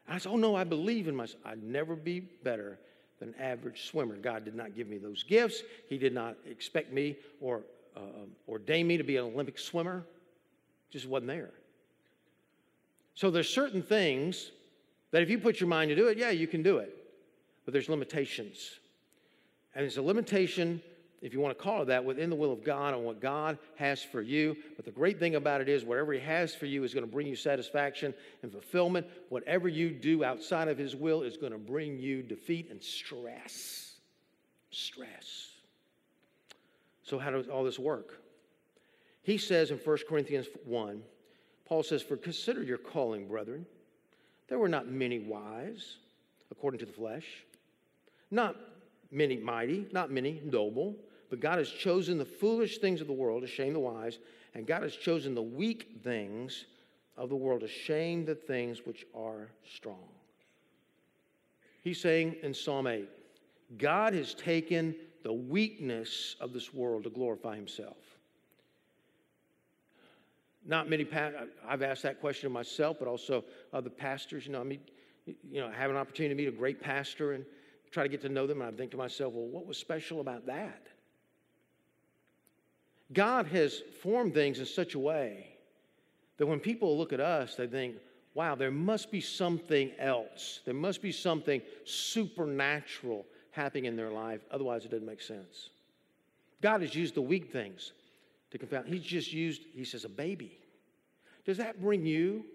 And 0.08 0.16
I 0.16 0.18
said, 0.18 0.32
Oh 0.32 0.38
no, 0.38 0.56
I 0.56 0.64
believe 0.64 1.08
in 1.08 1.16
myself. 1.16 1.42
I'd 1.46 1.64
never 1.64 1.96
be 1.96 2.20
better 2.20 2.80
than 3.20 3.30
an 3.30 3.36
average 3.40 3.88
swimmer. 3.88 4.16
God 4.16 4.46
did 4.46 4.56
not 4.56 4.76
give 4.76 4.88
me 4.88 4.98
those 4.98 5.24
gifts. 5.24 5.62
He 5.88 5.98
did 5.98 6.14
not 6.14 6.36
expect 6.46 6.92
me 6.92 7.18
or 7.40 7.62
uh, 7.96 8.26
ordain 8.48 8.88
me 8.88 8.98
to 8.98 9.04
be 9.04 9.18
an 9.18 9.26
Olympic 9.26 9.60
swimmer. 9.60 10.04
Just 10.90 11.08
wasn't 11.08 11.28
there. 11.28 11.52
So 13.16 13.30
there's 13.30 13.50
certain 13.50 13.84
things 13.84 14.52
that 15.12 15.22
if 15.22 15.30
you 15.30 15.38
put 15.38 15.60
your 15.60 15.70
mind 15.70 15.90
to 15.90 15.96
do 15.96 16.08
it, 16.08 16.18
yeah, 16.18 16.32
you 16.32 16.48
can 16.48 16.64
do 16.64 16.78
it. 16.78 16.96
But 17.66 17.74
there's 17.74 17.90
limitations. 17.90 18.80
And 19.76 19.84
there's 19.84 19.98
a 19.98 20.02
limitation 20.02 20.82
if 21.22 21.34
you 21.34 21.40
want 21.40 21.56
to 21.56 21.64
call 21.64 21.84
it 21.84 21.86
that, 21.86 22.04
within 22.04 22.32
the 22.32 22.36
will 22.36 22.52
of 22.52 22.64
God 22.64 22.96
and 22.96 23.04
what 23.04 23.20
God 23.20 23.60
has 23.76 24.02
for 24.02 24.22
you. 24.22 24.58
But 24.76 24.86
the 24.86 24.92
great 24.92 25.20
thing 25.20 25.36
about 25.36 25.62
it 25.62 25.70
is, 25.70 25.86
whatever 25.86 26.14
He 26.14 26.20
has 26.20 26.56
for 26.56 26.66
you 26.66 26.84
is 26.84 26.96
going 26.96 27.06
to 27.06 27.12
bring 27.12 27.28
you 27.28 27.36
satisfaction 27.36 28.14
and 28.42 28.52
fulfillment. 28.52 29.06
Whatever 29.30 29.68
you 29.68 29.92
do 29.92 30.24
outside 30.24 30.68
of 30.68 30.80
His 30.80 30.96
will 30.96 31.22
is 31.22 31.38
going 31.38 31.52
to 31.52 31.60
bring 31.60 32.00
you 32.00 32.24
defeat 32.24 32.72
and 32.72 32.82
stress. 32.82 33.94
Stress. 34.72 35.50
So, 37.04 37.20
how 37.20 37.30
does 37.30 37.48
all 37.48 37.64
this 37.64 37.78
work? 37.78 38.20
He 39.22 39.38
says 39.38 39.70
in 39.70 39.78
1 39.78 39.98
Corinthians 40.10 40.48
1, 40.66 41.04
Paul 41.66 41.84
says, 41.84 42.02
For 42.02 42.18
consider 42.18 42.64
your 42.64 42.80
calling, 42.80 43.28
brethren. 43.28 43.68
There 44.48 44.58
were 44.58 44.70
not 44.70 44.88
many 44.88 45.20
wise, 45.20 45.98
according 46.50 46.80
to 46.80 46.86
the 46.86 46.92
flesh, 46.92 47.26
not 48.32 48.56
many 49.12 49.38
mighty, 49.38 49.86
not 49.92 50.10
many 50.10 50.42
noble 50.44 50.96
but 51.32 51.40
God 51.40 51.60
has 51.60 51.70
chosen 51.70 52.18
the 52.18 52.26
foolish 52.26 52.80
things 52.80 53.00
of 53.00 53.08
the 53.08 53.14
world 53.14 53.42
to 53.42 53.48
shame 53.48 53.72
the 53.72 53.80
wise, 53.80 54.20
and 54.54 54.68
God 54.68 54.84
has 54.84 54.98
chosen 54.98 55.34
the 55.34 55.42
weak 55.42 56.02
things 56.04 56.66
of 57.16 57.30
the 57.30 57.38
world 57.38 57.62
to 57.62 57.70
shame 57.70 58.26
the 58.26 58.36
things 58.36 58.86
which 58.86 59.06
are 59.16 59.50
strong. 59.74 60.10
He's 61.84 62.02
saying 62.02 62.36
in 62.44 62.54
Psalm 62.54 62.86
8, 62.86 63.08
God 63.78 64.14
has 64.14 64.34
taken 64.34 64.94
the 65.24 65.32
weakness 65.32 66.36
of 66.42 66.52
this 66.52 66.74
world 66.74 67.06
to 67.06 67.10
glorify 67.10 67.56
himself. 67.56 67.96
Not 70.66 70.90
many, 70.90 71.08
I've 71.66 71.82
asked 71.82 72.04
that 72.04 72.20
question 72.20 72.48
of 72.48 72.52
myself, 72.52 72.98
but 73.00 73.08
also 73.08 73.46
other 73.72 73.90
pastors. 73.90 74.46
You 74.46 74.52
know, 74.52 74.60
I 74.60 74.66
mean, 74.66 74.82
you 75.26 75.62
know, 75.62 75.68
I 75.70 75.74
have 75.80 75.92
an 75.92 75.98
opportunity 75.98 76.36
to 76.36 76.38
meet 76.44 76.54
a 76.54 76.58
great 76.58 76.82
pastor 76.82 77.32
and 77.32 77.46
try 77.90 78.04
to 78.04 78.10
get 78.10 78.22
to 78.24 78.30
know 78.30 78.48
them, 78.48 78.62
and 78.62 78.74
I 78.74 78.78
think 78.78 78.92
to 78.92 78.98
myself, 78.98 79.34
well, 79.34 79.48
what 79.48 79.66
was 79.66 79.78
special 79.78 80.20
about 80.20 80.46
that? 80.48 80.88
God 83.14 83.48
has 83.48 83.82
formed 84.02 84.34
things 84.34 84.60
in 84.60 84.66
such 84.66 84.96
a 84.96 85.00
way 85.00 85.48
that 86.38 86.46
when 86.46 86.60
people 86.60 86.98
look 86.98 87.14
at 87.14 87.20
us, 87.20 87.56
they 87.56 87.68
think, 87.68 87.96
wow, 88.34 88.56
there 88.56 88.72
must 88.72 89.12
be 89.12 89.22
something 89.22 89.92
else. 90.00 90.62
There 90.66 90.74
must 90.74 91.02
be 91.02 91.12
something 91.12 91.62
supernatural 91.84 93.26
happening 93.52 93.86
in 93.86 93.96
their 93.96 94.10
life. 94.10 94.42
Otherwise, 94.50 94.86
it 94.86 94.92
doesn't 94.92 95.06
make 95.06 95.22
sense. 95.22 95.70
God 96.62 96.82
has 96.82 96.96
used 96.96 97.16
the 97.16 97.22
weak 97.22 97.52
things 97.52 97.92
to 98.52 98.58
confound. 98.58 98.88
He's 98.88 99.04
just 99.04 99.34
used, 99.34 99.64
he 99.74 99.84
says, 99.84 100.06
a 100.06 100.10
baby. 100.10 100.58
Does 101.46 101.58
that 101.58 101.82
bring 101.82 102.06
you 102.06 102.46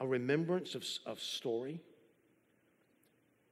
a 0.00 0.06
remembrance 0.06 0.74
of, 0.74 0.84
of 1.04 1.20
story? 1.20 1.80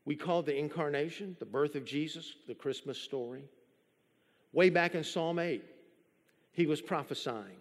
We 0.04 0.16
call 0.16 0.42
the 0.42 0.56
incarnation, 0.56 1.36
the 1.38 1.46
birth 1.46 1.74
of 1.74 1.84
Jesus, 1.84 2.34
the 2.46 2.54
Christmas 2.54 2.98
story. 2.98 3.44
Way 4.52 4.70
back 4.70 4.94
in 4.94 5.02
Psalm 5.02 5.38
8, 5.38 5.62
he 6.54 6.66
was 6.66 6.80
prophesying. 6.80 7.58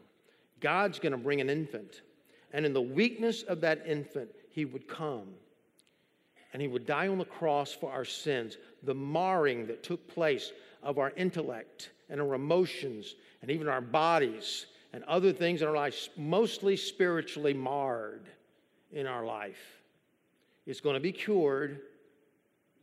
God's 0.62 1.00
going 1.00 1.12
to 1.12 1.18
bring 1.18 1.42
an 1.42 1.50
infant. 1.50 2.02
And 2.54 2.66
in 2.66 2.74
the 2.74 2.82
weakness 2.82 3.44
of 3.44 3.62
that 3.62 3.86
infant, 3.86 4.30
he 4.50 4.64
would 4.64 4.88
come 4.88 5.28
and 6.54 6.62
he 6.62 6.68
would 6.68 6.86
die 6.86 7.08
on 7.08 7.18
the 7.18 7.26
cross 7.26 7.74
for 7.74 7.92
our 7.92 8.06
sins. 8.06 8.58
The 8.84 8.94
marring 8.94 9.66
that 9.68 9.84
took 9.84 10.08
place 10.08 10.54
of 10.84 11.00
our 11.00 11.12
intellect 11.18 11.90
and 12.10 12.22
our 12.22 12.36
emotions 12.36 13.16
and 13.42 13.50
even 13.50 13.68
our 13.68 13.82
bodies 13.82 14.68
and 14.94 15.04
other 15.06 15.34
things 15.34 15.64
in 15.64 15.68
our 15.68 15.76
life, 15.76 16.10
mostly 16.16 16.78
spiritually 16.78 17.54
marred 17.54 18.30
in 18.92 19.08
our 19.08 19.26
life, 19.26 19.82
is 20.68 20.80
going 20.80 20.94
to 20.94 21.00
be 21.00 21.12
cured 21.12 21.82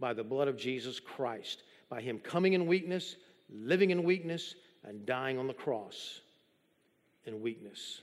by 0.01 0.13
the 0.13 0.25
blood 0.25 0.49
of 0.49 0.57
Jesus 0.57 0.99
Christ, 0.99 1.63
by 1.89 2.01
him 2.01 2.19
coming 2.19 2.55
in 2.55 2.67
weakness, 2.67 3.15
living 3.49 3.91
in 3.91 4.03
weakness, 4.03 4.57
and 4.87 5.05
dying 5.07 5.39
on 5.39 5.47
the 5.47 5.55
cross 5.55 6.21
in 7.27 7.41
weakness. 7.41 8.01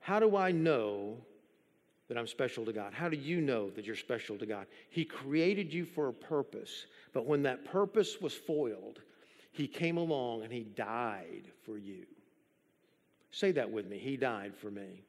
How 0.00 0.20
do 0.20 0.36
I 0.36 0.52
know 0.52 1.16
that 2.08 2.16
I'm 2.16 2.26
special 2.26 2.64
to 2.64 2.72
God? 2.72 2.92
How 2.92 3.08
do 3.08 3.16
you 3.16 3.40
know 3.40 3.70
that 3.70 3.84
you're 3.84 3.96
special 3.96 4.38
to 4.38 4.46
God? 4.46 4.66
He 4.90 5.04
created 5.04 5.72
you 5.72 5.84
for 5.84 6.08
a 6.08 6.12
purpose, 6.12 6.86
but 7.12 7.26
when 7.26 7.42
that 7.42 7.64
purpose 7.64 8.20
was 8.20 8.34
foiled, 8.34 9.00
He 9.52 9.66
came 9.66 9.96
along 9.96 10.42
and 10.42 10.52
He 10.52 10.62
died 10.62 11.44
for 11.64 11.76
you. 11.76 12.06
Say 13.30 13.52
that 13.52 13.70
with 13.70 13.86
me. 13.86 13.98
He 13.98 14.16
died 14.16 14.54
for 14.56 14.70
me. 14.70 15.02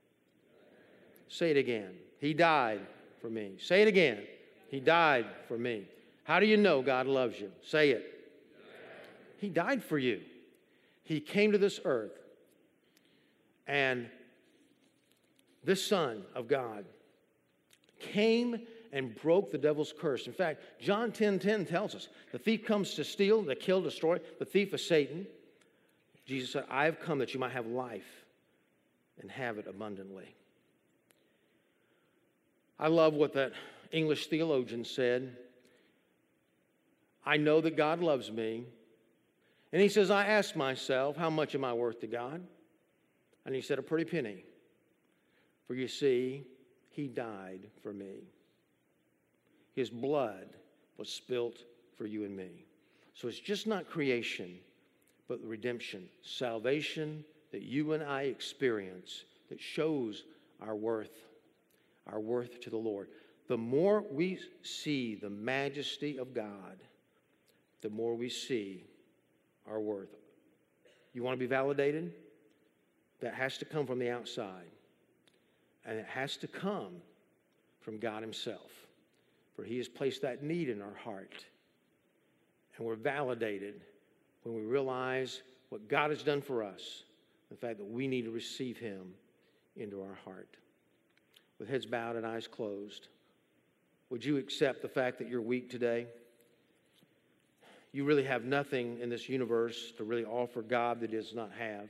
Say 1.30 1.52
it 1.52 1.58
again. 1.58 1.94
He 2.20 2.34
died 2.34 2.82
for 3.22 3.30
me. 3.30 3.54
Say 3.60 3.82
it 3.82 3.88
again. 3.88 4.24
He 4.70 4.80
died 4.80 5.26
for 5.48 5.58
me. 5.58 5.88
How 6.24 6.40
do 6.40 6.46
you 6.46 6.58
know 6.58 6.82
God 6.82 7.08
loves 7.08 7.40
you? 7.40 7.52
Say 7.64 7.92
it. 7.92 8.06
He 9.38 9.50
died 9.50 9.84
for 9.84 9.98
you. 9.98 10.22
He 11.10 11.20
came 11.20 11.54
to 11.54 11.58
this 11.58 11.80
earth, 11.86 12.20
and 13.66 14.08
this 15.64 15.84
Son 15.84 16.22
of 16.36 16.48
God 16.48 16.86
came 18.00 18.60
and 18.94 19.16
broke 19.16 19.52
the 19.52 19.58
devil's 19.58 19.92
curse. 19.92 20.28
In 20.28 20.34
fact, 20.34 20.62
John 20.80 21.12
10 21.12 21.40
10 21.40 21.66
tells 21.66 21.96
us 21.96 22.10
the 22.32 22.38
thief 22.38 22.64
comes 22.64 22.94
to 22.94 23.04
steal, 23.04 23.44
to 23.44 23.56
kill, 23.56 23.82
destroy. 23.82 24.20
The 24.38 24.46
thief 24.46 24.72
is 24.72 24.86
Satan. 24.86 25.26
Jesus 26.28 26.52
said, 26.52 26.66
I 26.70 26.86
have 26.86 27.00
come 27.00 27.18
that 27.18 27.34
you 27.34 27.40
might 27.40 27.54
have 27.54 27.66
life 27.66 28.26
and 29.20 29.32
have 29.32 29.58
it 29.58 29.66
abundantly. 29.68 30.36
I 32.78 32.88
love 32.88 33.16
what 33.16 33.34
that 33.34 33.54
English 33.92 34.28
theologian 34.28 34.86
said, 34.86 35.36
I 37.26 37.38
know 37.38 37.62
that 37.62 37.76
God 37.76 38.00
loves 38.00 38.32
me. 38.32 38.66
And 39.72 39.82
he 39.82 39.90
says, 39.90 40.10
I 40.10 40.26
asked 40.26 40.56
myself, 40.56 41.16
how 41.16 41.30
much 41.30 41.54
am 41.54 41.64
I 41.64 41.74
worth 41.74 42.00
to 42.02 42.08
God? 42.08 42.42
And 43.46 43.54
he 43.54 43.62
said, 43.62 43.80
a 43.80 43.84
pretty 43.84 44.06
penny. 44.06 44.44
For 45.68 45.76
you 45.76 45.88
see, 45.88 46.44
he 46.90 47.08
died 47.08 47.68
for 47.84 47.94
me. 47.94 48.32
His 49.76 49.90
blood 49.90 50.48
was 50.98 51.10
spilt 51.10 51.60
for 51.96 52.08
you 52.08 52.26
and 52.26 52.36
me. 52.36 52.66
So 53.14 53.28
it's 53.28 53.40
just 53.40 53.68
not 53.68 53.90
creation, 53.90 54.58
but 55.28 55.40
redemption, 55.44 56.10
salvation 56.24 57.24
that 57.52 57.62
you 57.62 57.94
and 57.94 58.04
I 58.04 58.24
experience 58.24 59.26
that 59.50 59.60
shows 59.60 60.24
our 60.62 60.76
worth, 60.76 61.26
our 62.08 62.20
worth 62.20 62.60
to 62.62 62.70
the 62.70 62.78
Lord. 62.78 63.08
The 63.48 63.58
more 63.58 64.04
we 64.12 64.40
see 64.64 65.16
the 65.16 65.30
majesty 65.30 66.18
of 66.18 66.34
God, 66.34 66.78
the 67.82 67.90
more 67.90 68.16
we 68.16 68.30
see 68.30 68.86
our 69.70 69.80
worth. 69.80 70.16
You 71.14 71.24
want 71.24 71.36
to 71.36 71.40
be 71.40 71.48
validated? 71.48 72.14
That 73.22 73.34
has 73.34 73.58
to 73.58 73.66
come 73.66 73.86
from 73.86 74.00
the 74.00 74.10
outside. 74.10 74.72
And 75.86 75.98
it 75.98 76.06
has 76.06 76.38
to 76.38 76.48
come 76.48 77.02
from 77.82 77.98
God 77.98 78.22
Himself. 78.22 78.72
For 79.56 79.64
He 79.64 79.78
has 79.78 79.88
placed 79.88 80.22
that 80.22 80.44
need 80.44 80.70
in 80.70 80.82
our 80.82 80.96
heart. 81.04 81.46
And 82.78 82.86
we're 82.86 82.96
validated 82.96 83.82
when 84.44 84.56
we 84.56 84.62
realize 84.62 85.42
what 85.70 85.88
God 85.88 86.12
has 86.12 86.24
done 86.24 86.42
for 86.42 86.64
us, 86.64 87.04
the 87.50 87.58
fact 87.58 87.78
that 87.78 87.90
we 87.90 88.08
need 88.08 88.24
to 88.24 88.32
receive 88.32 88.78
Him 88.78 89.14
into 89.76 90.02
our 90.02 90.18
heart. 90.26 90.56
With 91.60 91.70
heads 91.70 91.86
bowed 91.86 92.16
and 92.16 92.26
eyes 92.26 92.48
closed, 92.48 93.10
would 94.10 94.24
you 94.24 94.38
accept 94.38 94.82
the 94.82 94.88
fact 94.88 95.20
that 95.20 95.28
you're 95.28 95.42
weak 95.42 95.70
today? 95.70 96.08
You 97.92 98.04
really 98.04 98.24
have 98.24 98.44
nothing 98.44 99.00
in 99.00 99.10
this 99.10 99.28
universe 99.28 99.92
to 99.98 100.04
really 100.04 100.26
offer 100.26 100.62
God 100.62 101.00
that 101.02 101.10
He 101.10 101.16
does 101.16 101.34
not 101.34 101.52
have. 101.58 101.90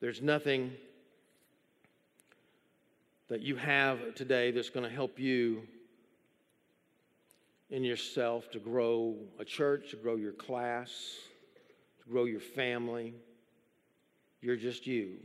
There's 0.00 0.20
nothing 0.20 0.72
that 3.28 3.40
you 3.40 3.56
have 3.56 4.14
today 4.14 4.50
that's 4.50 4.70
going 4.70 4.88
to 4.88 4.94
help 4.94 5.18
you 5.18 5.62
in 7.70 7.82
yourself 7.82 8.50
to 8.50 8.58
grow 8.58 9.16
a 9.38 9.44
church, 9.44 9.90
to 9.90 9.96
grow 9.96 10.16
your 10.16 10.32
class, 10.32 10.90
to 12.02 12.10
grow 12.10 12.24
your 12.24 12.40
family. 12.40 13.14
You're 14.40 14.56
just 14.56 14.86
you. 14.86 15.16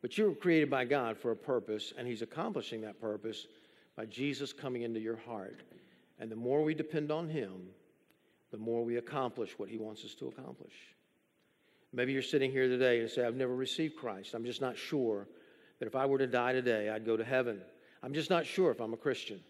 But 0.00 0.16
you 0.16 0.26
were 0.26 0.34
created 0.34 0.70
by 0.70 0.84
God 0.84 1.18
for 1.18 1.32
a 1.32 1.36
purpose, 1.36 1.92
and 1.98 2.06
He's 2.06 2.22
accomplishing 2.22 2.82
that 2.82 3.00
purpose 3.00 3.46
by 3.96 4.04
Jesus 4.06 4.52
coming 4.52 4.82
into 4.82 5.00
your 5.00 5.16
heart. 5.16 5.62
And 6.18 6.30
the 6.30 6.36
more 6.36 6.62
we 6.62 6.74
depend 6.74 7.10
on 7.10 7.28
Him, 7.28 7.68
the 8.50 8.58
more 8.58 8.84
we 8.84 8.96
accomplish 8.96 9.58
what 9.58 9.68
He 9.68 9.78
wants 9.78 10.04
us 10.04 10.14
to 10.16 10.28
accomplish. 10.28 10.72
Maybe 11.92 12.12
you're 12.12 12.22
sitting 12.22 12.50
here 12.50 12.68
today 12.68 13.00
and 13.00 13.10
say, 13.10 13.24
I've 13.24 13.34
never 13.34 13.54
received 13.54 13.96
Christ. 13.96 14.34
I'm 14.34 14.44
just 14.44 14.60
not 14.60 14.76
sure 14.76 15.26
that 15.78 15.86
if 15.86 15.96
I 15.96 16.06
were 16.06 16.18
to 16.18 16.26
die 16.26 16.52
today, 16.52 16.90
I'd 16.90 17.06
go 17.06 17.16
to 17.16 17.24
heaven. 17.24 17.60
I'm 18.02 18.12
just 18.12 18.30
not 18.30 18.46
sure 18.46 18.70
if 18.70 18.80
I'm 18.80 18.92
a 18.92 18.98
Christian. 18.98 19.40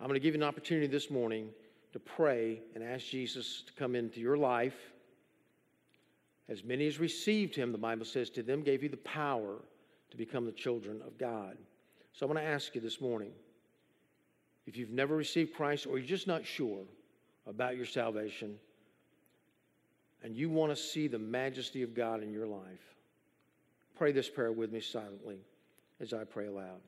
I'm 0.00 0.06
going 0.06 0.18
to 0.18 0.22
give 0.22 0.34
you 0.34 0.40
an 0.40 0.48
opportunity 0.48 0.86
this 0.86 1.10
morning 1.10 1.50
to 1.92 1.98
pray 1.98 2.60
and 2.74 2.82
ask 2.82 3.06
Jesus 3.06 3.62
to 3.66 3.72
come 3.74 3.94
into 3.94 4.20
your 4.20 4.36
life. 4.36 4.76
As 6.48 6.64
many 6.64 6.86
as 6.86 6.98
received 6.98 7.54
him, 7.54 7.72
the 7.72 7.78
Bible 7.78 8.04
says, 8.04 8.30
to 8.30 8.42
them 8.42 8.62
gave 8.62 8.82
you 8.82 8.88
the 8.88 8.96
power 8.98 9.56
to 10.10 10.16
become 10.16 10.46
the 10.46 10.52
children 10.52 11.00
of 11.06 11.16
God. 11.18 11.56
So 12.12 12.26
I 12.26 12.28
want 12.28 12.38
to 12.38 12.44
ask 12.44 12.74
you 12.74 12.80
this 12.80 13.00
morning 13.00 13.32
if 14.66 14.76
you've 14.76 14.90
never 14.90 15.14
received 15.14 15.54
Christ 15.54 15.86
or 15.86 15.98
you're 15.98 16.06
just 16.06 16.26
not 16.26 16.44
sure 16.44 16.84
about 17.46 17.76
your 17.76 17.86
salvation 17.86 18.56
and 20.22 20.34
you 20.34 20.48
want 20.48 20.74
to 20.74 20.76
see 20.76 21.06
the 21.06 21.18
majesty 21.18 21.82
of 21.82 21.94
God 21.94 22.22
in 22.22 22.32
your 22.32 22.46
life, 22.46 22.94
pray 23.96 24.12
this 24.12 24.28
prayer 24.28 24.52
with 24.52 24.72
me 24.72 24.80
silently 24.80 25.38
as 26.00 26.12
I 26.12 26.24
pray 26.24 26.46
aloud. 26.46 26.80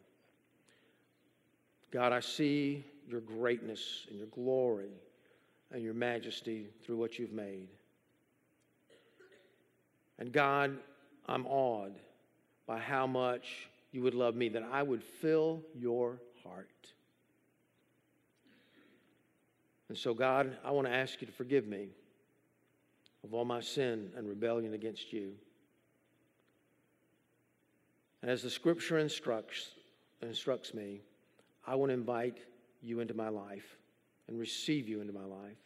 God, 1.90 2.12
I 2.12 2.20
see 2.20 2.84
your 3.08 3.20
greatness 3.20 4.06
and 4.08 4.18
your 4.18 4.26
glory 4.28 4.90
and 5.72 5.82
your 5.82 5.94
majesty 5.94 6.66
through 6.84 6.96
what 6.96 7.18
you've 7.18 7.32
made. 7.32 7.68
And 10.18 10.32
God, 10.32 10.76
I'm 11.26 11.46
awed 11.46 11.92
by 12.66 12.78
how 12.78 13.06
much 13.06 13.68
you 13.92 14.02
would 14.02 14.14
love 14.14 14.34
me, 14.34 14.48
that 14.50 14.66
I 14.72 14.82
would 14.82 15.02
fill 15.02 15.62
your 15.74 16.18
heart. 16.42 16.68
And 19.88 19.96
so, 19.96 20.14
God, 20.14 20.56
I 20.64 20.70
want 20.72 20.86
to 20.86 20.92
ask 20.92 21.20
you 21.20 21.26
to 21.26 21.32
forgive 21.32 21.66
me 21.66 21.88
of 23.24 23.34
all 23.34 23.44
my 23.44 23.60
sin 23.60 24.10
and 24.16 24.28
rebellion 24.28 24.74
against 24.74 25.12
you. 25.12 25.32
And 28.22 28.30
as 28.30 28.42
the 28.42 28.50
scripture 28.50 28.98
instructs, 28.98 29.70
instructs 30.22 30.74
me, 30.74 31.02
I 31.66 31.74
want 31.76 31.90
to 31.90 31.94
invite 31.94 32.38
you 32.82 33.00
into 33.00 33.14
my 33.14 33.28
life 33.28 33.76
and 34.28 34.38
receive 34.38 34.88
you 34.88 35.00
into 35.00 35.12
my 35.12 35.24
life. 35.24 35.56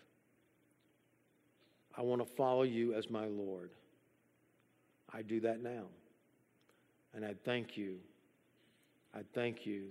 I 1.96 2.02
want 2.02 2.20
to 2.20 2.34
follow 2.34 2.62
you 2.62 2.94
as 2.94 3.10
my 3.10 3.26
Lord. 3.26 3.70
I 5.12 5.22
do 5.22 5.40
that 5.40 5.62
now. 5.62 5.84
And 7.14 7.24
I 7.24 7.34
thank 7.44 7.76
you. 7.76 7.96
I 9.14 9.20
thank 9.34 9.66
you 9.66 9.88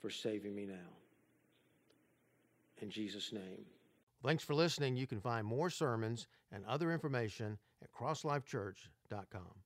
for 0.00 0.10
saving 0.10 0.54
me 0.54 0.66
now. 0.66 1.05
In 2.82 2.90
Jesus' 2.90 3.32
name. 3.32 3.64
Thanks 4.22 4.44
for 4.44 4.54
listening. 4.54 4.96
You 4.96 5.06
can 5.06 5.20
find 5.20 5.46
more 5.46 5.70
sermons 5.70 6.26
and 6.50 6.64
other 6.64 6.92
information 6.92 7.58
at 7.82 7.92
crosslifechurch.com. 7.92 9.65